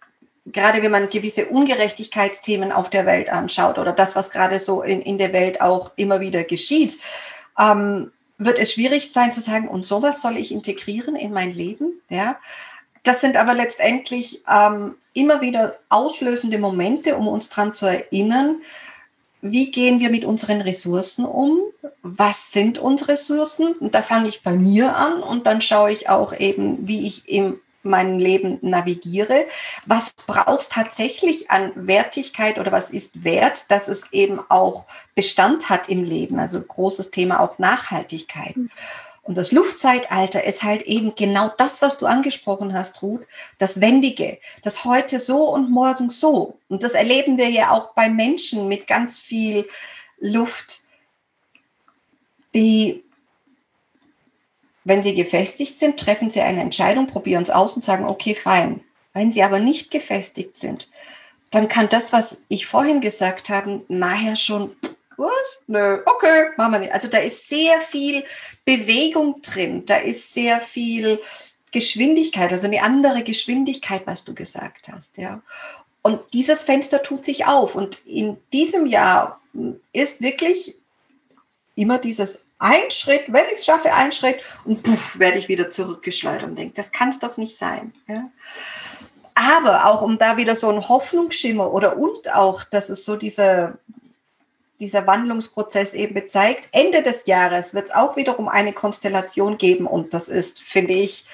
gerade 0.47 0.83
wenn 0.83 0.91
man 0.91 1.11
gewisse 1.11 1.47
Ungerechtigkeitsthemen 1.47 2.73
auf 2.73 2.91
der 2.91 3.07
Welt 3.07 3.31
anschaut 3.31 3.79
oder 3.79 3.93
das, 3.93 4.17
was 4.17 4.31
gerade 4.31 4.59
so 4.59 4.83
in, 4.83 5.03
in 5.03 5.19
der 5.19 5.33
Welt 5.33 5.61
auch 5.61 5.93
immer 5.97 6.21
wieder 6.21 6.45
geschieht, 6.45 6.99
ähm, 7.59 8.13
wird 8.37 8.59
es 8.59 8.73
schwierig 8.73 9.13
sein 9.13 9.33
zu 9.33 9.41
sagen, 9.41 9.69
und 9.69 9.87
sowas 9.87 10.21
soll 10.21 10.37
ich 10.37 10.53
integrieren 10.53 11.17
in 11.17 11.33
mein 11.33 11.51
Leben, 11.51 12.01
ja. 12.09 12.37
Das 13.05 13.21
sind 13.21 13.37
aber 13.37 13.53
letztendlich 13.53 14.43
ähm, 14.51 14.95
immer 15.13 15.43
wieder 15.43 15.77
auslösende 15.91 16.59
Momente, 16.59 17.17
um 17.17 17.29
uns 17.29 17.51
daran 17.51 17.75
zu 17.75 17.85
erinnern, 17.85 18.63
wie 19.45 19.71
gehen 19.71 20.01
wir 20.01 20.09
mit 20.09 20.25
unseren 20.25 20.63
Ressourcen 20.63 21.27
um? 21.27 21.59
Was 22.01 22.51
sind 22.53 22.79
unsere 22.79 23.13
Ressourcen? 23.13 23.75
Und 23.75 23.95
da 23.95 24.01
fange 24.01 24.29
ich 24.29 24.43
bei 24.43 24.55
mir 24.55 24.97
an 24.97 25.23
und 25.23 25.47
dann 25.47 25.61
schaue 25.61 25.93
ich 25.93 26.09
auch 26.09 26.33
eben, 26.33 26.89
wie 26.89 27.07
ich 27.07 27.29
in 27.29 27.61
meinem 27.83 28.19
Leben 28.19 28.59
navigiere. 28.63 29.45
Was 29.85 30.15
brauchst 30.27 30.73
tatsächlich 30.73 31.51
an 31.51 31.73
Wertigkeit 31.75 32.59
oder 32.59 32.73
was 32.73 32.89
ist 32.89 33.23
wert, 33.23 33.71
dass 33.71 33.89
es 33.89 34.15
eben 34.15 34.41
auch 34.49 34.87
Bestand 35.15 35.69
hat 35.69 35.91
im 35.91 36.03
Leben? 36.03 36.39
Also 36.39 36.63
großes 36.63 37.11
Thema 37.11 37.41
auch 37.41 37.59
Nachhaltigkeit. 37.59 38.55
Und 39.25 39.39
das 39.39 39.53
Luftzeitalter 39.53 40.45
ist 40.45 40.63
halt 40.63 40.83
eben 40.83 41.15
genau 41.15 41.51
das, 41.57 41.81
was 41.81 41.97
du 41.97 42.05
angesprochen 42.05 42.75
hast, 42.75 43.03
Ruth, 43.03 43.27
das 43.59 43.81
Wendige, 43.81 44.39
das 44.63 44.85
heute 44.85 45.19
so 45.19 45.49
und 45.51 45.71
morgen 45.71 46.11
so. 46.11 46.59
Und 46.69 46.83
das 46.83 46.93
erleben 46.93 47.39
wir 47.39 47.49
ja 47.49 47.71
auch 47.71 47.95
bei 47.95 48.11
Menschen 48.11 48.69
mit 48.69 48.87
ganz 48.87 49.19
viel 49.19 49.67
Luft, 50.19 50.81
die, 52.55 53.03
wenn 54.85 55.03
sie 55.03 55.15
gefestigt 55.15 55.79
sind, 55.79 55.99
treffen 55.99 56.29
sie 56.29 56.43
eine 56.43 56.61
Entscheidung, 56.61 57.07
probieren 57.07 57.43
es 57.43 57.51
aus 57.51 57.75
und 57.77 57.85
sagen, 57.85 58.05
okay, 58.05 58.35
fein. 58.35 58.83
Wenn 59.15 59.31
sie 59.31 59.43
aber 59.43 59.59
nicht 59.59 59.91
gefestigt 59.91 60.55
sind, 60.55 60.91
dann 61.51 61.69
kann 61.69 61.89
das, 61.89 62.13
was 62.13 62.45
ich 62.49 62.67
vorhin 62.67 63.01
gesagt 63.01 63.49
habe, 63.49 63.85
nachher 63.89 64.37
schon 64.37 64.77
was? 65.17 65.63
Nö, 65.67 66.01
okay, 66.07 66.51
machen 66.57 66.73
wir 66.73 66.79
nicht. 66.81 66.93
Also 66.93 67.09
da 67.09 67.19
ist 67.19 67.49
sehr 67.49 67.81
viel 67.81 68.25
Bewegung 68.65 69.41
drin, 69.43 69.85
da 69.87 69.97
ist 69.97 70.35
sehr 70.35 70.61
viel 70.61 71.21
Geschwindigkeit, 71.73 72.53
also 72.53 72.67
eine 72.67 72.83
andere 72.83 73.23
Geschwindigkeit, 73.23 74.07
was 74.07 74.25
du 74.25 74.35
gesagt 74.35 74.89
hast, 74.89 75.19
ja. 75.19 75.43
Und 76.03 76.21
dieses 76.35 76.63
Fenster 76.63 77.03
tut 77.03 77.25
sich 77.25 77.47
auf. 77.47 77.75
Und 77.75 78.07
in 78.07 78.37
diesem 78.53 78.85
Jahr 78.85 79.41
ist 79.95 80.21
wirklich 80.21 80.77
immer 81.77 81.99
dieses 81.99 82.45
ein 82.59 82.91
Schritt, 82.91 83.25
wenn 83.29 83.47
ich 83.47 83.61
es 83.61 83.65
schaffe, 83.65 83.93
ein 83.93 84.13
Schritt 84.13 84.43
und 84.65 84.83
puff, 84.83 85.19
werde 85.19 85.39
ich 85.39 85.49
wieder 85.49 85.71
zurückgeschleudert 85.71 86.45
und 86.45 86.59
denke, 86.59 86.75
das 86.75 86.93
kann 86.93 87.09
es 87.09 87.19
doch 87.19 87.37
nicht 87.37 87.57
sein. 87.57 87.95
Ja? 88.07 88.31
Aber 89.35 89.87
auch 89.87 90.03
um 90.03 90.19
da 90.19 90.37
wieder 90.37 90.55
so 90.55 90.69
ein 90.69 90.89
Hoffnungsschimmer 90.89 91.73
oder 91.73 91.97
und 91.97 92.33
auch, 92.33 92.65
dass 92.65 92.91
es 92.91 93.05
so 93.05 93.17
diese 93.17 93.79
dieser 94.85 95.07
Wandlungsprozess 95.07 95.95
eben 95.95 96.15
bezeigt. 96.15 96.69
Ende 96.73 97.03
des 97.03 97.27
Jahres 97.27 97.73
wird 97.73 97.87
es 97.87 97.95
auch 97.95 98.17
wiederum 98.17 98.49
eine 98.49 98.75
Konstellation 98.75 99.57
geben 99.57 99.87
und 99.87 100.13
das 100.13 100.29
ist, 100.29 100.61
finde 100.61 100.93
ich, 100.93 101.25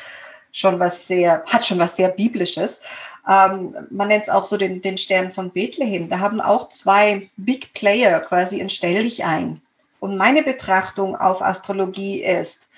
schon 0.52 0.78
was 0.78 1.06
sehr, 1.08 1.44
hat 1.46 1.66
schon 1.66 1.78
was 1.78 1.96
sehr 1.96 2.08
Biblisches. 2.08 2.82
Ähm, 3.28 3.76
man 3.90 4.08
nennt 4.08 4.24
es 4.24 4.30
auch 4.30 4.44
so 4.44 4.56
den, 4.56 4.82
den 4.82 4.98
Stern 4.98 5.32
von 5.32 5.50
Bethlehem. 5.50 6.08
Da 6.08 6.20
haben 6.20 6.40
auch 6.40 6.68
zwei 6.68 7.30
Big 7.36 7.72
Player 7.74 8.20
quasi 8.20 8.60
ein 8.60 8.70
Stell 8.70 9.02
dich 9.02 9.24
ein. 9.24 9.60
Und 9.98 10.16
meine 10.16 10.42
Betrachtung 10.42 11.16
auf 11.16 11.42
Astrologie 11.42 12.22
ist, 12.22 12.68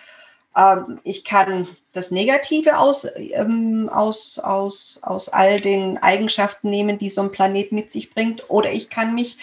ähm, 0.57 0.99
ich 1.05 1.25
kann 1.25 1.67
das 1.93 2.11
Negative 2.11 2.79
aus, 2.79 3.07
ähm, 3.17 3.89
aus, 3.93 4.39
aus, 4.39 5.01
aus 5.03 5.29
all 5.29 5.61
den 5.61 5.99
Eigenschaften 5.99 6.71
nehmen, 6.71 6.99
die 6.99 7.11
so 7.11 7.23
ein 7.23 7.33
Planet 7.33 7.73
mit 7.73 7.93
sich 7.93 8.13
bringt, 8.13 8.51
oder 8.51 8.73
ich 8.73 8.91
kann 8.91 9.15
mich 9.15 9.39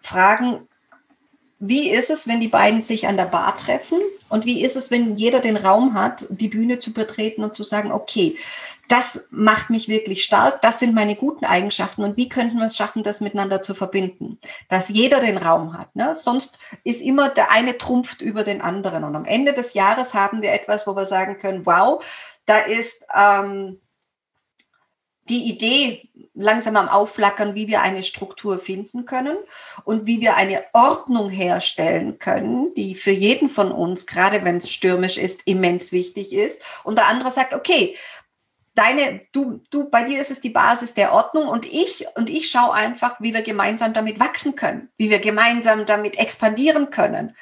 fragen, 0.00 0.68
wie 1.64 1.90
ist 1.90 2.10
es, 2.10 2.26
wenn 2.26 2.40
die 2.40 2.48
beiden 2.48 2.82
sich 2.82 3.06
an 3.06 3.16
der 3.16 3.26
Bar 3.26 3.56
treffen? 3.56 4.00
Und 4.28 4.44
wie 4.44 4.64
ist 4.64 4.76
es, 4.76 4.90
wenn 4.90 5.14
jeder 5.16 5.38
den 5.38 5.56
Raum 5.56 5.94
hat, 5.94 6.26
die 6.28 6.48
Bühne 6.48 6.80
zu 6.80 6.92
betreten 6.92 7.44
und 7.44 7.56
zu 7.56 7.62
sagen, 7.62 7.92
okay, 7.92 8.36
das 8.88 9.28
macht 9.30 9.70
mich 9.70 9.86
wirklich 9.86 10.24
stark, 10.24 10.60
das 10.60 10.80
sind 10.80 10.92
meine 10.92 11.14
guten 11.14 11.44
Eigenschaften 11.44 12.02
und 12.02 12.16
wie 12.16 12.28
könnten 12.28 12.58
wir 12.58 12.66
es 12.66 12.76
schaffen, 12.76 13.04
das 13.04 13.20
miteinander 13.20 13.62
zu 13.62 13.74
verbinden? 13.74 14.40
Dass 14.68 14.88
jeder 14.88 15.20
den 15.20 15.38
Raum 15.38 15.78
hat. 15.78 15.94
Ne? 15.94 16.16
Sonst 16.16 16.58
ist 16.82 17.00
immer 17.00 17.28
der 17.28 17.52
eine 17.52 17.78
trumpft 17.78 18.22
über 18.22 18.42
den 18.42 18.60
anderen. 18.60 19.04
Und 19.04 19.14
am 19.14 19.24
Ende 19.24 19.52
des 19.52 19.74
Jahres 19.74 20.14
haben 20.14 20.42
wir 20.42 20.52
etwas, 20.52 20.88
wo 20.88 20.96
wir 20.96 21.06
sagen 21.06 21.38
können, 21.38 21.64
wow, 21.64 22.04
da 22.44 22.58
ist 22.58 23.06
ähm, 23.14 23.78
die 25.32 25.48
Idee 25.48 26.10
langsam 26.34 26.76
am 26.76 26.88
Aufflackern, 26.88 27.54
wie 27.54 27.66
wir 27.66 27.80
eine 27.80 28.02
Struktur 28.02 28.58
finden 28.58 29.06
können 29.06 29.38
und 29.84 30.04
wie 30.04 30.20
wir 30.20 30.36
eine 30.36 30.62
Ordnung 30.74 31.30
herstellen 31.30 32.18
können, 32.18 32.74
die 32.74 32.94
für 32.94 33.10
jeden 33.10 33.48
von 33.48 33.72
uns, 33.72 34.06
gerade 34.06 34.44
wenn 34.44 34.58
es 34.58 34.70
stürmisch 34.70 35.16
ist, 35.16 35.40
immens 35.46 35.90
wichtig 35.90 36.34
ist. 36.34 36.62
Und 36.84 36.98
der 36.98 37.06
andere 37.06 37.30
sagt, 37.30 37.54
okay, 37.54 37.96
deine, 38.74 39.22
du, 39.32 39.62
du, 39.70 39.88
bei 39.88 40.02
dir 40.04 40.20
ist 40.20 40.30
es 40.30 40.40
die 40.40 40.50
Basis 40.50 40.92
der 40.92 41.12
Ordnung 41.12 41.48
und 41.48 41.64
ich, 41.64 42.04
und 42.14 42.28
ich 42.28 42.50
schaue 42.50 42.74
einfach, 42.74 43.18
wie 43.20 43.32
wir 43.32 43.42
gemeinsam 43.42 43.94
damit 43.94 44.20
wachsen 44.20 44.54
können, 44.54 44.90
wie 44.98 45.08
wir 45.08 45.18
gemeinsam 45.18 45.86
damit 45.86 46.18
expandieren 46.18 46.90
können. 46.90 47.34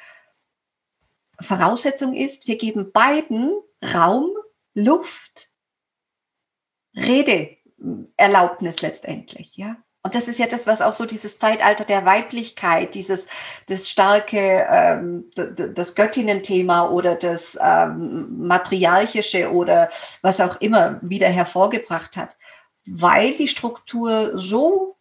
Voraussetzung 1.40 2.14
ist, 2.14 2.46
wir 2.46 2.56
geben 2.56 2.92
beiden 2.92 3.52
Raum, 3.94 4.30
Luft, 4.74 5.50
Rede, 6.96 7.56
Erlaubnis 8.16 8.82
letztendlich, 8.82 9.56
ja. 9.56 9.76
Und 10.02 10.14
das 10.14 10.28
ist 10.28 10.38
ja 10.38 10.46
das, 10.46 10.66
was 10.66 10.80
auch 10.80 10.94
so 10.94 11.04
dieses 11.04 11.38
Zeitalter 11.38 11.84
der 11.84 12.06
Weiblichkeit, 12.06 12.94
dieses 12.94 13.28
das 13.66 13.90
starke, 13.90 14.66
ähm, 14.70 15.30
das 15.34 15.94
Göttinnen-Thema 15.94 16.90
oder 16.90 17.16
das 17.16 17.58
ähm, 17.62 18.46
matriarchische 18.46 19.52
oder 19.52 19.90
was 20.22 20.40
auch 20.40 20.58
immer 20.62 20.98
wieder 21.02 21.28
hervorgebracht 21.28 22.16
hat, 22.16 22.34
weil 22.86 23.34
die 23.34 23.48
Struktur 23.48 24.38
so 24.38 24.96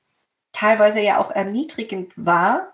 teilweise 0.52 1.00
ja 1.00 1.20
auch 1.20 1.32
erniedrigend 1.32 2.12
war, 2.18 2.74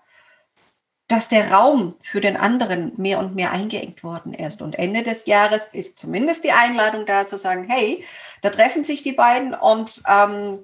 dass 1.08 1.28
der 1.28 1.52
Raum 1.52 1.94
für 2.02 2.20
den 2.20 2.36
anderen 2.36 2.92
mehr 2.96 3.18
und 3.20 3.34
mehr 3.34 3.52
eingeengt 3.52 4.02
worden 4.02 4.34
ist. 4.34 4.60
Und 4.60 4.76
Ende 4.76 5.02
des 5.02 5.26
Jahres 5.26 5.72
ist 5.72 5.98
zumindest 5.98 6.42
die 6.42 6.50
Einladung 6.50 7.06
da 7.06 7.26
zu 7.26 7.38
sagen, 7.38 7.64
hey, 7.68 8.04
da 8.42 8.50
treffen 8.50 8.82
sich 8.82 9.02
die 9.02 9.12
beiden 9.12 9.54
und 9.54 10.02
ähm, 10.08 10.58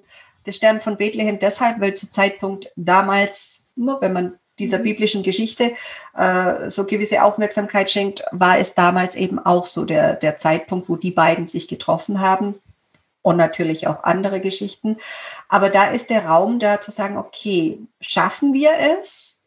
der 0.46 0.52
Stern 0.52 0.80
von 0.80 0.96
Bethlehem 0.96 1.38
deshalb, 1.38 1.80
weil 1.80 1.94
zu 1.94 2.10
Zeitpunkt 2.10 2.72
damals, 2.74 3.64
nur 3.76 4.00
wenn 4.00 4.12
man 4.12 4.38
dieser 4.58 4.78
mhm. 4.78 4.84
biblischen 4.84 5.22
Geschichte 5.22 5.74
äh, 6.16 6.68
so 6.68 6.84
gewisse 6.86 7.22
Aufmerksamkeit 7.22 7.90
schenkt, 7.90 8.24
war 8.32 8.58
es 8.58 8.74
damals 8.74 9.14
eben 9.14 9.38
auch 9.38 9.66
so 9.66 9.84
der, 9.84 10.14
der 10.14 10.36
Zeitpunkt, 10.36 10.88
wo 10.88 10.96
die 10.96 11.12
beiden 11.12 11.46
sich 11.46 11.68
getroffen 11.68 12.20
haben 12.20 12.56
und 13.22 13.36
natürlich 13.36 13.86
auch 13.86 14.02
andere 14.02 14.40
Geschichten. 14.40 14.98
Aber 15.48 15.70
da 15.70 15.90
ist 15.90 16.10
der 16.10 16.26
Raum 16.26 16.58
da 16.58 16.80
zu 16.80 16.90
sagen, 16.90 17.16
okay, 17.16 17.78
schaffen 18.00 18.52
wir 18.52 18.72
es, 18.98 19.41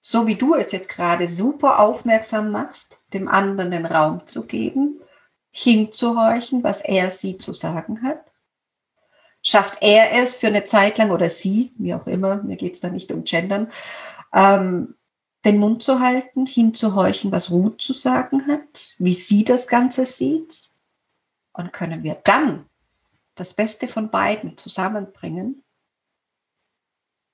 so 0.00 0.26
wie 0.26 0.34
du 0.34 0.54
es 0.54 0.72
jetzt 0.72 0.88
gerade 0.88 1.28
super 1.28 1.78
aufmerksam 1.78 2.50
machst, 2.50 3.00
dem 3.12 3.28
anderen 3.28 3.70
den 3.70 3.86
Raum 3.86 4.26
zu 4.26 4.46
geben, 4.46 5.00
hinzuhorchen, 5.50 6.64
was 6.64 6.80
er 6.80 7.10
sie 7.10 7.38
zu 7.38 7.52
sagen 7.52 8.02
hat. 8.02 8.24
Schafft 9.42 9.78
er 9.80 10.12
es 10.12 10.38
für 10.38 10.48
eine 10.48 10.64
Zeit 10.64 10.98
lang 10.98 11.10
oder 11.10 11.30
sie, 11.30 11.72
wie 11.76 11.94
auch 11.94 12.06
immer, 12.06 12.42
mir 12.42 12.56
geht 12.56 12.74
es 12.74 12.80
da 12.80 12.88
nicht 12.88 13.10
um 13.12 13.24
Gendern, 13.24 13.70
ähm, 14.34 14.96
den 15.44 15.58
Mund 15.58 15.82
zu 15.82 16.00
halten, 16.00 16.46
hinzuhorchen, 16.46 17.32
was 17.32 17.50
Ruth 17.50 17.80
zu 17.80 17.94
sagen 17.94 18.46
hat, 18.46 18.94
wie 18.98 19.14
sie 19.14 19.44
das 19.44 19.68
Ganze 19.68 20.04
sieht. 20.04 20.68
Und 21.52 21.72
können 21.72 22.04
wir 22.04 22.14
dann 22.14 22.66
das 23.34 23.54
Beste 23.54 23.88
von 23.88 24.10
beiden 24.10 24.56
zusammenbringen 24.56 25.64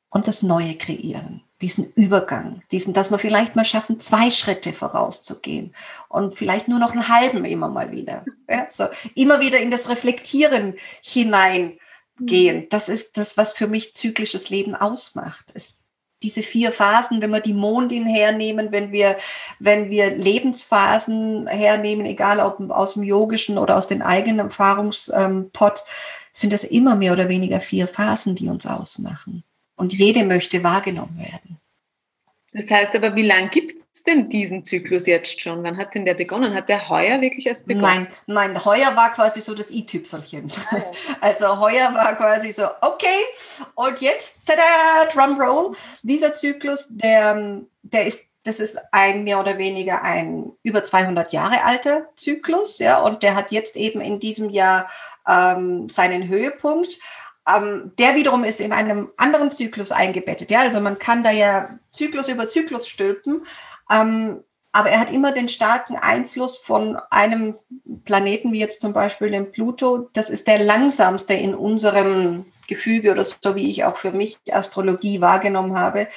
und 0.08 0.28
das 0.28 0.42
Neue 0.42 0.76
kreieren 0.76 1.45
diesen 1.62 1.90
Übergang, 1.94 2.62
diesen, 2.70 2.92
dass 2.92 3.10
wir 3.10 3.18
vielleicht 3.18 3.56
mal 3.56 3.64
schaffen, 3.64 3.98
zwei 3.98 4.30
Schritte 4.30 4.72
vorauszugehen 4.72 5.74
und 6.08 6.36
vielleicht 6.36 6.68
nur 6.68 6.78
noch 6.78 6.92
einen 6.92 7.08
halben 7.08 7.44
immer 7.44 7.68
mal 7.68 7.92
wieder. 7.92 8.24
Ja, 8.48 8.68
so 8.70 8.86
immer 9.16 9.40
wieder 9.40 9.58
in 9.58 9.70
das 9.70 9.88
Reflektieren 9.88 10.76
hineingehen. 11.02 11.78
Mhm. 12.20 12.68
Das 12.70 12.88
ist 12.88 13.16
das, 13.16 13.36
was 13.36 13.52
für 13.54 13.66
mich 13.66 13.94
zyklisches 13.94 14.50
Leben 14.50 14.76
ausmacht. 14.76 15.46
Es, 15.52 15.82
diese 16.22 16.42
vier 16.42 16.70
Phasen, 16.70 17.20
wenn 17.20 17.32
wir 17.32 17.40
die 17.40 17.54
Mondin 17.54 18.06
hernehmen, 18.06 18.70
wenn 18.70 18.92
wir, 18.92 19.16
wenn 19.58 19.90
wir 19.90 20.14
Lebensphasen 20.14 21.48
hernehmen, 21.48 22.06
egal 22.06 22.38
ob 22.38 22.70
aus 22.70 22.94
dem 22.94 23.02
yogischen 23.02 23.58
oder 23.58 23.76
aus 23.76 23.88
den 23.88 24.00
eigenen 24.00 24.46
Erfahrungspot, 24.46 25.84
sind 26.32 26.52
das 26.52 26.64
immer 26.64 26.94
mehr 26.94 27.14
oder 27.14 27.28
weniger 27.28 27.60
vier 27.60 27.88
Phasen, 27.88 28.36
die 28.36 28.48
uns 28.48 28.66
ausmachen. 28.66 29.42
Und 29.76 29.92
jede 29.92 30.24
möchte 30.24 30.64
wahrgenommen 30.64 31.18
werden. 31.18 31.60
Das 32.52 32.70
heißt 32.70 32.94
aber, 32.94 33.14
wie 33.14 33.26
lange 33.26 33.48
gibt 33.48 33.82
es 33.92 34.02
denn 34.02 34.30
diesen 34.30 34.64
Zyklus 34.64 35.06
jetzt 35.06 35.40
schon? 35.40 35.62
Wann 35.62 35.76
hat 35.76 35.94
denn 35.94 36.06
der 36.06 36.14
begonnen? 36.14 36.54
Hat 36.54 36.70
der 36.70 36.88
heuer 36.88 37.20
wirklich 37.20 37.46
erst 37.46 37.66
begonnen? 37.66 38.08
Nein, 38.26 38.52
nein, 38.52 38.64
heuer 38.64 38.96
war 38.96 39.12
quasi 39.12 39.42
so 39.42 39.54
das 39.54 39.70
i-Tüpfelchen. 39.70 40.50
Ah, 40.70 40.82
Also 41.20 41.60
heuer 41.60 41.92
war 41.94 42.16
quasi 42.16 42.52
so, 42.52 42.64
okay, 42.80 43.20
und 43.74 44.00
jetzt, 44.00 44.46
tada, 44.46 45.10
Drumroll, 45.12 45.76
dieser 46.02 46.32
Zyklus, 46.32 46.88
der, 46.90 47.60
der 47.82 48.06
ist 48.06 48.26
das 48.46 48.60
ist 48.60 48.78
ein 48.92 49.24
mehr 49.24 49.40
oder 49.40 49.58
weniger 49.58 50.02
ein 50.02 50.52
über 50.62 50.84
200 50.84 51.32
Jahre 51.32 51.64
alter 51.64 52.06
Zyklus, 52.14 52.78
ja, 52.78 53.00
und 53.00 53.22
der 53.22 53.34
hat 53.34 53.50
jetzt 53.50 53.76
eben 53.76 54.00
in 54.00 54.20
diesem 54.20 54.50
Jahr 54.50 54.88
ähm, 55.28 55.88
seinen 55.88 56.28
Höhepunkt. 56.28 56.98
Ähm, 57.46 57.92
der 57.98 58.14
wiederum 58.14 58.44
ist 58.44 58.60
in 58.60 58.72
einem 58.72 59.10
anderen 59.16 59.50
Zyklus 59.50 59.92
eingebettet. 59.92 60.50
Ja, 60.50 60.60
also 60.60 60.80
man 60.80 60.98
kann 60.98 61.22
da 61.22 61.30
ja 61.30 61.78
Zyklus 61.90 62.28
über 62.28 62.46
Zyklus 62.46 62.88
stülpen. 62.88 63.46
Ähm, 63.90 64.42
aber 64.72 64.90
er 64.90 65.00
hat 65.00 65.10
immer 65.10 65.32
den 65.32 65.48
starken 65.48 65.96
Einfluss 65.96 66.58
von 66.58 66.98
einem 67.08 67.54
Planeten, 68.04 68.52
wie 68.52 68.58
jetzt 68.58 68.82
zum 68.82 68.92
Beispiel 68.92 69.30
dem 69.30 69.50
Pluto. 69.50 70.10
Das 70.12 70.28
ist 70.28 70.48
der 70.48 70.58
langsamste 70.58 71.32
in 71.32 71.54
unserem 71.54 72.44
Gefüge 72.68 73.12
oder 73.12 73.24
so, 73.24 73.54
wie 73.54 73.70
ich 73.70 73.84
auch 73.84 73.96
für 73.96 74.12
mich 74.12 74.38
Astrologie 74.52 75.22
wahrgenommen 75.22 75.78
habe. 75.78 76.08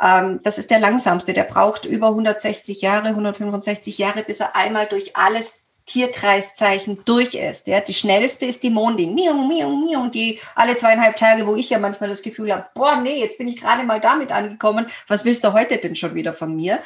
Ähm, 0.00 0.40
das 0.42 0.56
ist 0.56 0.70
der 0.70 0.80
langsamste. 0.80 1.34
Der 1.34 1.44
braucht 1.44 1.84
über 1.84 2.08
160 2.08 2.80
Jahre, 2.80 3.08
165 3.08 3.98
Jahre, 3.98 4.22
bis 4.22 4.40
er 4.40 4.56
einmal 4.56 4.86
durch 4.86 5.16
alles 5.16 5.65
Tierkreiszeichen 5.86 6.98
durch 7.04 7.34
ist. 7.34 7.68
Ja. 7.68 7.80
Die 7.80 7.94
schnellste 7.94 8.44
ist 8.44 8.62
die 8.62 8.70
Mondin. 8.70 9.14
Miau, 9.14 9.34
miau, 9.34 9.70
miau. 9.70 10.06
Die 10.08 10.40
alle 10.54 10.76
zweieinhalb 10.76 11.16
Tage, 11.16 11.46
wo 11.46 11.54
ich 11.54 11.70
ja 11.70 11.78
manchmal 11.78 12.10
das 12.10 12.22
Gefühl 12.22 12.52
habe, 12.52 12.66
boah, 12.74 12.96
nee, 12.96 13.20
jetzt 13.20 13.38
bin 13.38 13.48
ich 13.48 13.60
gerade 13.60 13.84
mal 13.84 14.00
damit 14.00 14.32
angekommen. 14.32 14.86
Was 15.06 15.24
willst 15.24 15.44
du 15.44 15.52
heute 15.52 15.78
denn 15.78 15.96
schon 15.96 16.14
wieder 16.14 16.32
von 16.32 16.54
mir? 16.54 16.80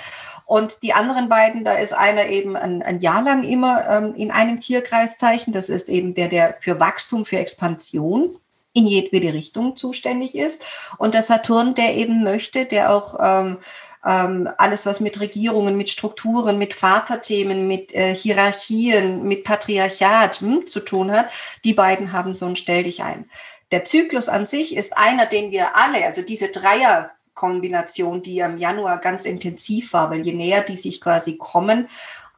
Und 0.45 0.83
die 0.83 0.93
anderen 0.93 1.29
beiden, 1.29 1.65
da 1.65 1.73
ist 1.75 1.93
einer 1.93 2.27
eben 2.27 2.57
ein, 2.57 2.83
ein 2.83 3.01
Jahr 3.01 3.23
lang 3.23 3.43
immer 3.43 3.89
ähm, 3.89 4.15
in 4.15 4.31
einem 4.31 4.61
Tierkreiszeichen. 4.61 5.53
Das 5.53 5.69
ist 5.69 5.89
eben 5.89 6.15
der, 6.15 6.29
der 6.29 6.57
für 6.61 6.79
Wachstum, 6.79 7.25
für 7.25 7.39
Expansion 7.39 8.37
in 8.73 8.87
jedwede 8.87 9.33
Richtung 9.33 9.77
zuständig 9.77 10.37
ist. 10.37 10.65
Und 10.99 11.15
der 11.15 11.23
Saturn, 11.23 11.75
der 11.75 11.97
eben 11.97 12.23
möchte, 12.23 12.67
der 12.67 12.93
auch 12.93 13.17
ähm, 13.21 13.59
ähm, 14.05 14.49
alles, 14.57 14.87
was 14.87 15.01
mit 15.01 15.21
Regierungen, 15.21 15.77
mit 15.77 15.91
Strukturen, 15.91 16.59
mit 16.59 16.75
Vaterthemen, 16.75 17.67
mit 17.67 17.95
äh, 17.95 18.15
Hierarchien, 18.15 19.25
mit 19.25 19.45
Patriarchat 19.45 20.41
hm, 20.41 20.67
zu 20.67 20.81
tun 20.81 21.11
hat, 21.11 21.31
die 21.65 21.75
beiden 21.75 22.13
haben 22.13 22.33
so 22.33 22.47
ein 22.47 22.57
Stell 22.57 22.85
dich 22.85 23.03
ein. 23.03 23.31
Der 23.71 23.85
Zyklus 23.85 24.29
an 24.29 24.47
sich 24.47 24.75
ist 24.75 24.97
einer, 24.97 25.27
den 25.27 25.51
wir 25.51 25.77
alle, 25.77 26.05
also 26.05 26.23
diese 26.23 26.49
Dreierkombination, 26.49 28.23
die 28.23 28.39
im 28.39 28.59
Januar 28.59 28.99
ganz 28.99 29.25
intensiv 29.25 29.93
war, 29.93 30.11
weil 30.11 30.21
je 30.21 30.33
näher 30.33 30.63
die 30.63 30.77
sich 30.77 31.01
quasi 31.01 31.37
kommen, 31.37 31.89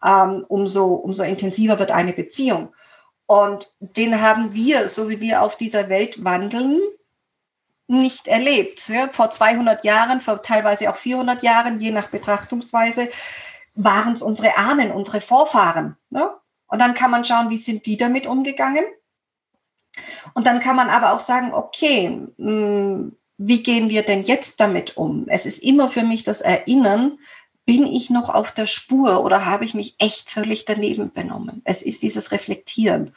ähm, 0.04 0.44
umso, 0.48 0.94
umso 0.94 1.22
intensiver 1.22 1.78
wird 1.78 1.90
eine 1.90 2.12
Beziehung. 2.12 2.74
Und 3.26 3.74
den 3.80 4.20
haben 4.20 4.52
wir, 4.52 4.88
so 4.88 5.08
wie 5.08 5.20
wir 5.20 5.42
auf 5.42 5.56
dieser 5.56 5.88
Welt 5.88 6.22
wandeln, 6.24 6.80
nicht 7.92 8.26
erlebt. 8.26 8.88
Ja, 8.88 9.08
vor 9.12 9.30
200 9.30 9.84
Jahren, 9.84 10.20
vor 10.20 10.42
teilweise 10.42 10.90
auch 10.90 10.96
400 10.96 11.42
Jahren, 11.42 11.78
je 11.78 11.92
nach 11.92 12.08
Betrachtungsweise, 12.08 13.08
waren 13.74 14.14
es 14.14 14.22
unsere 14.22 14.56
Ahnen, 14.56 14.90
unsere 14.90 15.20
Vorfahren. 15.20 15.96
Ne? 16.10 16.28
Und 16.66 16.80
dann 16.80 16.94
kann 16.94 17.10
man 17.10 17.24
schauen, 17.24 17.50
wie 17.50 17.58
sind 17.58 17.86
die 17.86 17.96
damit 17.96 18.26
umgegangen. 18.26 18.84
Und 20.34 20.46
dann 20.46 20.60
kann 20.60 20.76
man 20.76 20.88
aber 20.88 21.12
auch 21.12 21.20
sagen, 21.20 21.52
okay, 21.52 22.26
hm, 22.38 23.16
wie 23.36 23.62
gehen 23.62 23.90
wir 23.90 24.02
denn 24.02 24.22
jetzt 24.22 24.60
damit 24.60 24.96
um? 24.96 25.26
Es 25.28 25.46
ist 25.46 25.62
immer 25.62 25.88
für 25.88 26.02
mich 26.02 26.24
das 26.24 26.40
Erinnern, 26.40 27.18
bin 27.64 27.86
ich 27.86 28.10
noch 28.10 28.28
auf 28.28 28.52
der 28.52 28.66
Spur 28.66 29.24
oder 29.24 29.46
habe 29.46 29.64
ich 29.64 29.74
mich 29.74 29.94
echt 29.98 30.30
völlig 30.30 30.64
daneben 30.64 31.12
benommen? 31.12 31.62
Es 31.64 31.82
ist 31.82 32.02
dieses 32.02 32.32
Reflektieren 32.32 33.14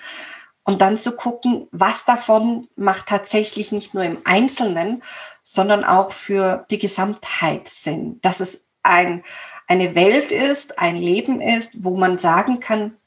und 0.66 0.82
dann 0.82 0.98
zu 0.98 1.16
gucken, 1.16 1.68
was 1.72 2.06
davon 2.06 2.68
macht 2.76 3.08
tatsächlich 3.08 3.72
nicht 3.72 3.94
nur 3.94 4.04
im 4.04 4.18
Einzelnen, 4.26 5.04
sondern 5.44 5.86
auch 5.86 6.12
für 6.12 6.66
die 6.72 6.80
Gesamtheit 6.80 7.68
Sinn. 7.68 8.20
Dass 8.22 8.40
es 8.40 8.66
ein, 8.84 9.24
eine 9.68 9.96
Welt 9.96 10.32
ist, 10.32 10.80
ein 10.80 10.96
Leben 10.96 11.40
ist, 11.40 11.84
wo 11.84 11.96
man 11.96 12.18
sagen 12.18 12.60
kann, 12.60 12.98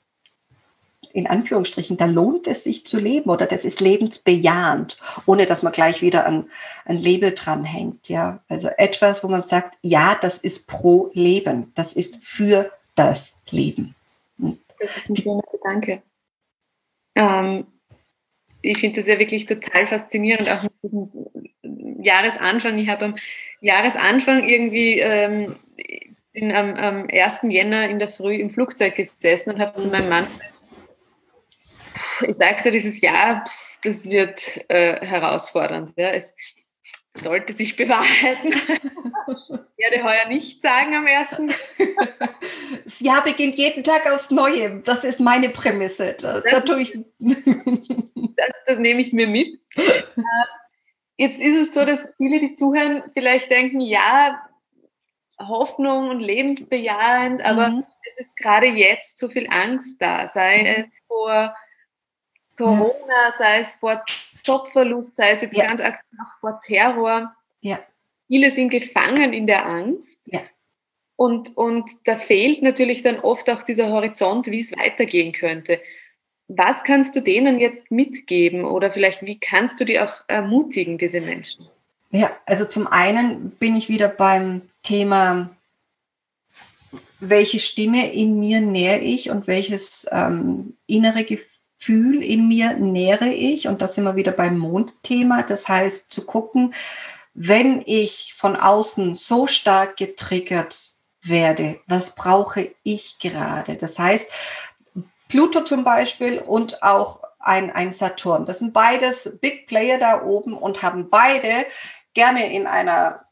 in 1.13 1.27
Anführungsstrichen, 1.27 1.97
da 1.97 2.05
lohnt 2.05 2.47
es 2.47 2.65
sich 2.65 2.87
zu 2.87 2.97
leben 2.97 3.31
oder 3.31 3.47
das 3.47 3.65
ist 3.65 3.81
lebensbejahend, 3.81 4.99
ohne 5.27 5.47
dass 5.47 5.63
man 5.63 5.73
gleich 5.73 6.01
wieder 6.01 6.27
ein, 6.27 6.49
ein 6.85 6.99
Label 6.99 7.33
dranhängt. 7.33 8.09
Ja? 8.09 8.41
Also 8.49 8.69
etwas, 8.77 9.25
wo 9.25 9.29
man 9.29 9.43
sagt, 9.43 9.79
ja, 9.83 10.17
das 10.21 10.39
ist 10.39 10.69
pro 10.69 11.11
Leben, 11.15 11.73
das 11.75 11.95
ist 11.95 12.23
für 12.23 12.71
das 12.95 13.41
Leben. 13.51 13.97
Das 14.79 14.97
ist 14.97 15.11
ein 15.11 15.17
schöner 15.17 15.43
Gedanke. 15.51 16.03
Ähm, 17.19 17.67
ich 18.63 18.79
finde 18.79 19.01
das 19.03 19.13
ja 19.13 19.19
wirklich 19.19 19.47
total 19.47 19.87
faszinierend, 19.87 20.49
auch 20.51 20.63
mit 20.63 20.73
diesem 20.83 22.03
Jahresanfang. 22.03 22.79
Ich 22.79 22.89
habe 22.89 23.07
am 23.07 23.17
Jahresanfang 23.61 24.49
irgendwie 24.49 25.01
ähm, 25.01 25.57
bin 26.33 26.53
am, 26.53 26.75
am 26.75 27.09
1. 27.11 27.41
Jänner 27.49 27.89
in 27.89 27.99
der 27.99 28.09
Früh 28.09 28.37
im 28.37 28.51
Flugzeug 28.51 28.95
gesessen 28.95 29.51
und 29.51 29.61
habe 29.61 29.79
zu 29.79 29.89
meinem 29.89 30.09
Mann 30.09 30.27
gesagt, 32.21 32.31
ich 32.31 32.37
sagte, 32.37 32.71
dieses 32.71 33.01
Jahr, 33.01 33.45
das 33.83 34.09
wird 34.09 34.65
äh, 34.69 35.05
herausfordernd. 35.05 35.93
Ja. 35.97 36.11
Es 36.11 36.35
sollte 37.15 37.53
sich 37.53 37.77
bewahrheiten. 37.77 38.49
ich 38.53 39.51
werde 39.77 40.05
heuer 40.05 40.29
nicht 40.29 40.63
sagen 40.63 40.95
am 40.95 41.07
ersten. 41.07 41.53
Das 42.85 43.01
Jahr 43.01 43.23
beginnt 43.23 43.57
jeden 43.57 43.85
Tag 43.85 44.11
aufs 44.11 44.31
Neue. 44.31 44.81
Das 44.81 45.05
ist 45.05 45.21
meine 45.21 45.51
Prämisse. 45.51 46.15
Da, 46.19 46.41
das, 46.41 46.65
da 46.65 46.77
ich 46.77 46.99
das, 47.19 48.49
das, 48.67 48.79
nehme 48.79 49.01
ich 49.01 49.13
mir 49.13 49.27
mit. 49.27 49.61
Äh, 49.77 50.03
jetzt 51.17 51.39
ist 51.39 51.69
es 51.69 51.75
so, 51.75 51.85
dass 51.85 52.01
viele, 52.17 52.41
die 52.41 52.55
zuhören, 52.55 53.03
vielleicht 53.13 53.51
denken, 53.51 53.81
ja, 53.81 54.41
Hoffnung 55.39 56.09
und 56.09 56.21
lebensbejahend, 56.21 57.45
aber 57.45 57.69
mhm. 57.69 57.85
es 58.11 58.27
ist 58.27 58.37
gerade 58.37 58.67
jetzt 58.67 59.19
so 59.19 59.29
viel 59.29 59.47
Angst 59.51 60.01
da, 60.01 60.31
sei 60.35 60.63
mhm. 60.63 60.67
es 60.67 60.99
vor 61.07 61.55
Corona, 62.57 63.35
sei 63.39 63.61
es 63.61 63.77
vor 63.77 64.03
Jobverlust, 64.45 65.17
sei 65.17 65.33
es 65.33 65.43
jetzt 65.43 65.57
ja. 65.57 65.67
ganz 65.67 65.81
aktuell 65.81 66.21
auch 66.23 66.41
vor 66.41 66.61
Terror. 66.65 67.35
Ja. 67.61 67.81
Viele 68.27 68.51
sind 68.51 68.71
gefangen 68.71 69.33
in 69.33 69.47
der 69.47 69.67
Angst. 69.67 70.19
Ja. 70.27 70.41
Und, 71.17 71.57
und 71.57 71.91
da 72.05 72.17
fehlt 72.17 72.63
natürlich 72.63 73.03
dann 73.03 73.19
oft 73.19 73.51
auch 73.51 73.63
dieser 73.63 73.89
Horizont, 73.89 74.47
wie 74.47 74.61
es 74.61 74.77
weitergehen 74.77 75.33
könnte. 75.33 75.81
Was 76.47 76.77
kannst 76.85 77.17
du 77.17 77.21
denen 77.21 77.59
jetzt 77.59 77.91
mitgeben 77.91 78.65
oder 78.65 78.93
vielleicht 78.93 79.23
wie 79.23 79.39
kannst 79.39 79.81
du 79.81 79.85
die 79.85 79.99
auch 79.99 80.25
ermutigen, 80.29 80.97
diese 80.97 81.21
Menschen? 81.21 81.67
Ja, 82.11 82.31
also 82.47 82.65
zum 82.65 82.87
einen 82.87 83.51
bin 83.51 83.77
ich 83.77 83.89
wieder 83.89 84.09
beim 84.09 84.63
Thema, 84.83 85.51
welche 87.21 87.59
Stimme 87.59 88.13
in 88.13 88.39
mir 88.39 88.61
nähere 88.61 89.01
ich 89.01 89.31
und 89.31 89.47
welches 89.47 90.07
ähm, 90.13 90.77
innere 90.87 91.25
Gefühl 91.25 91.58
Gefühl 91.79 92.23
in 92.23 92.49
mir 92.49 92.75
nähere 92.75 93.29
ich. 93.29 93.69
Und 93.69 93.83
das 93.83 93.95
sind 93.95 94.05
wir 94.05 94.17
wieder 94.17 94.33
beim 94.33 94.59
Mondthema. 94.59 95.43
Das 95.43 95.69
heißt, 95.69 96.11
zu 96.11 96.27
gucken, 96.27 96.75
wenn 97.35 97.83
ich 97.87 98.35
von 98.37 98.57
außen 98.57 99.15
so 99.15 99.47
stark 99.47 99.97
getriggert 99.97 100.99
werde, 101.23 101.79
was 101.87 102.15
brauche 102.15 102.73
ich 102.83 103.19
gerade? 103.21 103.77
Das 103.77 103.99
heißt, 103.99 104.31
Pluto 105.29 105.61
zum 105.61 105.85
Beispiel 105.85 106.39
und 106.39 106.83
auch 106.83 107.21
ein, 107.39 107.71
ein 107.71 107.93
Saturn. 107.93 108.45
Das 108.45 108.59
sind 108.59 108.73
beides 108.73 109.39
Big 109.41 109.67
Player 109.67 109.99
da 109.99 110.23
oben 110.23 110.55
und 110.55 110.83
haben 110.83 111.11
beide 111.11 111.67
gerne 112.15 112.53
in 112.53 112.67
einer, 112.67 113.25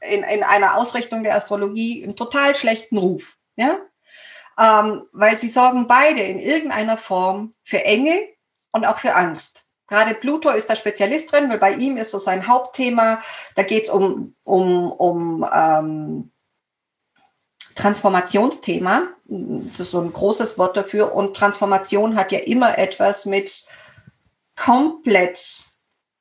in, 0.00 0.22
in 0.22 0.42
einer 0.42 0.76
Ausrichtung 0.76 1.22
der 1.22 1.36
Astrologie 1.36 2.02
einen 2.02 2.16
total 2.16 2.54
schlechten 2.54 2.96
Ruf. 2.96 3.36
Ja? 3.56 3.78
Ähm, 4.60 5.06
weil 5.12 5.38
sie 5.38 5.48
sorgen 5.48 5.86
beide 5.86 6.20
in 6.20 6.38
irgendeiner 6.38 6.98
Form 6.98 7.54
für 7.64 7.82
Enge 7.84 8.28
und 8.72 8.84
auch 8.84 8.98
für 8.98 9.14
Angst. 9.14 9.64
Gerade 9.88 10.14
Pluto 10.14 10.50
ist 10.50 10.68
da 10.70 10.76
Spezialist 10.76 11.32
drin, 11.32 11.48
weil 11.48 11.58
bei 11.58 11.72
ihm 11.72 11.96
ist 11.96 12.10
so 12.10 12.18
sein 12.18 12.46
Hauptthema, 12.46 13.20
da 13.56 13.62
geht 13.62 13.84
es 13.84 13.90
um, 13.90 14.36
um, 14.44 14.92
um 14.92 15.46
ähm, 15.52 16.30
Transformationsthema. 17.74 19.08
Das 19.24 19.80
ist 19.80 19.90
so 19.92 20.00
ein 20.00 20.12
großes 20.12 20.58
Wort 20.58 20.76
dafür. 20.76 21.14
Und 21.14 21.36
Transformation 21.36 22.14
hat 22.14 22.30
ja 22.30 22.38
immer 22.40 22.78
etwas 22.78 23.24
mit 23.24 23.66
komplett 24.56 25.64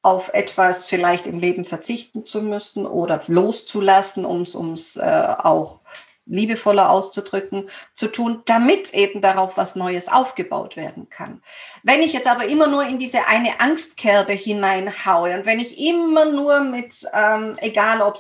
auf 0.02 0.34
etwas 0.34 0.88
vielleicht 0.88 1.28
im 1.28 1.40
Leben 1.40 1.66
verzichten 1.66 2.26
zu 2.26 2.42
müssen 2.42 2.86
oder 2.88 3.22
loszulassen, 3.28 4.24
um 4.24 4.42
es 4.42 4.96
äh, 4.96 5.36
auch 5.38 5.79
liebevoller 6.30 6.90
auszudrücken, 6.90 7.70
zu 7.94 8.08
tun, 8.08 8.44
damit 8.46 8.94
eben 8.94 9.22
darauf 9.22 9.58
was 9.58 9.76
Neues 9.76 10.08
aufgebaut 10.08 10.78
werden 10.78 11.10
kann. 11.10 11.42
Wenn 11.84 12.02
ich 12.02 12.14
jetzt 12.14 12.28
aber 12.28 12.46
immer 12.46 12.68
nur 12.68 12.86
in 12.86 13.00
diese 13.00 13.28
eine 13.28 13.60
Angstkerbe 13.60 14.34
hineinhaue 14.34 15.36
und 15.36 15.46
wenn 15.46 15.60
ich 15.60 15.80
immer 15.80 16.26
nur 16.26 16.62
mit, 16.62 17.06
ähm, 17.14 17.58
egal 17.60 18.02
ob 18.02 18.16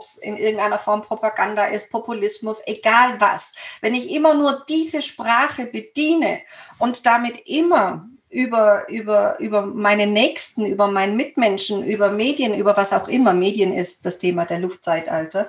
es 0.00 0.18
in 0.18 0.36
irgendeiner 0.36 0.78
Form 0.78 1.02
Propaganda 1.02 1.64
ist, 1.64 1.90
Populismus, 1.90 2.62
egal 2.66 3.20
was, 3.20 3.54
wenn 3.80 3.94
ich 3.94 4.10
immer 4.10 4.34
nur 4.34 4.62
diese 4.68 5.02
Sprache 5.02 5.66
bediene 5.66 6.40
und 6.78 7.06
damit 7.06 7.38
immer 7.46 8.08
über, 8.34 8.88
über, 8.88 9.38
über 9.38 9.64
meine 9.64 10.08
Nächsten, 10.08 10.66
über 10.66 10.88
meinen 10.88 11.16
Mitmenschen, 11.16 11.84
über 11.84 12.10
Medien, 12.10 12.52
über 12.52 12.76
was 12.76 12.92
auch 12.92 13.06
immer, 13.06 13.32
Medien 13.32 13.72
ist 13.72 14.04
das 14.04 14.18
Thema 14.18 14.44
der 14.44 14.58
Luftzeitalter, 14.58 15.48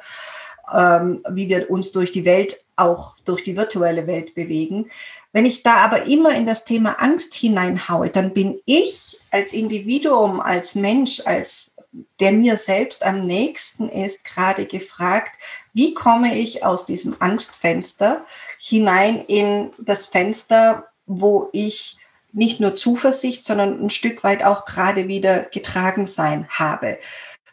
ähm, 0.74 1.24
wie 1.30 1.50
wir 1.50 1.70
uns 1.70 1.92
durch 1.92 2.12
die 2.12 2.26
Welt, 2.26 2.66
auch 2.76 3.16
durch 3.26 3.44
die 3.44 3.58
virtuelle 3.58 4.08
Welt 4.08 4.36
bewegen. 4.36 4.90
Wenn 5.32 5.46
ich 5.46 5.64
da 5.64 5.78
aber 5.78 6.04
immer 6.04 6.36
in 6.36 6.46
das 6.46 6.66
Thema 6.66 7.02
Angst 7.02 7.34
hineinhaue, 7.36 8.10
dann 8.10 8.34
bin 8.34 8.60
ich 8.66 9.18
als 9.32 9.54
Individuum, 9.54 10.40
als 10.40 10.76
Mensch, 10.76 11.22
als 11.26 11.78
der 12.20 12.32
mir 12.32 12.58
selbst 12.58 13.06
am 13.06 13.24
nächsten 13.24 13.90
ist, 13.90 14.26
gerade 14.26 14.66
gefragt, 14.66 15.32
wie 15.74 15.94
komme 15.94 16.38
ich 16.38 16.64
aus 16.64 16.86
diesem 16.86 17.16
Angstfenster 17.20 18.26
hinein 18.60 19.24
in 19.26 19.72
das 19.78 20.08
Fenster, 20.08 20.88
wo 21.06 21.50
ich 21.54 21.98
nicht 22.32 22.60
nur 22.60 22.76
Zuversicht, 22.76 23.44
sondern 23.44 23.84
ein 23.84 23.90
Stück 23.90 24.24
weit 24.24 24.44
auch 24.44 24.66
gerade 24.66 25.08
wieder 25.08 25.44
getragen 25.44 26.06
sein 26.06 26.48
habe. 26.50 27.00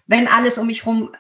Wenn 0.07 0.27
alles 0.27 0.59
um 0.59 0.67
mich 0.67 0.85
herum 0.85 1.15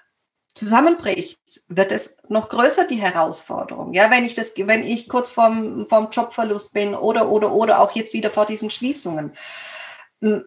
zusammenbricht, 0.54 1.40
wird 1.68 1.92
es 1.92 2.18
noch 2.28 2.48
größer 2.48 2.86
die 2.86 3.00
Herausforderung. 3.00 3.94
Ja, 3.94 4.10
wenn 4.10 4.24
ich 4.24 4.34
das, 4.34 4.54
wenn 4.56 4.84
ich 4.84 5.08
kurz 5.08 5.30
vorm, 5.30 5.86
vorm 5.86 6.08
Jobverlust 6.10 6.72
bin 6.72 6.94
oder, 6.94 7.28
oder, 7.30 7.52
oder 7.52 7.80
auch 7.80 7.92
jetzt 7.92 8.12
wieder 8.12 8.30
vor 8.30 8.46
diesen 8.46 8.70
Schließungen. 8.70 9.32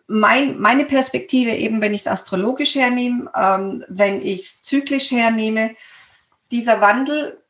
Mein, 0.08 0.58
meine 0.60 0.86
Perspektive 0.86 1.52
eben, 1.52 1.82
wenn 1.82 1.94
ich 1.94 2.02
es 2.02 2.08
astrologisch 2.08 2.76
hernehme, 2.76 3.30
ähm, 3.36 3.84
wenn 3.90 4.22
ich 4.22 4.42
es 4.42 4.62
zyklisch 4.62 5.12
hernehme, 5.12 5.76
dieser 6.52 6.80
Wandel 6.80 7.42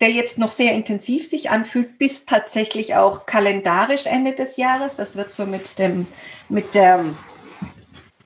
der 0.00 0.10
jetzt 0.10 0.38
noch 0.38 0.50
sehr 0.50 0.72
intensiv 0.72 1.28
sich 1.28 1.50
anfühlt, 1.50 1.98
bis 1.98 2.24
tatsächlich 2.24 2.94
auch 2.94 3.26
kalendarisch 3.26 4.06
Ende 4.06 4.32
des 4.32 4.56
Jahres. 4.56 4.96
Das 4.96 5.16
wird 5.16 5.30
so 5.30 5.44
mit 5.44 5.78
dem, 5.78 6.06
mit 6.48 6.74
der, 6.74 7.04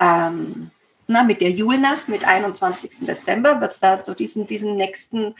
ähm, 0.00 0.70
na, 1.06 1.22
mit 1.22 1.40
der 1.40 1.50
Julnacht, 1.50 2.08
mit 2.08 2.24
21. 2.24 3.06
Dezember, 3.06 3.60
wird 3.60 3.72
es 3.72 3.80
da 3.80 4.04
so 4.04 4.14
diesen, 4.14 4.46
diesen 4.46 4.76
nächsten 4.76 5.34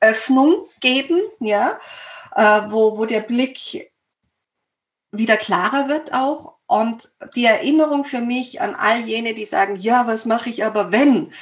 Öffnung 0.00 0.68
geben, 0.80 1.20
ja, 1.40 1.78
äh, 2.34 2.62
wo, 2.70 2.98
wo 2.98 3.04
der 3.06 3.20
Blick 3.20 3.90
wieder 5.10 5.36
klarer 5.36 5.88
wird 5.88 6.12
auch. 6.12 6.56
Und 6.66 7.08
die 7.34 7.44
Erinnerung 7.44 8.04
für 8.04 8.20
mich 8.20 8.60
an 8.60 8.74
all 8.74 9.00
jene, 9.00 9.34
die 9.34 9.44
sagen, 9.44 9.76
ja, 9.76 10.06
was 10.06 10.26
mache 10.26 10.50
ich 10.50 10.64
aber 10.64 10.90
wenn? 10.92 11.32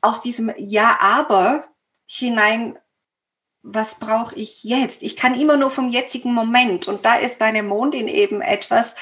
Aus 0.00 0.20
diesem 0.20 0.52
Ja, 0.56 0.98
aber 1.00 1.68
hinein 2.06 2.78
was 3.62 3.96
brauche 3.96 4.34
ich 4.36 4.64
jetzt? 4.64 5.02
Ich 5.02 5.16
kann 5.16 5.38
immer 5.38 5.56
nur 5.56 5.70
vom 5.70 5.88
jetzigen 5.88 6.32
Moment. 6.32 6.88
Und 6.88 7.04
da 7.04 7.16
ist 7.16 7.40
deine 7.40 7.62
Mondin 7.62 8.08
eben 8.08 8.40
etwas, 8.40 8.96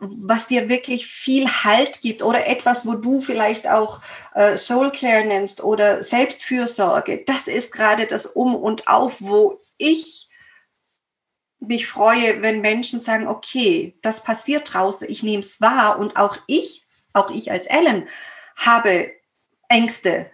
was 0.00 0.46
dir 0.46 0.68
wirklich 0.68 1.06
viel 1.06 1.46
Halt 1.46 2.00
gibt 2.00 2.22
oder 2.22 2.46
etwas, 2.46 2.86
wo 2.86 2.94
du 2.94 3.20
vielleicht 3.20 3.68
auch 3.68 4.00
äh, 4.34 4.56
Soul 4.56 4.90
Care 4.90 5.26
nennst 5.26 5.62
oder 5.62 6.02
Selbstfürsorge. 6.02 7.22
Das 7.26 7.48
ist 7.48 7.72
gerade 7.72 8.06
das 8.06 8.26
Um 8.26 8.54
und 8.54 8.88
Auf, 8.88 9.20
wo 9.20 9.60
ich 9.76 10.28
mich 11.60 11.86
freue, 11.86 12.40
wenn 12.40 12.62
Menschen 12.62 12.98
sagen, 12.98 13.28
okay, 13.28 13.98
das 14.00 14.24
passiert 14.24 14.72
draußen, 14.72 15.06
ich 15.10 15.22
nehme 15.22 15.40
es 15.40 15.60
wahr 15.60 15.98
und 15.98 16.16
auch 16.16 16.38
ich, 16.46 16.86
auch 17.12 17.30
ich 17.30 17.52
als 17.52 17.66
Ellen, 17.66 18.08
habe 18.56 19.12
Ängste, 19.68 20.30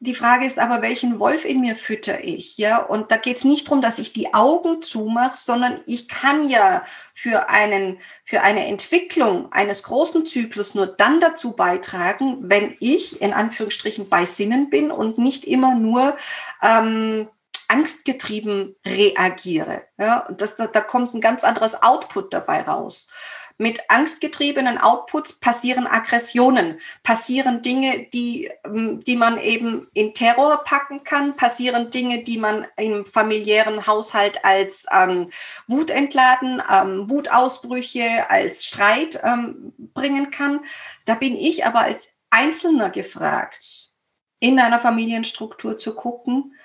die 0.00 0.14
Frage 0.14 0.44
ist 0.44 0.58
aber, 0.58 0.82
welchen 0.82 1.18
Wolf 1.18 1.44
in 1.44 1.60
mir 1.60 1.76
fütter 1.76 2.22
ich? 2.22 2.58
Ja, 2.58 2.78
und 2.78 3.10
da 3.10 3.16
geht 3.16 3.38
es 3.38 3.44
nicht 3.44 3.66
darum, 3.66 3.80
dass 3.80 3.98
ich 3.98 4.12
die 4.12 4.34
Augen 4.34 4.82
zumache, 4.82 5.36
sondern 5.36 5.80
ich 5.86 6.08
kann 6.08 6.48
ja 6.48 6.84
für 7.14 7.48
einen, 7.48 7.98
für 8.24 8.42
eine 8.42 8.66
Entwicklung 8.66 9.50
eines 9.52 9.82
großen 9.84 10.26
Zyklus 10.26 10.74
nur 10.74 10.86
dann 10.86 11.20
dazu 11.20 11.52
beitragen, 11.52 12.38
wenn 12.42 12.76
ich 12.80 13.22
in 13.22 13.32
Anführungsstrichen 13.32 14.08
bei 14.08 14.26
Sinnen 14.26 14.68
bin 14.68 14.90
und 14.90 15.18
nicht 15.18 15.44
immer 15.44 15.74
nur 15.74 16.16
ähm, 16.60 17.28
angstgetrieben 17.68 18.76
reagiere. 18.86 19.84
Ja, 19.98 20.26
und 20.26 20.40
das, 20.40 20.56
da, 20.56 20.66
da 20.66 20.80
kommt 20.80 21.14
ein 21.14 21.20
ganz 21.20 21.44
anderes 21.44 21.82
Output 21.82 22.32
dabei 22.32 22.62
raus. 22.62 23.08
Mit 23.56 23.88
angstgetriebenen 23.88 24.78
Outputs 24.78 25.34
passieren 25.34 25.86
Aggressionen, 25.86 26.80
passieren 27.04 27.62
Dinge, 27.62 28.08
die, 28.12 28.50
ähm, 28.64 29.04
die 29.04 29.14
man 29.14 29.38
eben 29.38 29.86
in 29.94 30.12
Terror 30.12 30.64
packen 30.64 31.04
kann, 31.04 31.36
passieren 31.36 31.90
Dinge, 31.90 32.24
die 32.24 32.38
man 32.38 32.66
im 32.76 33.06
familiären 33.06 33.86
Haushalt 33.86 34.44
als 34.44 34.86
ähm, 34.92 35.30
Wut 35.68 35.90
entladen, 35.90 36.60
ähm, 36.68 37.08
Wutausbrüche, 37.08 38.28
als 38.28 38.64
Streit 38.64 39.20
ähm, 39.22 39.72
bringen 39.78 40.32
kann. 40.32 40.60
Da 41.04 41.14
bin 41.14 41.36
ich 41.36 41.64
aber 41.64 41.82
als 41.82 42.08
Einzelner 42.30 42.90
gefragt, 42.90 43.92
in 44.40 44.58
einer 44.58 44.80
Familienstruktur 44.80 45.78
zu 45.78 45.94
gucken, 45.94 46.56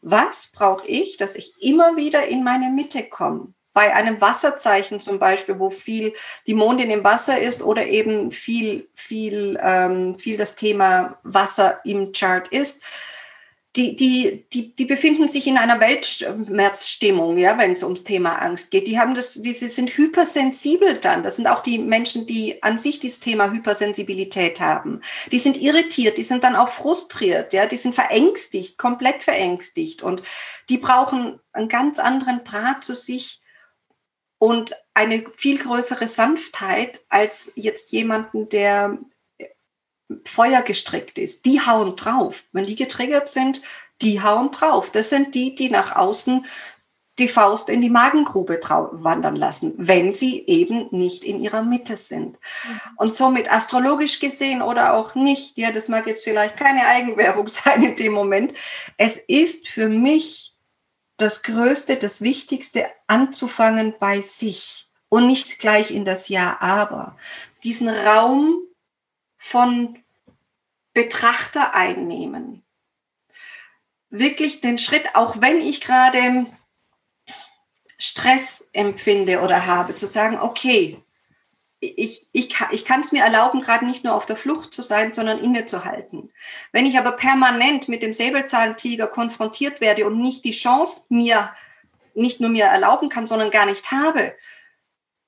was 0.00 0.50
brauche 0.52 0.88
ich, 0.88 1.16
dass 1.16 1.36
ich 1.36 1.54
immer 1.62 1.96
wieder 1.96 2.26
in 2.26 2.42
meine 2.42 2.70
Mitte 2.70 3.04
komme? 3.04 3.54
Bei 3.72 3.94
einem 3.94 4.20
Wasserzeichen 4.20 5.00
zum 5.00 5.18
Beispiel, 5.18 5.58
wo 5.58 5.70
viel 5.70 6.14
die 6.46 6.54
Mondin 6.54 6.90
im 6.90 7.04
Wasser 7.04 7.38
ist 7.38 7.62
oder 7.62 7.86
eben 7.86 8.30
viel, 8.30 8.88
viel, 8.94 9.58
ähm, 9.62 10.14
viel 10.14 10.36
das 10.36 10.56
Thema 10.56 11.18
Wasser 11.22 11.80
im 11.84 12.12
Chart 12.12 12.48
ist, 12.48 12.82
die, 13.76 13.96
die, 13.96 14.44
die, 14.52 14.76
die 14.76 14.84
befinden 14.84 15.28
sich 15.28 15.46
in 15.46 15.56
einer 15.56 15.80
Weltschmerzstimmung, 15.80 17.38
ja, 17.38 17.56
wenn 17.58 17.72
es 17.72 17.82
ums 17.82 18.04
Thema 18.04 18.34
Angst 18.36 18.70
geht. 18.70 18.86
Die 18.86 18.98
haben 18.98 19.14
das, 19.14 19.40
die 19.40 19.52
sind 19.54 19.96
hypersensibel 19.96 20.96
dann. 20.96 21.22
Das 21.22 21.36
sind 21.36 21.46
auch 21.46 21.62
die 21.62 21.78
Menschen, 21.78 22.26
die 22.26 22.62
an 22.62 22.76
sich 22.76 23.00
dieses 23.00 23.20
Thema 23.20 23.50
Hypersensibilität 23.50 24.60
haben. 24.60 25.00
Die 25.30 25.38
sind 25.38 25.56
irritiert, 25.56 26.18
die 26.18 26.22
sind 26.22 26.44
dann 26.44 26.54
auch 26.54 26.68
frustriert, 26.68 27.54
ja, 27.54 27.64
die 27.64 27.78
sind 27.78 27.94
verängstigt, 27.94 28.76
komplett 28.76 29.22
verängstigt 29.22 30.02
und 30.02 30.22
die 30.68 30.78
brauchen 30.78 31.40
einen 31.54 31.68
ganz 31.68 31.98
anderen 31.98 32.44
Draht 32.44 32.84
zu 32.84 32.94
sich 32.94 33.41
und 34.42 34.74
eine 34.92 35.24
viel 35.30 35.56
größere 35.56 36.08
Sanftheit 36.08 36.98
als 37.08 37.52
jetzt 37.54 37.92
jemanden, 37.92 38.48
der 38.48 38.98
Feuer 40.24 40.62
gestrickt 40.62 41.16
ist. 41.16 41.46
Die 41.46 41.60
hauen 41.60 41.94
drauf. 41.94 42.42
Wenn 42.50 42.64
die 42.64 42.74
getriggert 42.74 43.28
sind, 43.28 43.62
die 44.00 44.20
hauen 44.20 44.50
drauf. 44.50 44.90
Das 44.90 45.10
sind 45.10 45.36
die, 45.36 45.54
die 45.54 45.70
nach 45.70 45.94
außen 45.94 46.44
die 47.20 47.28
Faust 47.28 47.70
in 47.70 47.82
die 47.82 47.88
Magengrube 47.88 48.58
wandern 48.64 49.36
lassen, 49.36 49.74
wenn 49.76 50.12
sie 50.12 50.44
eben 50.48 50.88
nicht 50.90 51.22
in 51.22 51.40
ihrer 51.40 51.62
Mitte 51.62 51.96
sind. 51.96 52.32
Mhm. 52.64 52.80
Und 52.96 53.12
somit 53.12 53.48
astrologisch 53.48 54.18
gesehen 54.18 54.60
oder 54.60 54.94
auch 54.94 55.14
nicht, 55.14 55.56
ja, 55.56 55.70
das 55.70 55.86
mag 55.86 56.08
jetzt 56.08 56.24
vielleicht 56.24 56.56
keine 56.56 56.84
Eigenwerbung 56.84 57.46
sein 57.46 57.84
in 57.84 57.94
dem 57.94 58.12
Moment. 58.12 58.54
Es 58.96 59.18
ist 59.18 59.68
für 59.68 59.88
mich 59.88 60.51
das 61.22 61.42
Größte, 61.42 61.96
das 61.96 62.20
Wichtigste 62.20 62.86
anzufangen 63.06 63.94
bei 63.98 64.20
sich 64.20 64.90
und 65.08 65.26
nicht 65.26 65.58
gleich 65.58 65.90
in 65.90 66.04
das 66.04 66.28
Ja, 66.28 66.60
aber. 66.60 67.16
Diesen 67.64 67.88
Raum 67.88 68.58
von 69.38 70.02
Betrachter 70.94 71.74
einnehmen. 71.74 72.64
Wirklich 74.10 74.60
den 74.60 74.78
Schritt, 74.78 75.14
auch 75.14 75.40
wenn 75.40 75.60
ich 75.60 75.80
gerade 75.80 76.46
Stress 77.98 78.70
empfinde 78.72 79.40
oder 79.40 79.66
habe, 79.66 79.94
zu 79.94 80.06
sagen, 80.06 80.38
okay, 80.40 81.01
ich, 81.84 82.28
ich, 82.30 82.54
ich 82.70 82.84
kann 82.84 83.00
es 83.00 83.10
mir 83.10 83.24
erlauben, 83.24 83.60
gerade 83.60 83.84
nicht 83.84 84.04
nur 84.04 84.14
auf 84.14 84.24
der 84.24 84.36
Flucht 84.36 84.72
zu 84.72 84.82
sein, 84.82 85.12
sondern 85.12 85.38
innezuhalten. 85.38 86.32
Wenn 86.70 86.86
ich 86.86 86.96
aber 86.96 87.12
permanent 87.12 87.88
mit 87.88 88.04
dem 88.04 88.12
Säbelzahntiger 88.12 89.08
konfrontiert 89.08 89.80
werde 89.80 90.06
und 90.06 90.20
nicht 90.20 90.44
die 90.44 90.52
Chance 90.52 91.02
mir, 91.08 91.52
nicht 92.14 92.40
nur 92.40 92.50
mir 92.50 92.66
erlauben 92.66 93.08
kann, 93.08 93.26
sondern 93.26 93.50
gar 93.50 93.66
nicht 93.66 93.90
habe, 93.90 94.36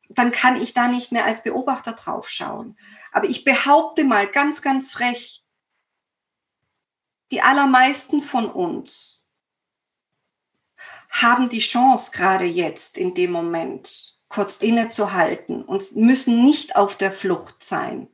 dann 0.09 0.31
kann 0.31 0.55
ich 0.55 0.75
da 0.75 0.87
nicht 0.87 1.11
mehr 1.11 1.25
als 1.25 1.43
Beobachter 1.43 1.93
drauf 1.93 2.29
schauen. 2.29 2.79
Aber 3.11 3.29
ich 3.29 3.43
behaupte 3.43 4.05
mal 4.05 4.29
ganz, 4.29 4.63
ganz 4.63 4.93
frech, 4.93 5.43
die 7.33 7.43
allermeisten 7.43 8.23
von 8.23 8.49
uns 8.49 9.29
haben 11.11 11.49
die 11.49 11.59
Chance 11.59 12.13
gerade 12.13 12.45
jetzt 12.45 12.97
in 12.97 13.15
dem 13.15 13.33
Moment, 13.33 14.14
kurz 14.29 14.57
innezuhalten 14.57 15.63
und 15.63 15.95
müssen 15.97 16.45
nicht 16.45 16.77
auf 16.77 16.97
der 16.97 17.13
Flucht 17.13 17.63
sein, 17.63 18.09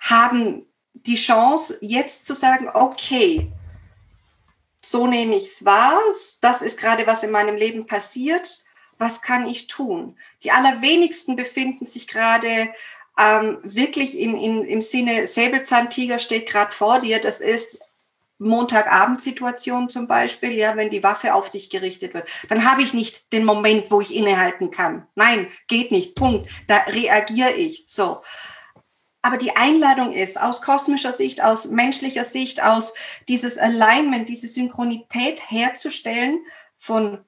haben 0.00 0.66
die 0.92 1.16
Chance, 1.16 1.76
jetzt 1.80 2.24
zu 2.24 2.34
sagen, 2.34 2.70
okay, 2.72 3.50
so 4.82 5.06
nehme 5.06 5.36
ich 5.36 5.44
es 5.44 5.64
wahr, 5.64 6.00
das 6.40 6.62
ist 6.62 6.78
gerade, 6.78 7.06
was 7.06 7.22
in 7.22 7.30
meinem 7.30 7.56
Leben 7.56 7.86
passiert, 7.86 8.64
was 8.98 9.22
kann 9.22 9.48
ich 9.48 9.66
tun? 9.66 10.16
Die 10.42 10.50
allerwenigsten 10.50 11.36
befinden 11.36 11.84
sich 11.84 12.06
gerade 12.06 12.72
ähm, 13.18 13.58
wirklich 13.62 14.18
in, 14.18 14.36
in, 14.36 14.64
im 14.64 14.80
Sinne, 14.80 15.26
Säbelzahntiger 15.26 16.18
steht 16.18 16.46
gerade 16.46 16.72
vor 16.72 17.00
dir, 17.00 17.20
das 17.20 17.40
ist 17.40 17.78
Montagabendsituation 18.38 19.88
zum 19.88 20.06
Beispiel, 20.06 20.52
ja, 20.52 20.76
wenn 20.76 20.90
die 20.90 21.02
Waffe 21.02 21.34
auf 21.34 21.50
dich 21.50 21.70
gerichtet 21.70 22.14
wird, 22.14 22.28
dann 22.48 22.68
habe 22.70 22.82
ich 22.82 22.92
nicht 22.92 23.32
den 23.32 23.44
Moment, 23.44 23.90
wo 23.90 24.00
ich 24.00 24.14
innehalten 24.14 24.70
kann. 24.70 25.06
Nein, 25.14 25.48
geht 25.68 25.90
nicht. 25.90 26.14
Punkt. 26.16 26.50
Da 26.66 26.78
reagiere 26.88 27.52
ich. 27.52 27.84
So. 27.86 28.20
aber 29.24 29.38
die 29.38 29.56
Einladung 29.56 30.12
ist, 30.12 30.38
aus 30.38 30.60
kosmischer 30.60 31.10
Sicht, 31.12 31.42
aus 31.42 31.68
menschlicher 31.68 32.26
Sicht, 32.26 32.62
aus 32.62 32.92
dieses 33.26 33.56
Alignment, 33.56 34.28
diese 34.28 34.48
Synchronität 34.48 35.40
herzustellen 35.50 36.44
von 36.76 37.24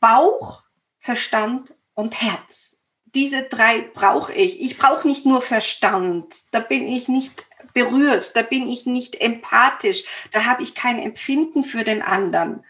Bauch, 0.00 0.62
Verstand 0.98 1.74
und 1.92 2.22
Herz. 2.22 2.78
Diese 3.04 3.42
drei 3.42 3.82
brauche 3.92 4.32
ich. 4.32 4.62
Ich 4.62 4.78
brauche 4.78 5.06
nicht 5.06 5.26
nur 5.26 5.42
Verstand. 5.42 6.54
Da 6.54 6.60
bin 6.60 6.88
ich 6.88 7.08
nicht 7.08 7.44
berührt. 7.72 8.36
Da 8.36 8.42
bin 8.42 8.68
ich 8.68 8.86
nicht 8.86 9.20
empathisch. 9.20 10.04
Da 10.32 10.44
habe 10.44 10.62
ich 10.62 10.74
kein 10.74 10.98
Empfinden 10.98 11.62
für 11.62 11.84
den 11.84 12.02
anderen 12.02 12.64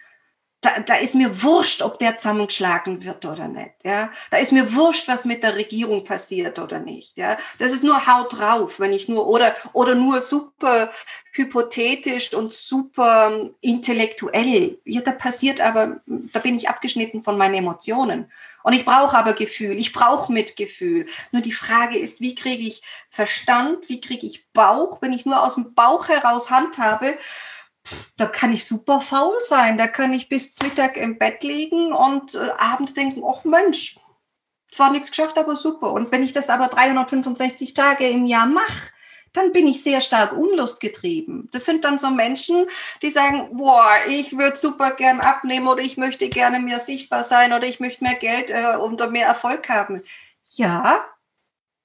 da, 0.61 0.79
da 0.81 0.97
ist 0.97 1.15
mir 1.15 1.43
wurscht, 1.43 1.81
ob 1.81 1.99
der 1.99 2.19
zusammengeschlagen 2.19 3.03
wird 3.05 3.25
oder 3.25 3.49
nicht. 3.49 3.73
Ja, 3.83 4.11
da 4.31 4.37
ist 4.37 4.53
mir 4.53 4.75
wurscht, 4.75 5.09
was 5.09 5.25
mit 5.25 5.43
der 5.43 5.57
Regierung 5.57 6.05
passiert 6.05 6.59
oder 6.59 6.79
nicht. 6.79 7.17
Ja, 7.17 7.39
das 7.59 7.73
ist 7.73 7.83
nur 7.83 8.07
Haut 8.07 8.39
drauf, 8.39 8.79
wenn 8.79 8.93
ich 8.93 9.09
nur 9.09 9.27
oder 9.27 9.55
oder 9.73 9.95
nur 9.95 10.21
super 10.21 10.91
hypothetisch 11.33 12.35
und 12.35 12.53
super 12.53 13.51
intellektuell. 13.63 14.79
Ja, 14.85 15.01
da 15.01 15.13
passiert 15.13 15.63
aber, 15.63 16.01
da 16.07 16.41
bin 16.41 16.57
ich 16.57 16.69
abgeschnitten 16.69 17.25
von 17.25 17.39
meinen 17.39 17.55
Emotionen. 17.55 18.31
Und 18.63 18.75
ich 18.75 18.85
brauche 18.85 19.17
aber 19.17 19.33
Gefühl, 19.33 19.79
ich 19.79 19.95
brauche 19.95 20.31
Mitgefühl. 20.31 21.07
Nur 21.33 21.41
die 21.41 21.53
Frage 21.53 21.99
ist, 21.99 22.21
wie 22.21 22.35
kriege 22.35 22.65
ich 22.65 22.83
Verstand, 23.09 23.89
wie 23.89 24.03
kriege 24.03 24.27
ich 24.27 24.47
Bauch, 24.53 25.01
wenn 25.01 25.15
ich 25.15 25.25
nur 25.25 25.43
aus 25.43 25.55
dem 25.55 25.73
Bauch 25.73 26.09
heraus 26.09 26.51
handhabe, 26.51 27.17
da 28.17 28.27
kann 28.27 28.53
ich 28.53 28.67
super 28.67 29.01
faul 29.01 29.37
sein. 29.41 29.79
Da 29.79 29.87
kann 29.87 30.13
ich 30.13 30.29
bis 30.29 30.61
Mittag 30.63 30.97
im 30.97 31.19
Bett 31.19 31.43
liegen 31.43 31.93
und 31.93 32.35
äh, 32.35 32.51
abends 32.59 32.95
denken, 32.95 33.23
ach 33.27 33.45
Mensch, 33.45 33.99
zwar 34.71 34.91
nichts 34.91 35.11
geschafft, 35.11 35.39
aber 35.39 35.57
super. 35.57 35.93
Und 35.93 36.13
wenn 36.13 36.23
ich 36.23 36.33
das 36.33 36.51
aber 36.51 36.69
365 36.69 37.75
Tage 37.75 38.09
im 38.09 38.27
Jahr 38.27 38.47
mache, 38.47 38.93
dann 39.33 39.53
bin 39.53 39.67
ich 39.69 39.83
sehr 39.83 40.01
stark 40.01 40.33
unlustgetrieben. 40.33 41.49
Das 41.53 41.65
sind 41.65 41.85
dann 41.85 41.99
so 41.99 42.11
Menschen, 42.11 42.67
die 43.01 43.11
sagen, 43.11 43.57
boah, 43.57 43.89
ich 44.09 44.37
würde 44.37 44.57
super 44.57 44.93
gern 44.93 45.21
abnehmen 45.21 45.69
oder 45.69 45.83
ich 45.83 45.97
möchte 45.97 46.29
gerne 46.29 46.59
mehr 46.59 46.81
sichtbar 46.81 47.23
sein 47.23 47.53
oder 47.53 47.67
ich 47.67 47.79
möchte 47.79 48.03
mehr 48.03 48.17
Geld 48.17 48.51
äh, 48.51 48.77
oder 48.77 49.09
mehr 49.09 49.27
Erfolg 49.27 49.69
haben. 49.69 50.03
Ja, 50.51 51.05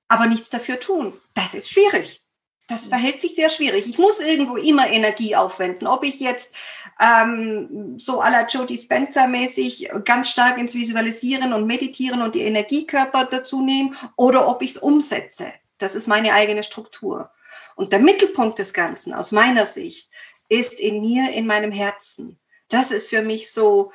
aber 0.08 0.26
nichts 0.26 0.50
dafür 0.50 0.80
tun. 0.80 1.14
Das 1.36 1.54
ist 1.54 1.70
schwierig. 1.70 2.25
Das 2.68 2.88
verhält 2.88 3.22
sich 3.22 3.36
sehr 3.36 3.52
schwierig. 3.52 3.88
Ich 3.88 4.00
muss 4.00 4.20
irgendwo 4.20 4.58
immer 4.58 4.90
Energie 4.90 5.36
aufwenden. 5.36 5.88
Ob 5.88 6.04
ich 6.04 6.20
jetzt 6.20 6.56
ähm, 7.00 8.00
so 8.00 8.22
à 8.22 8.32
la 8.32 8.48
Jodie 8.48 8.78
Spencer 8.78 9.28
mäßig 9.28 9.90
ganz 10.04 10.30
stark 10.30 10.58
ins 10.58 10.74
Visualisieren 10.74 11.54
und 11.54 11.68
Meditieren 11.68 12.24
und 12.24 12.34
die 12.34 12.42
Energiekörper 12.42 13.26
dazu 13.26 13.64
nehme 13.64 13.92
oder 14.16 14.48
ob 14.48 14.64
ich 14.64 14.72
es 14.72 14.78
umsetze. 14.78 15.54
Das 15.78 15.94
ist 15.94 16.08
meine 16.08 16.34
eigene 16.34 16.64
Struktur. 16.64 17.30
Und 17.76 17.92
der 17.92 18.00
Mittelpunkt 18.00 18.58
des 18.58 18.74
Ganzen 18.74 19.14
aus 19.14 19.32
meiner 19.32 19.66
Sicht 19.68 20.10
ist 20.50 20.80
in 20.80 21.02
mir, 21.02 21.32
in 21.34 21.46
meinem 21.46 21.72
Herzen. 21.72 22.40
Das 22.70 22.92
ist 22.92 23.10
für 23.10 23.22
mich 23.22 23.52
so, 23.52 23.92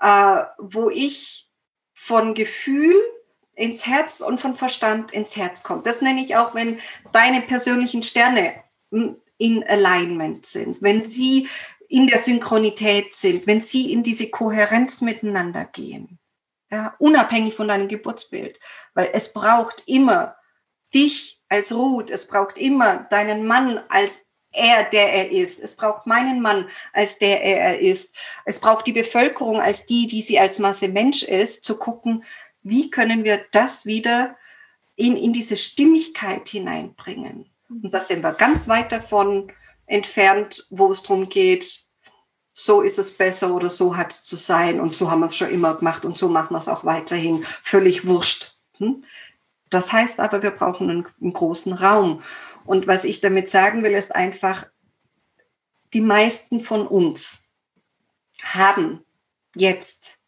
äh, 0.00 0.42
wo 0.58 0.90
ich 0.90 1.48
von 1.92 2.34
Gefühl 2.34 2.94
ins 3.54 3.86
Herz 3.86 4.20
und 4.20 4.40
von 4.40 4.54
Verstand 4.54 5.12
ins 5.12 5.36
Herz 5.36 5.62
kommt. 5.62 5.86
Das 5.86 6.00
nenne 6.00 6.20
ich 6.20 6.36
auch, 6.36 6.54
wenn 6.54 6.78
deine 7.12 7.42
persönlichen 7.42 8.02
Sterne 8.02 8.54
in 9.38 9.64
Alignment 9.68 10.46
sind, 10.46 10.80
wenn 10.80 11.04
sie 11.04 11.48
in 11.88 12.06
der 12.06 12.18
Synchronität 12.18 13.14
sind, 13.14 13.46
wenn 13.46 13.60
sie 13.60 13.92
in 13.92 14.02
diese 14.02 14.30
Kohärenz 14.30 15.02
miteinander 15.02 15.66
gehen. 15.66 16.18
Ja, 16.70 16.94
unabhängig 16.98 17.54
von 17.54 17.68
deinem 17.68 17.88
Geburtsbild. 17.88 18.58
Weil 18.94 19.10
es 19.12 19.32
braucht 19.32 19.82
immer 19.86 20.36
dich 20.94 21.42
als 21.50 21.74
Ruth, 21.74 22.08
es 22.10 22.26
braucht 22.26 22.56
immer 22.56 23.06
deinen 23.10 23.46
Mann 23.46 23.78
als 23.90 24.26
er, 24.52 24.84
der 24.84 25.12
er 25.12 25.30
ist. 25.30 25.60
Es 25.60 25.76
braucht 25.76 26.06
meinen 26.06 26.40
Mann 26.40 26.68
als 26.92 27.18
der 27.18 27.42
er 27.42 27.78
ist. 27.78 28.16
Es 28.46 28.58
braucht 28.58 28.86
die 28.86 28.92
Bevölkerung 28.92 29.60
als 29.60 29.84
die, 29.84 30.06
die 30.06 30.22
sie 30.22 30.38
als 30.38 30.58
Masse 30.58 30.88
Mensch 30.88 31.22
ist, 31.22 31.64
zu 31.64 31.76
gucken, 31.76 32.24
wie 32.62 32.90
können 32.90 33.24
wir 33.24 33.44
das 33.50 33.86
wieder 33.86 34.36
in, 34.96 35.16
in 35.16 35.32
diese 35.32 35.56
Stimmigkeit 35.56 36.48
hineinbringen. 36.48 37.50
Und 37.68 37.92
da 37.92 38.00
sind 38.00 38.22
wir 38.22 38.32
ganz 38.32 38.68
weit 38.68 38.92
davon 38.92 39.50
entfernt, 39.86 40.66
wo 40.70 40.90
es 40.90 41.02
darum 41.02 41.28
geht, 41.28 41.80
so 42.52 42.82
ist 42.82 42.98
es 42.98 43.10
besser 43.10 43.54
oder 43.54 43.70
so 43.70 43.96
hat 43.96 44.12
es 44.12 44.24
zu 44.24 44.36
sein 44.36 44.78
und 44.78 44.94
so 44.94 45.10
haben 45.10 45.20
wir 45.20 45.26
es 45.26 45.36
schon 45.36 45.50
immer 45.50 45.74
gemacht 45.74 46.04
und 46.04 46.18
so 46.18 46.28
machen 46.28 46.54
wir 46.54 46.58
es 46.58 46.68
auch 46.68 46.84
weiterhin. 46.84 47.44
Völlig 47.62 48.06
wurscht. 48.06 48.56
Hm? 48.76 49.02
Das 49.70 49.92
heißt 49.92 50.20
aber, 50.20 50.42
wir 50.42 50.50
brauchen 50.50 50.90
einen, 50.90 51.08
einen 51.20 51.32
großen 51.32 51.72
Raum. 51.72 52.22
Und 52.66 52.86
was 52.86 53.04
ich 53.04 53.22
damit 53.22 53.48
sagen 53.48 53.82
will, 53.82 53.92
ist 53.92 54.14
einfach, 54.14 54.66
die 55.94 56.02
meisten 56.02 56.60
von 56.60 56.86
uns 56.86 57.38
haben 58.42 59.02
jetzt 59.56 60.18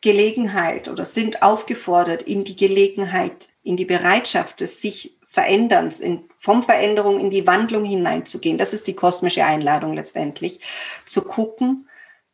Gelegenheit 0.00 0.88
oder 0.88 1.04
sind 1.04 1.42
aufgefordert, 1.42 2.22
in 2.22 2.44
die 2.44 2.56
Gelegenheit, 2.56 3.48
in 3.62 3.76
die 3.76 3.84
Bereitschaft 3.84 4.60
des 4.60 4.80
sich 4.80 5.18
Veränderns, 5.26 6.00
in, 6.00 6.28
vom 6.38 6.62
Veränderung 6.62 7.20
in 7.20 7.30
die 7.30 7.46
Wandlung 7.46 7.84
hineinzugehen. 7.84 8.58
Das 8.58 8.72
ist 8.72 8.88
die 8.88 8.96
kosmische 8.96 9.44
Einladung 9.44 9.92
letztendlich, 9.94 10.60
zu 11.04 11.22
gucken, 11.22 11.88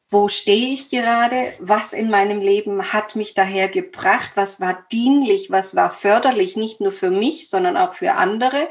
wo 0.08 0.28
stehe 0.28 0.72
ich 0.72 0.88
gerade, 0.88 1.52
was 1.58 1.92
in 1.92 2.08
meinem 2.08 2.40
Leben 2.40 2.92
hat 2.92 3.16
mich 3.16 3.34
daher 3.34 3.68
gebracht, 3.68 4.32
was 4.34 4.60
war 4.60 4.86
dienlich, 4.92 5.50
was 5.50 5.74
war 5.74 5.90
förderlich, 5.90 6.56
nicht 6.56 6.80
nur 6.80 6.92
für 6.92 7.10
mich, 7.10 7.50
sondern 7.50 7.76
auch 7.76 7.94
für 7.94 8.14
andere. 8.14 8.68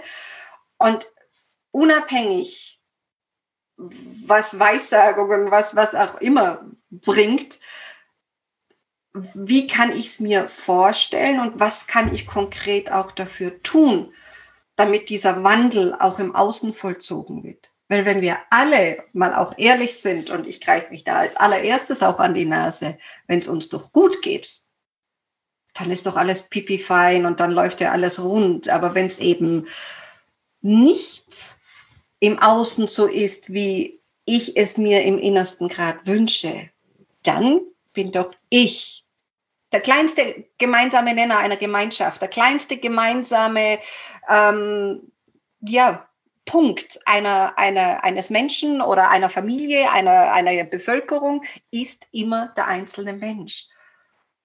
Und 0.78 1.12
unabhängig, 1.72 2.82
was 3.78 4.60
Weissagungen, 4.60 5.52
was, 5.52 5.76
was 5.76 5.94
auch 5.94 6.16
immer 6.22 6.66
bringt, 6.90 7.60
wie 9.16 9.68
kann 9.68 9.92
ich 9.92 10.08
es 10.08 10.20
mir 10.20 10.50
vorstellen 10.50 11.40
und 11.40 11.60
was 11.60 11.88
kann 11.88 12.14
ich 12.14 12.28
konkret 12.28 12.92
auch 12.92 13.12
dafür 13.12 13.62
tun, 13.64 14.14
damit 14.76 15.10
dieser 15.10 15.44
Wandel 15.44 15.96
auch 15.98 16.20
im 16.20 16.36
Außen 16.36 16.74
vollzogen 16.74 17.44
wird. 17.44 17.70
Weil 17.88 18.06
wenn 18.06 18.22
wir 18.22 18.38
alle 18.50 19.04
mal 19.14 19.34
auch 19.36 19.54
ehrlich 19.58 20.02
sind, 20.02 20.32
und 20.32 20.48
ich 20.48 20.60
greife 20.60 20.90
mich 20.90 21.04
da 21.04 21.18
als 21.18 21.36
allererstes 21.36 22.04
auch 22.04 22.20
an 22.20 22.34
die 22.34 22.46
Nase, 22.46 22.98
wenn 23.28 23.40
es 23.40 23.48
uns 23.48 23.70
doch 23.70 23.92
gut 23.94 24.22
geht, 24.22 24.62
dann 25.76 25.92
ist 25.92 26.06
doch 26.06 26.16
alles 26.16 26.50
pipi 26.50 26.80
fein 26.80 27.26
und 27.26 27.40
dann 27.40 27.52
läuft 27.52 27.82
ja 27.82 27.92
alles 27.92 28.22
rund. 28.22 28.70
Aber 28.70 28.96
wenn 28.96 29.08
es 29.08 29.20
eben 29.20 29.68
nicht 30.62 31.58
im 32.20 32.40
Außen 32.40 32.88
so 32.88 33.08
ist, 33.08 33.54
wie 33.54 34.02
ich 34.26 34.58
es 34.58 34.78
mir 34.78 35.04
im 35.04 35.20
innersten 35.20 35.70
Grad 35.70 36.06
wünsche, 36.08 36.70
dann 37.24 37.62
bin 37.94 38.12
doch 38.12 38.32
ich 38.50 39.05
der 39.76 39.82
kleinste 39.82 40.46
gemeinsame 40.58 41.14
Nenner 41.14 41.38
einer 41.38 41.58
Gemeinschaft, 41.58 42.22
der 42.22 42.30
kleinste 42.30 42.78
gemeinsame 42.78 43.80
ähm, 44.30 45.12
ja, 45.60 46.08
Punkt 46.46 47.02
einer, 47.06 47.58
einer, 47.58 48.06
eines 48.06 48.30
Menschen 48.30 48.82
oder 48.82 49.10
einer 49.10 49.30
Familie, 49.30 49.92
einer, 49.92 50.32
einer 50.32 50.64
Bevölkerung 50.64 51.44
ist 51.72 52.08
immer 52.14 52.54
der 52.56 52.68
einzelne 52.68 53.12
Mensch. 53.12 53.66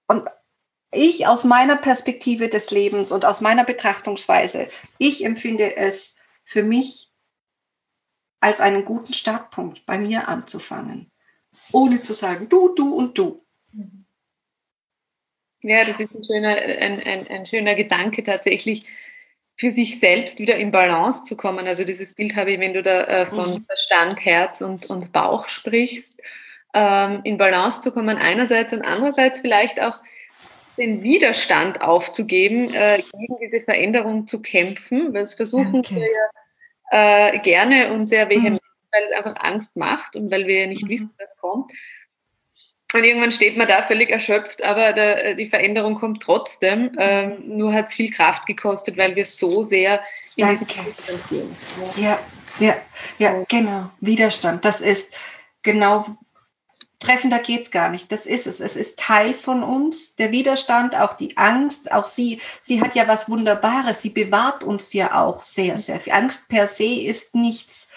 Und 0.07 0.27
ich 0.91 1.27
aus 1.27 1.45
meiner 1.45 1.77
Perspektive 1.77 2.49
des 2.49 2.69
Lebens 2.69 3.13
und 3.13 3.23
aus 3.23 3.39
meiner 3.39 3.63
Betrachtungsweise, 3.63 4.67
ich 4.97 5.23
empfinde 5.23 5.77
es 5.77 6.19
für 6.43 6.63
mich 6.63 7.09
als 8.41 8.59
einen 8.59 8.83
guten 8.83 9.13
Startpunkt, 9.13 9.85
bei 9.85 9.97
mir 9.97 10.27
anzufangen, 10.27 11.09
ohne 11.71 12.01
zu 12.01 12.13
sagen, 12.13 12.49
du, 12.49 12.75
du 12.75 12.93
und 12.93 13.17
du. 13.17 13.45
Ja, 15.61 15.85
das 15.85 15.99
ist 15.99 16.15
ein 16.15 16.23
schöner, 16.23 16.55
ein, 16.55 17.03
ein, 17.03 17.27
ein 17.27 17.45
schöner 17.45 17.75
Gedanke 17.75 18.23
tatsächlich, 18.23 18.85
für 19.55 19.71
sich 19.71 19.99
selbst 19.99 20.39
wieder 20.39 20.55
in 20.55 20.71
Balance 20.71 21.23
zu 21.23 21.37
kommen. 21.37 21.67
Also 21.67 21.83
dieses 21.83 22.15
Bild 22.15 22.35
habe 22.35 22.51
ich, 22.51 22.59
wenn 22.59 22.73
du 22.73 22.81
da 22.81 23.03
äh, 23.03 23.25
von 23.27 23.47
mhm. 23.47 23.65
Verstand, 23.65 24.25
Herz 24.25 24.61
und, 24.61 24.87
und 24.87 25.11
Bauch 25.11 25.47
sprichst, 25.49 26.19
ähm, 26.73 27.21
in 27.23 27.37
Balance 27.37 27.81
zu 27.81 27.91
kommen 27.91 28.17
einerseits 28.17 28.73
und 28.73 28.81
andererseits 28.81 29.41
vielleicht 29.41 29.81
auch 29.81 29.99
den 30.77 31.03
Widerstand 31.03 31.81
aufzugeben, 31.81 32.73
äh, 32.73 32.97
gegen 32.97 33.37
diese 33.39 33.63
Veränderung 33.63 34.25
zu 34.25 34.41
kämpfen, 34.41 35.13
weil 35.13 35.23
es 35.23 35.35
versuchen 35.35 35.83
Danke. 35.83 35.95
wir 35.95 36.07
ja 36.07 37.29
äh, 37.33 37.39
gerne 37.39 37.93
und 37.93 38.07
sehr 38.07 38.29
vehement, 38.29 38.53
mhm. 38.53 38.87
weil 38.91 39.03
es 39.03 39.11
einfach 39.11 39.43
Angst 39.43 39.75
macht 39.75 40.15
und 40.15 40.31
weil 40.31 40.47
wir 40.47 40.61
ja 40.61 40.67
nicht 40.67 40.85
mhm. 40.85 40.89
wissen, 40.89 41.13
was 41.19 41.37
kommt. 41.37 41.71
Und 42.93 43.03
irgendwann 43.03 43.31
steht 43.31 43.57
man 43.57 43.67
da 43.67 43.83
völlig 43.83 44.09
erschöpft, 44.09 44.63
aber 44.63 44.91
der, 44.93 45.25
äh, 45.25 45.35
die 45.35 45.45
Veränderung 45.45 45.95
kommt 45.95 46.21
trotzdem. 46.21 46.91
Ähm, 46.97 47.41
nur 47.45 47.73
hat 47.73 47.87
es 47.87 47.93
viel 47.93 48.11
Kraft 48.11 48.45
gekostet, 48.45 48.97
weil 48.97 49.15
wir 49.15 49.25
so 49.25 49.63
sehr 49.63 50.01
in 50.35 50.47
Danke. 50.47 50.65
Widerstand 50.65 51.29
gehen. 51.29 51.55
Ja, 51.95 52.19
ja, 52.59 52.75
ja, 53.17 53.43
genau. 53.47 53.89
Widerstand. 54.01 54.65
Das 54.65 54.81
ist 54.81 55.13
genau 55.63 56.05
treffender 57.01 57.39
geht's 57.39 57.71
gar 57.71 57.89
nicht. 57.89 58.11
Das 58.11 58.25
ist 58.25 58.47
es. 58.47 58.59
Es 58.59 58.75
ist 58.75 58.99
Teil 58.99 59.33
von 59.33 59.63
uns. 59.63 60.15
Der 60.15 60.31
Widerstand, 60.31 60.95
auch 60.95 61.13
die 61.13 61.35
Angst, 61.35 61.91
auch 61.91 62.05
sie, 62.05 62.39
sie 62.61 62.81
hat 62.81 62.95
ja 62.95 63.07
was 63.07 63.27
Wunderbares. 63.27 64.01
Sie 64.01 64.11
bewahrt 64.11 64.63
uns 64.63 64.93
ja 64.93 65.19
auch 65.21 65.41
sehr, 65.41 65.77
sehr 65.77 65.99
viel. 65.99 66.13
Angst 66.13 66.47
per 66.47 66.67
se 66.67 67.01
ist 67.01 67.35
nichts 67.35 67.89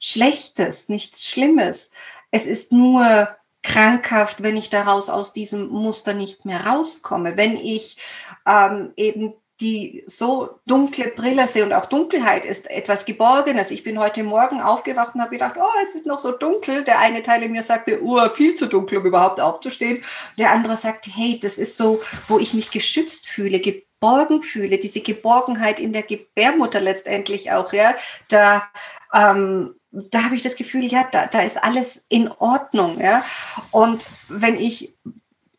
Schlechtes, 0.00 0.88
nichts 0.88 1.26
Schlimmes. 1.26 1.92
Es 2.30 2.46
ist 2.46 2.72
nur 2.72 3.28
krankhaft, 3.68 4.42
wenn 4.42 4.56
ich 4.56 4.70
daraus 4.70 5.10
aus 5.10 5.32
diesem 5.32 5.68
Muster 5.68 6.14
nicht 6.14 6.44
mehr 6.44 6.66
rauskomme. 6.66 7.36
Wenn 7.36 7.56
ich 7.56 7.98
ähm, 8.46 8.92
eben 8.96 9.34
die 9.60 10.04
so 10.06 10.60
dunkle 10.66 11.08
Brille 11.08 11.46
sehe 11.48 11.64
und 11.64 11.72
auch 11.72 11.86
Dunkelheit 11.86 12.44
ist 12.44 12.70
etwas 12.70 13.04
Geborgenes. 13.04 13.72
Ich 13.72 13.82
bin 13.82 13.98
heute 13.98 14.22
Morgen 14.22 14.60
aufgewacht 14.60 15.16
und 15.16 15.20
habe 15.20 15.32
gedacht, 15.32 15.56
oh, 15.58 15.82
es 15.82 15.96
ist 15.96 16.06
noch 16.06 16.20
so 16.20 16.30
dunkel. 16.30 16.84
Der 16.84 17.00
eine 17.00 17.22
Teil 17.22 17.42
in 17.42 17.52
mir 17.52 17.62
sagte, 17.62 18.00
oh, 18.02 18.28
viel 18.28 18.54
zu 18.54 18.66
dunkel, 18.66 18.98
um 18.98 19.06
überhaupt 19.06 19.40
aufzustehen. 19.40 20.04
Der 20.38 20.52
andere 20.52 20.76
sagte, 20.76 21.10
hey, 21.12 21.40
das 21.42 21.58
ist 21.58 21.76
so, 21.76 22.00
wo 22.28 22.38
ich 22.38 22.54
mich 22.54 22.70
geschützt 22.70 23.26
fühle, 23.26 23.58
geborgen 24.00 24.42
fühle, 24.42 24.78
diese 24.78 25.00
Geborgenheit 25.00 25.80
in 25.80 25.92
der 25.92 26.02
Gebärmutter 26.02 26.80
letztendlich 26.80 27.50
auch, 27.52 27.72
ja. 27.72 27.94
Da, 28.28 28.68
ähm, 29.12 29.74
da 29.90 30.24
habe 30.24 30.34
ich 30.34 30.42
das 30.42 30.56
Gefühl, 30.56 30.84
ja, 30.84 31.08
da, 31.10 31.26
da 31.26 31.42
ist 31.42 31.62
alles 31.62 32.04
in 32.08 32.28
Ordnung, 32.28 33.00
ja. 33.00 33.24
Und 33.70 34.04
wenn 34.28 34.56
ich 34.56 34.94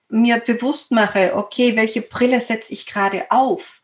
mir 0.07 0.37
bewusst 0.37 0.91
mache, 0.91 1.35
okay, 1.35 1.75
welche 1.75 2.01
Brille 2.01 2.39
setze 2.41 2.73
ich 2.73 2.85
gerade 2.85 3.29
auf? 3.29 3.81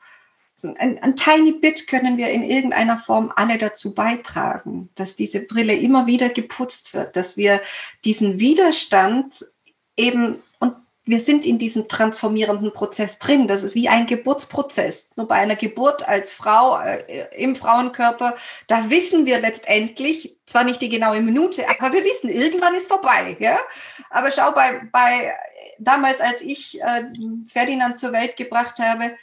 ein, 0.80 0.98
ein 1.04 1.16
tiny 1.16 1.52
bit 1.52 1.88
können 1.88 2.18
wir 2.18 2.30
in 2.30 2.42
irgendeiner 2.42 2.98
Form 2.98 3.32
alle 3.36 3.60
dazu 3.60 3.94
beitragen, 3.94 4.90
dass 4.96 5.16
diese 5.16 5.42
Brille 5.42 5.76
immer 5.76 6.08
wieder 6.08 6.30
geputzt 6.30 6.96
wird, 6.96 7.16
dass 7.16 7.38
wir 7.38 7.62
diesen 8.04 8.40
Widerstand 8.40 9.46
eben 9.96 10.42
wir 11.06 11.20
sind 11.20 11.46
in 11.46 11.60
diesem 11.60 11.88
transformierenden 11.88 12.74
Prozess 12.74 13.20
drin. 13.20 13.48
Das 13.48 13.64
ist 13.64 13.76
wie 13.76 13.88
ein 13.90 14.08
Geburtsprozess. 14.08 15.12
Nur 15.16 15.28
bei 15.28 15.36
einer 15.36 15.56
Geburt 15.56 16.08
als 16.08 16.32
Frau 16.32 16.80
äh, 16.80 17.28
im 17.36 17.56
Frauenkörper, 17.56 18.36
da 18.68 18.90
wissen 18.90 19.26
wir 19.26 19.40
letztendlich, 19.40 20.36
zwar 20.46 20.64
nicht 20.64 20.82
die 20.82 20.90
genaue 20.90 21.22
Minute, 21.22 21.70
aber 21.70 21.94
wir 21.94 22.04
wissen, 22.04 22.30
irgendwann 22.30 22.76
ist 22.76 22.88
vorbei. 22.88 23.38
Ja? 23.40 23.58
Aber 24.10 24.32
schau, 24.32 24.52
bei, 24.52 24.82
bei 24.92 25.34
damals, 25.78 26.22
als 26.22 26.42
ich 26.42 26.82
äh, 26.82 27.04
Ferdinand 27.46 28.00
zur 28.00 28.12
Welt 28.12 28.36
gebracht 28.36 28.80
habe, 28.80 29.16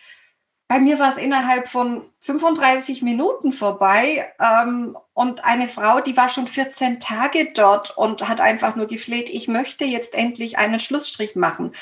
bei 0.73 0.81
mir 0.81 0.99
war 0.99 1.11
es 1.11 1.19
innerhalb 1.19 1.69
von 1.69 2.03
35 2.21 3.03
Minuten 3.03 3.53
vorbei. 3.53 4.33
Ähm, 4.41 4.97
und 5.13 5.45
eine 5.45 5.69
Frau, 5.69 6.01
die 6.01 6.17
war 6.17 6.31
schon 6.31 6.49
14 6.49 6.99
Tage 6.99 7.53
dort 7.53 7.95
und 7.99 8.27
hat 8.27 8.41
einfach 8.41 8.75
nur 8.75 8.87
gefleht, 8.87 9.29
ich 9.29 9.49
möchte 9.49 9.85
jetzt 9.85 10.15
endlich 10.15 10.57
einen 10.57 10.81
Schlussstrich 10.81 11.37
machen. 11.37 11.75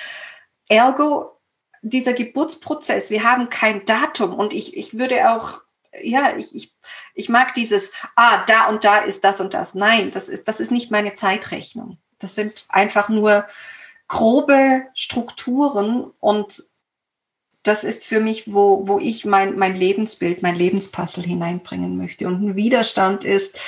Ergo, 0.68 1.38
dieser 1.82 2.14
Geburtsprozess, 2.14 3.10
wir 3.10 3.22
haben 3.22 3.48
kein 3.48 3.84
Datum 3.84 4.34
und 4.34 4.52
ich, 4.52 4.76
ich 4.76 4.98
würde 4.98 5.30
auch, 5.30 5.60
ja, 6.02 6.36
ich, 6.36 6.52
ich, 6.52 6.76
ich 7.14 7.28
mag 7.28 7.54
dieses, 7.54 7.92
ah, 8.16 8.44
da 8.48 8.66
und 8.70 8.82
da 8.82 8.98
ist 8.98 9.22
das 9.22 9.40
und 9.40 9.54
das. 9.54 9.76
Nein, 9.76 10.10
das 10.10 10.28
ist, 10.28 10.48
das 10.48 10.58
ist 10.58 10.72
nicht 10.72 10.90
meine 10.90 11.14
Zeitrechnung. 11.14 11.98
Das 12.18 12.34
sind 12.34 12.66
einfach 12.68 13.08
nur 13.08 13.46
grobe 14.08 14.82
Strukturen 14.94 16.10
und 16.18 16.69
das 17.62 17.84
ist 17.84 18.04
für 18.04 18.20
mich, 18.20 18.52
wo, 18.52 18.86
wo 18.88 18.98
ich 18.98 19.24
mein, 19.24 19.58
mein 19.58 19.74
Lebensbild, 19.74 20.42
mein 20.42 20.54
Lebenspuzzle 20.54 21.22
hineinbringen 21.22 21.96
möchte. 21.96 22.26
Und 22.26 22.42
ein 22.42 22.56
Widerstand 22.56 23.24
ist, 23.24 23.60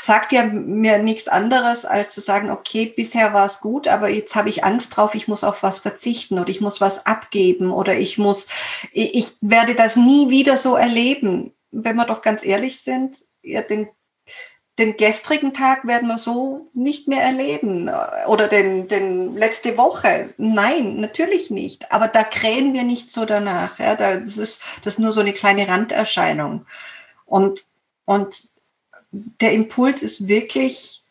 sagt 0.00 0.32
ja 0.32 0.44
mir 0.44 0.98
nichts 0.98 1.26
anderes, 1.26 1.84
als 1.84 2.12
zu 2.12 2.20
sagen, 2.20 2.50
okay, 2.50 2.86
bisher 2.86 3.32
war 3.32 3.46
es 3.46 3.60
gut, 3.60 3.88
aber 3.88 4.08
jetzt 4.08 4.36
habe 4.36 4.48
ich 4.48 4.64
Angst 4.64 4.96
drauf, 4.96 5.14
ich 5.14 5.26
muss 5.26 5.42
auf 5.42 5.62
was 5.62 5.78
verzichten 5.80 6.38
oder 6.38 6.50
ich 6.50 6.60
muss 6.60 6.80
was 6.80 7.06
abgeben 7.06 7.72
oder 7.72 7.96
ich 7.96 8.18
muss, 8.18 8.48
ich 8.92 9.36
werde 9.40 9.74
das 9.74 9.96
nie 9.96 10.30
wieder 10.30 10.56
so 10.56 10.76
erleben. 10.76 11.52
Wenn 11.70 11.96
wir 11.96 12.04
doch 12.04 12.22
ganz 12.22 12.44
ehrlich 12.44 12.80
sind, 12.80 13.16
ja, 13.42 13.62
den 13.62 13.88
den 14.78 14.96
gestrigen 14.96 15.52
Tag 15.52 15.86
werden 15.86 16.08
wir 16.08 16.16
so 16.16 16.70
nicht 16.72 17.06
mehr 17.06 17.22
erleben 17.22 17.90
oder 18.26 18.48
den, 18.48 18.88
den 18.88 19.36
letzte 19.36 19.76
Woche. 19.76 20.32
Nein, 20.38 20.98
natürlich 20.98 21.50
nicht. 21.50 21.92
Aber 21.92 22.08
da 22.08 22.24
krähen 22.24 22.72
wir 22.72 22.82
nicht 22.82 23.10
so 23.10 23.26
danach. 23.26 23.78
Ja, 23.78 23.96
das 23.96 24.38
ist, 24.38 24.62
das 24.82 24.94
ist 24.94 25.00
nur 25.00 25.12
so 25.12 25.20
eine 25.20 25.34
kleine 25.34 25.68
Randerscheinung. 25.68 26.64
Und, 27.26 27.64
und 28.06 28.48
der 29.10 29.52
Impuls 29.52 30.02
ist 30.02 30.26
wirklich, 30.26 31.04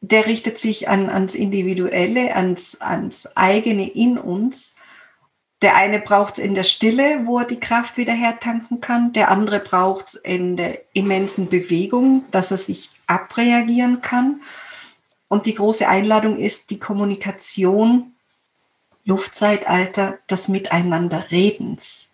der 0.00 0.26
richtet 0.26 0.58
sich 0.58 0.88
an, 0.88 1.08
ans 1.08 1.36
Individuelle, 1.36 2.34
ans, 2.34 2.80
ans 2.80 3.36
eigene 3.36 3.88
in 3.88 4.18
uns. 4.18 4.76
Der 5.64 5.76
eine 5.76 5.98
braucht 5.98 6.34
es 6.34 6.44
in 6.44 6.54
der 6.54 6.62
Stille, 6.62 7.22
wo 7.24 7.38
er 7.38 7.46
die 7.46 7.58
Kraft 7.58 7.96
wieder 7.96 8.12
hertanken 8.12 8.82
kann. 8.82 9.14
Der 9.14 9.30
andere 9.30 9.60
braucht 9.60 10.08
es 10.08 10.14
in 10.14 10.58
der 10.58 10.82
immensen 10.92 11.48
Bewegung, 11.48 12.26
dass 12.30 12.50
er 12.50 12.58
sich 12.58 12.90
abreagieren 13.06 14.02
kann. 14.02 14.42
Und 15.28 15.46
die 15.46 15.54
große 15.54 15.88
Einladung 15.88 16.36
ist 16.36 16.68
die 16.68 16.78
Kommunikation, 16.78 18.12
Luftzeitalter, 19.06 20.18
das 20.26 20.48
Miteinanderredens. 20.48 22.12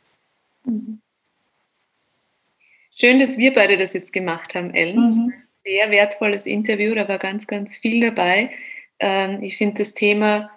Schön, 2.94 3.18
dass 3.18 3.36
wir 3.36 3.52
beide 3.52 3.76
das 3.76 3.94
jetzt 3.94 4.12
gemacht 4.12 4.54
haben, 4.54 4.72
Ellen. 4.72 5.08
Mhm. 5.08 5.32
Sehr 5.64 5.90
wertvolles 5.90 6.46
Interview, 6.46 6.94
da 6.94 7.08
war 7.08 7.18
ganz, 7.18 7.48
ganz 7.48 7.76
viel 7.76 8.00
dabei. 8.00 8.52
Ähm, 9.00 9.42
ich 9.42 9.56
finde 9.56 9.78
das 9.78 9.94
Thema 9.94 10.52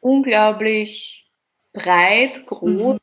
unglaublich 0.00 1.21
breit, 1.72 2.46
groß 2.46 2.94
mhm. 2.94 2.98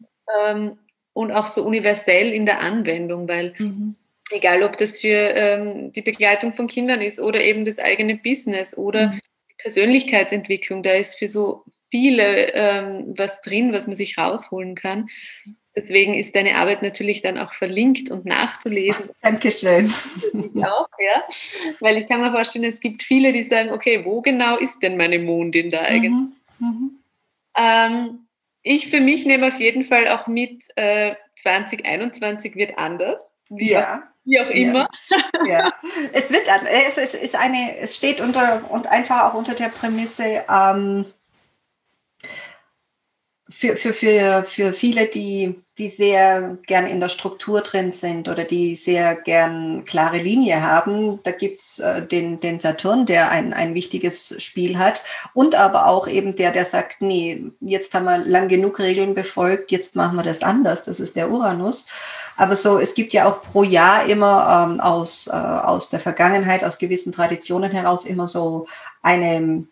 ähm, 0.45 0.79
und 1.13 1.31
auch 1.31 1.47
so 1.47 1.63
universell 1.65 2.31
in 2.31 2.45
der 2.45 2.59
Anwendung, 2.59 3.27
weil 3.27 3.53
mhm. 3.57 3.95
egal 4.31 4.63
ob 4.63 4.77
das 4.77 4.99
für 4.99 5.07
ähm, 5.35 5.91
die 5.93 6.01
Begleitung 6.01 6.53
von 6.53 6.67
Kindern 6.67 7.01
ist 7.01 7.19
oder 7.19 7.41
eben 7.43 7.65
das 7.65 7.79
eigene 7.79 8.15
Business 8.15 8.77
oder 8.77 9.07
mhm. 9.07 9.19
Persönlichkeitsentwicklung, 9.57 10.83
da 10.83 10.91
ist 10.91 11.15
für 11.15 11.27
so 11.27 11.63
viele 11.91 12.53
ähm, 12.53 13.13
was 13.17 13.41
drin, 13.41 13.73
was 13.73 13.87
man 13.87 13.95
sich 13.95 14.17
rausholen 14.17 14.75
kann. 14.75 15.09
Deswegen 15.75 16.15
ist 16.15 16.35
deine 16.35 16.55
Arbeit 16.55 16.81
natürlich 16.81 17.21
dann 17.21 17.37
auch 17.37 17.53
verlinkt 17.53 18.09
und 18.11 18.25
nachzulesen. 18.25 19.09
Dankeschön. 19.21 19.87
auch, 19.87 20.87
ja. 20.99 21.23
Weil 21.79 21.97
ich 21.97 22.07
kann 22.07 22.21
mir 22.21 22.31
vorstellen, 22.31 22.65
es 22.65 22.79
gibt 22.79 23.03
viele, 23.03 23.31
die 23.31 23.43
sagen, 23.43 23.71
okay, 23.71 24.03
wo 24.03 24.21
genau 24.21 24.57
ist 24.57 24.81
denn 24.81 24.97
meine 24.97 25.19
Mondin 25.19 25.69
da 25.69 25.81
eigentlich? 25.81 26.11
Mhm. 26.11 26.33
Mhm. 26.59 26.99
Ähm, 27.55 28.19
ich 28.63 28.89
für 28.89 28.99
mich 28.99 29.25
nehme 29.25 29.47
auf 29.47 29.59
jeden 29.59 29.83
Fall 29.83 30.07
auch 30.09 30.27
mit, 30.27 30.65
äh, 30.75 31.15
2021 31.37 32.55
wird 32.55 32.77
anders. 32.77 33.25
Wie, 33.49 33.71
ja. 33.71 33.95
auch, 33.95 33.99
wie 34.25 34.39
auch 34.39 34.49
immer. 34.49 34.89
Ja. 35.45 35.47
ja. 35.47 35.73
Es 36.13 36.31
wird 36.31 36.47
es 36.87 36.97
ist, 36.97 37.15
ist 37.15 37.35
eine, 37.35 37.77
es 37.77 37.95
steht 37.95 38.21
unter 38.21 38.69
und 38.69 38.87
einfach 38.87 39.23
auch 39.23 39.33
unter 39.33 39.55
der 39.55 39.69
Prämisse, 39.69 40.43
ähm, 40.49 41.05
für, 43.49 43.75
für, 43.75 43.93
für, 43.93 44.43
für 44.43 44.73
viele, 44.73 45.07
die, 45.07 45.55
die 45.79 45.89
sehr 45.89 46.57
gern 46.67 46.85
in 46.85 46.99
der 46.99 47.09
Struktur 47.09 47.61
drin 47.61 47.91
sind 47.91 48.27
oder 48.27 48.43
die 48.43 48.75
sehr 48.75 49.15
gern 49.15 49.85
klare 49.85 50.17
Linie 50.17 50.61
haben, 50.61 51.19
da 51.23 51.31
gibt's 51.31 51.79
äh, 51.79 52.05
den, 52.05 52.39
den 52.39 52.59
Saturn, 52.59 53.07
der 53.07 53.31
ein, 53.31 53.53
ein 53.53 53.73
wichtiges 53.73 54.35
Spiel 54.41 54.77
hat 54.77 55.03
und 55.33 55.55
aber 55.55 55.87
auch 55.87 56.07
eben 56.07 56.35
der, 56.35 56.51
der 56.51 56.65
sagt, 56.65 57.01
nee, 57.01 57.43
jetzt 57.59 57.93
haben 57.95 58.05
wir 58.05 58.19
lang 58.19 58.49
genug 58.49 58.77
Regeln 58.79 59.15
befolgt, 59.15 59.71
jetzt 59.71 59.95
machen 59.95 60.17
wir 60.17 60.23
das 60.23 60.43
anders, 60.43 60.85
das 60.85 60.99
ist 60.99 61.15
der 61.15 61.31
Uranus. 61.31 61.87
Aber 62.37 62.55
so, 62.55 62.79
es 62.79 62.93
gibt 62.93 63.13
ja 63.13 63.27
auch 63.27 63.41
pro 63.41 63.63
Jahr 63.63 64.05
immer 64.05 64.69
ähm, 64.69 64.79
aus, 64.79 65.27
äh, 65.27 65.31
aus 65.31 65.89
der 65.89 65.99
Vergangenheit, 65.99 66.63
aus 66.63 66.77
gewissen 66.77 67.11
Traditionen 67.11 67.71
heraus 67.71 68.05
immer 68.05 68.27
so 68.27 68.67
eine 69.01 69.65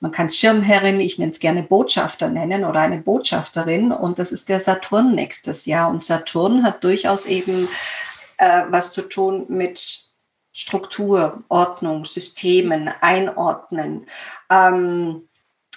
man 0.00 0.12
kann 0.12 0.26
es 0.26 0.38
Schirmherrin, 0.38 0.98
ich 0.98 1.18
nenne 1.18 1.30
es 1.30 1.40
gerne 1.40 1.62
Botschafter 1.62 2.28
nennen 2.28 2.64
oder 2.64 2.80
eine 2.80 2.98
Botschafterin. 3.00 3.92
Und 3.92 4.18
das 4.18 4.32
ist 4.32 4.48
der 4.48 4.58
Saturn 4.58 5.14
nächstes 5.14 5.66
Jahr. 5.66 5.90
Und 5.90 6.02
Saturn 6.02 6.64
hat 6.64 6.82
durchaus 6.82 7.26
eben 7.26 7.68
äh, 8.38 8.62
was 8.70 8.92
zu 8.92 9.02
tun 9.02 9.44
mit 9.48 10.10
Struktur, 10.52 11.38
Ordnung, 11.48 12.06
Systemen, 12.06 12.90
Einordnen. 13.00 14.06
Ähm, 14.50 15.28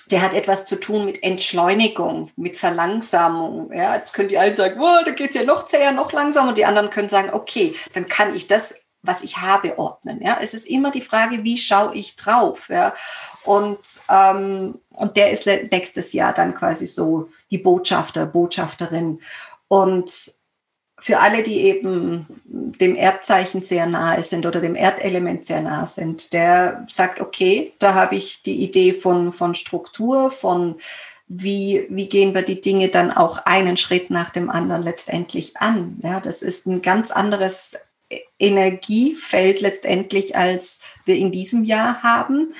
der 0.09 0.21
hat 0.21 0.33
etwas 0.33 0.65
zu 0.65 0.79
tun 0.79 1.05
mit 1.05 1.21
Entschleunigung, 1.21 2.31
mit 2.37 2.57
Verlangsamung. 2.57 3.71
Ja, 3.73 3.95
jetzt 3.95 4.13
können 4.13 4.29
die 4.29 4.37
einen 4.37 4.55
sagen, 4.55 4.79
oh, 4.79 5.03
da 5.05 5.11
geht 5.11 5.29
es 5.29 5.35
ja 5.35 5.43
noch 5.43 5.65
zäher, 5.65 5.91
noch 5.91 6.13
langsamer. 6.13 6.49
Und 6.49 6.57
die 6.57 6.65
anderen 6.65 6.89
können 6.89 7.09
sagen, 7.09 7.29
okay, 7.33 7.75
dann 7.93 8.07
kann 8.07 8.33
ich 8.35 8.47
das 8.47 8.83
was 9.03 9.21
ich 9.21 9.37
habe, 9.37 9.77
ordnen. 9.77 10.21
Ja, 10.21 10.39
es 10.41 10.53
ist 10.53 10.65
immer 10.65 10.89
die 10.89 11.01
Frage, 11.01 11.43
wie 11.43 11.57
schaue 11.57 11.93
ich 11.93 12.15
drauf. 12.15 12.69
Ja, 12.69 12.95
und 13.43 13.79
ähm, 14.09 14.79
und 14.95 15.17
der 15.17 15.31
ist 15.31 15.45
nächstes 15.45 16.13
Jahr 16.13 16.33
dann 16.33 16.55
quasi 16.55 16.85
so 16.85 17.29
die 17.51 17.57
Botschafter, 17.57 18.25
Botschafterin. 18.25 19.19
Und 19.67 20.33
für 20.99 21.19
alle, 21.19 21.43
die 21.43 21.57
eben 21.61 22.27
dem 22.45 22.95
Erdzeichen 22.95 23.59
sehr 23.59 23.87
nahe 23.87 24.23
sind 24.23 24.45
oder 24.45 24.61
dem 24.61 24.75
Erdelement 24.75 25.45
sehr 25.45 25.61
nahe 25.61 25.87
sind, 25.87 26.31
der 26.31 26.85
sagt, 26.87 27.19
okay, 27.19 27.73
da 27.79 27.93
habe 27.93 28.15
ich 28.15 28.41
die 28.43 28.63
Idee 28.63 28.93
von, 28.93 29.33
von 29.33 29.53
Struktur, 29.53 30.31
von 30.31 30.75
wie, 31.27 31.87
wie 31.89 32.07
gehen 32.07 32.33
wir 32.35 32.43
die 32.43 32.61
Dinge 32.61 32.89
dann 32.89 33.11
auch 33.11 33.39
einen 33.45 33.75
Schritt 33.75 34.11
nach 34.11 34.29
dem 34.29 34.49
anderen 34.49 34.83
letztendlich 34.83 35.57
an. 35.57 35.99
Ja, 36.03 36.19
das 36.19 36.41
ist 36.41 36.67
ein 36.67 36.81
ganz 36.81 37.11
anderes 37.11 37.75
Energiefeld 38.39 39.61
letztendlich, 39.61 40.35
als 40.35 40.81
wir 41.05 41.15
in 41.15 41.31
diesem 41.31 41.63
Jahr 41.63 42.03
haben. 42.03 42.53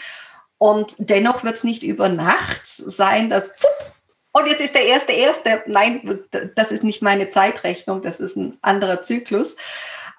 Und 0.57 0.95
dennoch 0.97 1.43
wird 1.43 1.55
es 1.55 1.63
nicht 1.63 1.83
über 1.83 2.09
Nacht 2.09 2.65
sein, 2.65 3.29
dass 3.29 3.49
pfupp, 3.49 3.93
und 4.35 4.47
jetzt 4.47 4.61
ist 4.61 4.73
der 4.73 4.87
erste 4.87 5.11
erste. 5.11 5.61
Nein, 5.67 6.21
das 6.55 6.71
ist 6.71 6.83
nicht 6.83 7.03
meine 7.03 7.29
Zeitrechnung, 7.29 8.01
das 8.01 8.19
ist 8.19 8.35
ein 8.35 8.57
anderer 8.61 9.01
Zyklus. 9.03 9.57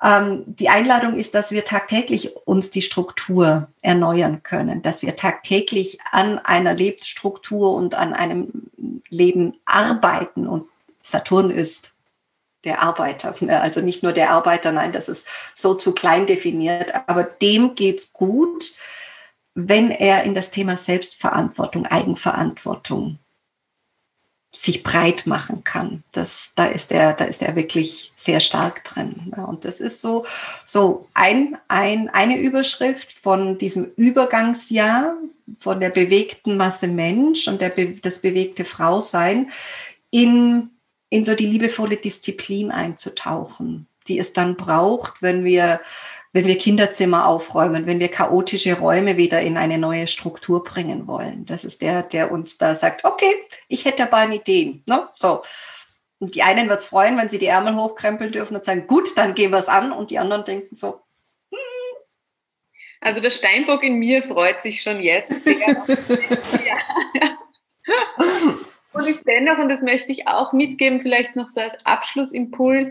Ähm, 0.03 0.45
die 0.47 0.69
Einladung 0.69 1.17
ist, 1.17 1.35
dass 1.35 1.51
wir 1.51 1.65
tagtäglich 1.65 2.37
uns 2.47 2.71
die 2.71 2.83
Struktur 2.83 3.69
erneuern 3.83 4.43
können, 4.45 4.83
dass 4.83 5.03
wir 5.03 5.17
tagtäglich 5.17 5.99
an 6.13 6.39
einer 6.39 6.75
Lebensstruktur 6.75 7.75
und 7.75 7.97
an 7.97 8.13
einem 8.13 8.71
Leben 9.09 9.59
arbeiten. 9.65 10.47
Und 10.47 10.69
Saturn 11.03 11.51
ist 11.51 11.94
der 12.65 12.83
Arbeiter, 12.83 13.35
also 13.63 13.81
nicht 13.81 14.03
nur 14.03 14.13
der 14.13 14.31
Arbeiter, 14.31 14.73
nein, 14.73 14.93
das 14.93 15.09
ist 15.09 15.27
so 15.55 15.75
zu 15.75 15.93
klein 15.93 16.27
definiert, 16.27 16.93
aber 17.07 17.25
dem 17.25 17.75
geht's 17.75 18.13
gut, 18.13 18.73
wenn 19.55 19.91
er 19.91 20.25
in 20.25 20.35
das 20.35 20.51
Thema 20.51 20.77
Selbstverantwortung, 20.77 21.87
Eigenverantwortung 21.87 23.19
sich 24.55 24.85
breit 24.85 25.27
machen 25.27 25.65
kann. 25.65 26.05
Das, 26.13 26.53
da 26.55 26.67
ist 26.67 26.93
er, 26.93 27.13
da 27.13 27.25
ist 27.25 27.43
er 27.43 27.57
wirklich 27.57 28.13
sehr 28.15 28.39
stark 28.39 28.85
drin. 28.85 29.35
Und 29.49 29.65
das 29.65 29.81
ist 29.81 30.01
so, 30.01 30.25
so 30.65 31.09
ein, 31.13 31.59
ein, 31.67 32.09
eine 32.09 32.39
Überschrift 32.39 33.13
von 33.13 33.59
diesem 33.59 33.91
Übergangsjahr, 33.97 35.17
von 35.57 35.81
der 35.81 35.91
bewegten 35.91 36.57
Masse 36.57 36.87
Mensch 36.87 37.49
und 37.49 37.61
der, 37.61 37.71
das 37.71 38.21
bewegte 38.21 38.65
Frausein 38.65 39.51
in, 40.11 40.71
in 41.11 41.25
so 41.25 41.35
die 41.35 41.47
liebevolle 41.47 41.97
Disziplin 41.97 42.71
einzutauchen, 42.71 43.87
die 44.09 44.19
es 44.19 44.33
dann 44.33 44.57
braucht, 44.57 45.23
wenn 45.23 45.45
wir 45.45 45.81
wenn 46.35 46.47
wir 46.49 46.59
Kinderzimmer 46.59 47.29
aufräumen, 47.29 47.87
wenn 47.87 48.01
wir 48.01 48.09
chaotische 48.09 48.77
Räume 48.77 49.17
wieder 49.17 49.41
in 49.41 49.57
eine 49.57 49.79
neue 49.79 50.09
Struktur 50.09 50.65
bringen 50.65 51.07
wollen. 51.07 51.47
Das 51.47 51.65
ist 51.65 51.81
der, 51.81 52.03
der 52.03 52.33
uns 52.33 52.59
da 52.59 52.75
sagt, 52.75 53.05
okay, 53.05 53.33
ich 53.69 53.85
hätte 53.85 54.03
aber 54.03 54.17
eine 54.17 54.35
Idee. 54.35 54.83
Ne? 54.85 55.09
So. 55.15 55.43
Und 56.19 56.35
die 56.35 56.43
einen 56.43 56.69
wird 56.69 56.81
es 56.81 56.87
freuen, 56.87 57.17
wenn 57.17 57.29
sie 57.29 57.39
die 57.39 57.47
Ärmel 57.47 57.77
hochkrempeln 57.77 58.33
dürfen 58.33 58.57
und 58.57 58.65
sagen, 58.65 58.89
gut, 58.89 59.17
dann 59.17 59.37
gehen 59.37 59.53
wir 59.53 59.59
es 59.59 59.69
an. 59.69 59.93
Und 59.93 60.11
die 60.11 60.19
anderen 60.19 60.45
denken 60.45 60.75
so, 60.75 61.03
also 63.01 63.21
der 63.21 63.31
Steinbock 63.31 63.85
in 63.85 63.95
mir 64.01 64.25
freut 64.25 64.61
sich 64.61 64.83
schon 64.83 64.99
jetzt. 64.99 65.37
Und 68.95 69.09
ich 69.09 69.23
dennoch, 69.25 69.59
und 69.59 69.69
das 69.69 69.83
möchte 69.83 70.13
ich 70.13 70.29
auch 70.29 70.53
mitgeben, 70.53 71.01
vielleicht 71.01 71.37
noch 71.37 71.51
so 71.51 71.61
als 71.61 71.75
Abschlussimpuls, 71.85 72.89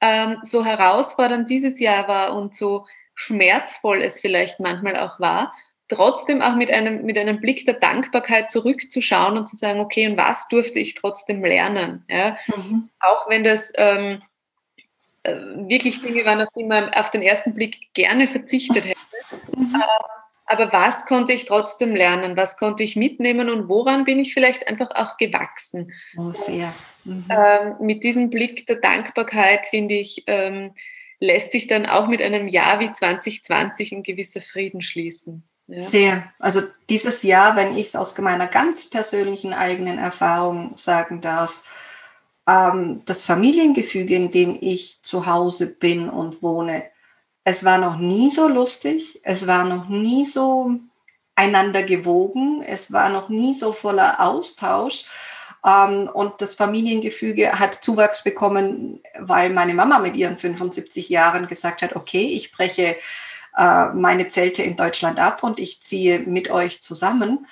ähm, 0.00 0.38
so 0.42 0.64
herausfordernd 0.64 1.48
dieses 1.48 1.80
Jahr 1.80 2.08
war 2.08 2.36
und 2.36 2.54
so 2.54 2.86
schmerzvoll 3.14 4.02
es 4.02 4.20
vielleicht 4.20 4.60
manchmal 4.60 4.96
auch 4.96 5.18
war, 5.18 5.52
trotzdem 5.88 6.42
auch 6.42 6.54
mit 6.54 6.70
einem, 6.70 7.04
mit 7.04 7.16
einem 7.16 7.40
Blick 7.40 7.64
der 7.64 7.74
Dankbarkeit 7.74 8.50
zurückzuschauen 8.50 9.38
und 9.38 9.48
zu 9.48 9.56
sagen, 9.56 9.80
okay, 9.80 10.06
und 10.06 10.16
was 10.16 10.48
durfte 10.48 10.78
ich 10.78 10.94
trotzdem 10.94 11.44
lernen? 11.44 12.04
Ja? 12.08 12.36
Mhm. 12.48 12.90
Auch 13.00 13.28
wenn 13.28 13.44
das 13.44 13.72
ähm, 13.76 14.22
äh, 15.22 15.34
wirklich 15.68 16.02
Dinge 16.02 16.24
waren, 16.24 16.42
auf 16.42 16.48
die 16.56 16.64
man 16.64 16.92
auf 16.92 17.10
den 17.10 17.22
ersten 17.22 17.54
Blick 17.54 17.92
gerne 17.94 18.28
verzichtet 18.28 18.84
hätte. 18.84 19.00
Mhm. 19.56 19.74
Äh, 19.74 20.25
aber 20.46 20.72
was 20.72 21.04
konnte 21.06 21.32
ich 21.32 21.44
trotzdem 21.44 21.94
lernen? 21.94 22.36
Was 22.36 22.56
konnte 22.56 22.84
ich 22.84 22.94
mitnehmen 22.94 23.50
und 23.50 23.68
woran 23.68 24.04
bin 24.04 24.20
ich 24.20 24.32
vielleicht 24.32 24.68
einfach 24.68 24.90
auch 24.94 25.16
gewachsen? 25.16 25.92
Oh, 26.16 26.32
sehr. 26.32 26.72
Mhm. 27.04 27.24
Ähm, 27.28 27.74
mit 27.80 28.04
diesem 28.04 28.30
Blick 28.30 28.66
der 28.66 28.76
Dankbarkeit, 28.76 29.66
finde 29.66 29.94
ich, 29.94 30.22
ähm, 30.28 30.72
lässt 31.18 31.52
sich 31.52 31.66
dann 31.66 31.86
auch 31.86 32.06
mit 32.06 32.22
einem 32.22 32.46
Jahr 32.46 32.78
wie 32.78 32.92
2020 32.92 33.92
ein 33.92 34.02
gewisser 34.04 34.40
Frieden 34.40 34.82
schließen. 34.82 35.42
Ja. 35.66 35.82
Sehr. 35.82 36.32
Also 36.38 36.62
dieses 36.88 37.24
Jahr, 37.24 37.56
wenn 37.56 37.76
ich 37.76 37.86
es 37.86 37.96
aus 37.96 38.16
meiner 38.18 38.46
ganz 38.46 38.88
persönlichen 38.88 39.52
eigenen 39.52 39.98
Erfahrung 39.98 40.76
sagen 40.76 41.20
darf, 41.20 41.60
ähm, 42.46 43.02
das 43.04 43.24
Familiengefüge, 43.24 44.14
in 44.14 44.30
dem 44.30 44.58
ich 44.60 45.02
zu 45.02 45.26
Hause 45.26 45.74
bin 45.74 46.08
und 46.08 46.40
wohne, 46.40 46.84
es 47.46 47.64
war 47.64 47.78
noch 47.78 47.96
nie 47.96 48.32
so 48.32 48.48
lustig, 48.48 49.20
es 49.22 49.46
war 49.46 49.62
noch 49.62 49.88
nie 49.88 50.24
so 50.24 50.74
einander 51.36 51.84
gewogen, 51.84 52.60
es 52.66 52.92
war 52.92 53.08
noch 53.08 53.28
nie 53.28 53.54
so 53.54 53.72
voller 53.72 54.20
Austausch. 54.20 55.04
Ähm, 55.64 56.10
und 56.12 56.42
das 56.42 56.56
Familiengefüge 56.56 57.52
hat 57.52 57.84
Zuwachs 57.84 58.24
bekommen, 58.24 59.00
weil 59.20 59.50
meine 59.50 59.74
Mama 59.74 60.00
mit 60.00 60.16
ihren 60.16 60.36
75 60.36 61.08
Jahren 61.08 61.46
gesagt 61.46 61.82
hat, 61.82 61.94
okay, 61.94 62.26
ich 62.26 62.50
breche 62.50 62.96
äh, 63.56 63.86
meine 63.90 64.26
Zelte 64.26 64.64
in 64.64 64.74
Deutschland 64.74 65.20
ab 65.20 65.44
und 65.44 65.60
ich 65.60 65.80
ziehe 65.80 66.18
mit 66.18 66.50
euch 66.50 66.82
zusammen. 66.82 67.46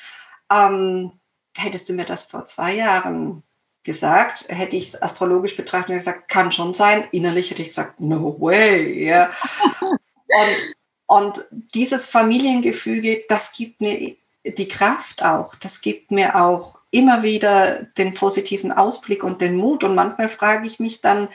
Ähm, 0.50 1.12
hättest 1.56 1.88
du 1.88 1.92
mir 1.92 2.04
das 2.04 2.24
vor 2.24 2.44
zwei 2.46 2.74
Jahren 2.74 3.44
gesagt, 3.84 4.46
hätte 4.48 4.76
ich 4.76 4.88
es 4.88 5.02
astrologisch 5.02 5.56
betrachtet 5.56 5.90
und 5.90 5.96
gesagt, 5.96 6.28
kann 6.28 6.50
schon 6.50 6.74
sein. 6.74 7.06
Innerlich 7.12 7.50
hätte 7.50 7.62
ich 7.62 7.68
gesagt, 7.68 8.00
no 8.00 8.36
way. 8.40 9.04
Ja. 9.04 9.30
und, 9.80 10.74
und 11.06 11.44
dieses 11.74 12.06
Familiengefüge, 12.06 13.24
das 13.28 13.52
gibt 13.52 13.80
mir 13.80 14.16
die 14.44 14.68
Kraft 14.68 15.22
auch. 15.22 15.54
Das 15.54 15.80
gibt 15.80 16.10
mir 16.10 16.40
auch 16.40 16.78
immer 16.90 17.22
wieder 17.22 17.84
den 17.98 18.14
positiven 18.14 18.72
Ausblick 18.72 19.22
und 19.22 19.40
den 19.40 19.56
Mut. 19.56 19.84
Und 19.84 19.94
manchmal 19.94 20.28
frage 20.28 20.66
ich 20.66 20.80
mich 20.80 21.00
dann 21.00 21.28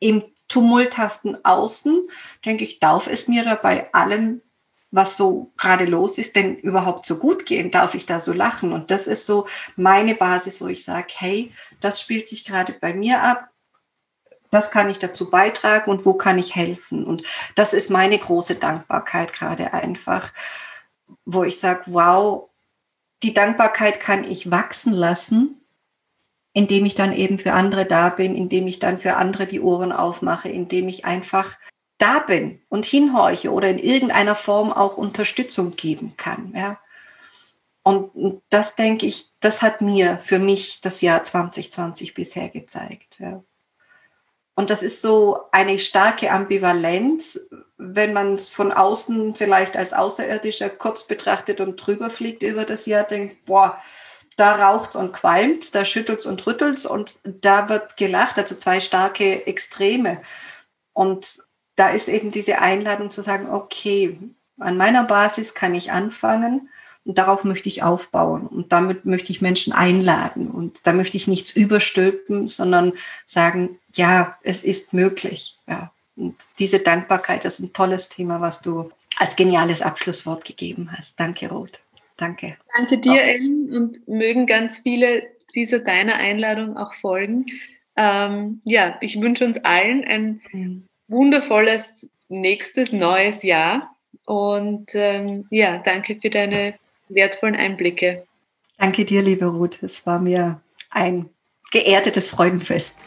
im 0.00 0.24
tumulthaften 0.48 1.44
Außen, 1.44 2.02
denke 2.44 2.64
ich, 2.64 2.80
darf 2.80 3.06
es 3.06 3.28
mir 3.28 3.44
dabei 3.44 3.92
allem 3.92 4.42
was 4.94 5.16
so 5.16 5.50
gerade 5.56 5.86
los 5.86 6.18
ist, 6.18 6.36
denn 6.36 6.56
überhaupt 6.56 7.04
so 7.04 7.18
gut 7.18 7.46
gehen? 7.46 7.72
Darf 7.72 7.94
ich 7.94 8.06
da 8.06 8.20
so 8.20 8.32
lachen? 8.32 8.72
Und 8.72 8.92
das 8.92 9.08
ist 9.08 9.26
so 9.26 9.46
meine 9.74 10.14
Basis, 10.14 10.60
wo 10.60 10.68
ich 10.68 10.84
sage, 10.84 11.08
hey, 11.16 11.52
das 11.80 12.00
spielt 12.00 12.28
sich 12.28 12.44
gerade 12.44 12.74
bei 12.74 12.94
mir 12.94 13.20
ab. 13.20 13.48
Das 14.52 14.70
kann 14.70 14.88
ich 14.88 15.00
dazu 15.00 15.30
beitragen 15.30 15.90
und 15.90 16.06
wo 16.06 16.14
kann 16.14 16.38
ich 16.38 16.54
helfen? 16.54 17.04
Und 17.04 17.22
das 17.56 17.74
ist 17.74 17.90
meine 17.90 18.16
große 18.16 18.54
Dankbarkeit 18.54 19.32
gerade 19.32 19.74
einfach, 19.74 20.32
wo 21.24 21.42
ich 21.42 21.58
sage, 21.58 21.82
wow, 21.86 22.48
die 23.24 23.34
Dankbarkeit 23.34 23.98
kann 23.98 24.22
ich 24.22 24.52
wachsen 24.52 24.92
lassen, 24.92 25.60
indem 26.52 26.86
ich 26.86 26.94
dann 26.94 27.12
eben 27.12 27.38
für 27.38 27.52
andere 27.52 27.84
da 27.84 28.10
bin, 28.10 28.36
indem 28.36 28.68
ich 28.68 28.78
dann 28.78 29.00
für 29.00 29.16
andere 29.16 29.46
die 29.46 29.60
Ohren 29.60 29.90
aufmache, 29.90 30.48
indem 30.48 30.88
ich 30.88 31.04
einfach 31.04 31.56
da 31.98 32.18
bin 32.20 32.60
und 32.68 32.84
hinhorche 32.84 33.52
oder 33.52 33.68
in 33.68 33.78
irgendeiner 33.78 34.34
Form 34.34 34.72
auch 34.72 34.96
Unterstützung 34.96 35.76
geben 35.76 36.14
kann. 36.16 36.52
Ja. 36.56 36.80
Und 37.82 38.42
das 38.48 38.76
denke 38.76 39.06
ich, 39.06 39.30
das 39.40 39.62
hat 39.62 39.80
mir 39.80 40.18
für 40.18 40.38
mich 40.38 40.80
das 40.80 41.02
Jahr 41.02 41.22
2020 41.22 42.14
bisher 42.14 42.48
gezeigt. 42.48 43.18
Ja. 43.20 43.44
Und 44.54 44.70
das 44.70 44.82
ist 44.82 45.02
so 45.02 45.40
eine 45.52 45.78
starke 45.78 46.30
Ambivalenz, 46.30 47.50
wenn 47.76 48.12
man 48.12 48.34
es 48.34 48.48
von 48.48 48.72
außen 48.72 49.34
vielleicht 49.34 49.76
als 49.76 49.92
Außerirdischer 49.92 50.70
kurz 50.70 51.06
betrachtet 51.06 51.60
und 51.60 51.76
drüber 51.76 52.08
fliegt 52.08 52.42
über 52.42 52.64
das 52.64 52.86
Jahr, 52.86 53.02
denkt, 53.02 53.44
boah, 53.44 53.78
da 54.36 54.68
raucht's 54.68 54.96
und 54.96 55.12
qualmt's, 55.12 55.70
da 55.70 55.84
schüttelt's 55.84 56.26
und 56.26 56.44
rüttelt's 56.46 56.86
und 56.86 57.18
da 57.24 57.68
wird 57.68 57.96
gelacht, 57.96 58.38
also 58.38 58.54
zwei 58.54 58.80
starke 58.80 59.46
Extreme. 59.46 60.22
Und 60.92 61.38
da 61.76 61.90
ist 61.90 62.08
eben 62.08 62.30
diese 62.30 62.60
Einladung 62.60 63.10
zu 63.10 63.22
sagen, 63.22 63.50
okay, 63.50 64.18
an 64.58 64.76
meiner 64.76 65.04
Basis 65.04 65.54
kann 65.54 65.74
ich 65.74 65.90
anfangen 65.90 66.68
und 67.04 67.18
darauf 67.18 67.44
möchte 67.44 67.68
ich 67.68 67.82
aufbauen 67.82 68.46
und 68.46 68.72
damit 68.72 69.04
möchte 69.04 69.32
ich 69.32 69.42
Menschen 69.42 69.72
einladen 69.72 70.50
und 70.50 70.86
da 70.86 70.92
möchte 70.92 71.16
ich 71.16 71.26
nichts 71.26 71.50
überstülpen, 71.50 72.48
sondern 72.48 72.92
sagen, 73.26 73.78
ja, 73.94 74.38
es 74.42 74.62
ist 74.62 74.94
möglich. 74.94 75.58
Ja. 75.66 75.92
Und 76.16 76.36
diese 76.58 76.78
Dankbarkeit 76.78 77.44
ist 77.44 77.58
ein 77.58 77.72
tolles 77.72 78.08
Thema, 78.08 78.40
was 78.40 78.62
du 78.62 78.90
als 79.18 79.36
geniales 79.36 79.82
Abschlusswort 79.82 80.44
gegeben 80.44 80.90
hast. 80.96 81.18
Danke, 81.18 81.48
Roth. 81.48 81.80
Danke. 82.16 82.56
Danke 82.76 82.98
dir, 82.98 83.22
Ellen, 83.22 83.72
und 83.74 84.06
mögen 84.06 84.46
ganz 84.46 84.78
viele 84.78 85.24
dieser 85.54 85.80
deiner 85.80 86.14
Einladung 86.14 86.76
auch 86.76 86.94
folgen. 86.94 87.46
Ähm, 87.96 88.60
ja, 88.64 88.96
ich 89.00 89.20
wünsche 89.20 89.44
uns 89.44 89.58
allen 89.64 90.04
ein 90.04 90.40
mhm 90.52 90.84
wundervolles 91.08 92.08
nächstes 92.28 92.92
neues 92.92 93.42
Jahr. 93.42 93.94
Und 94.26 94.94
ähm, 94.94 95.46
ja, 95.50 95.78
danke 95.78 96.18
für 96.20 96.30
deine 96.30 96.74
wertvollen 97.08 97.56
Einblicke. 97.56 98.26
Danke 98.78 99.04
dir, 99.04 99.22
liebe 99.22 99.46
Ruth. 99.46 99.82
Es 99.82 100.06
war 100.06 100.18
mir 100.18 100.60
ein 100.90 101.28
geerdetes 101.70 102.30
Freudenfest. 102.30 102.98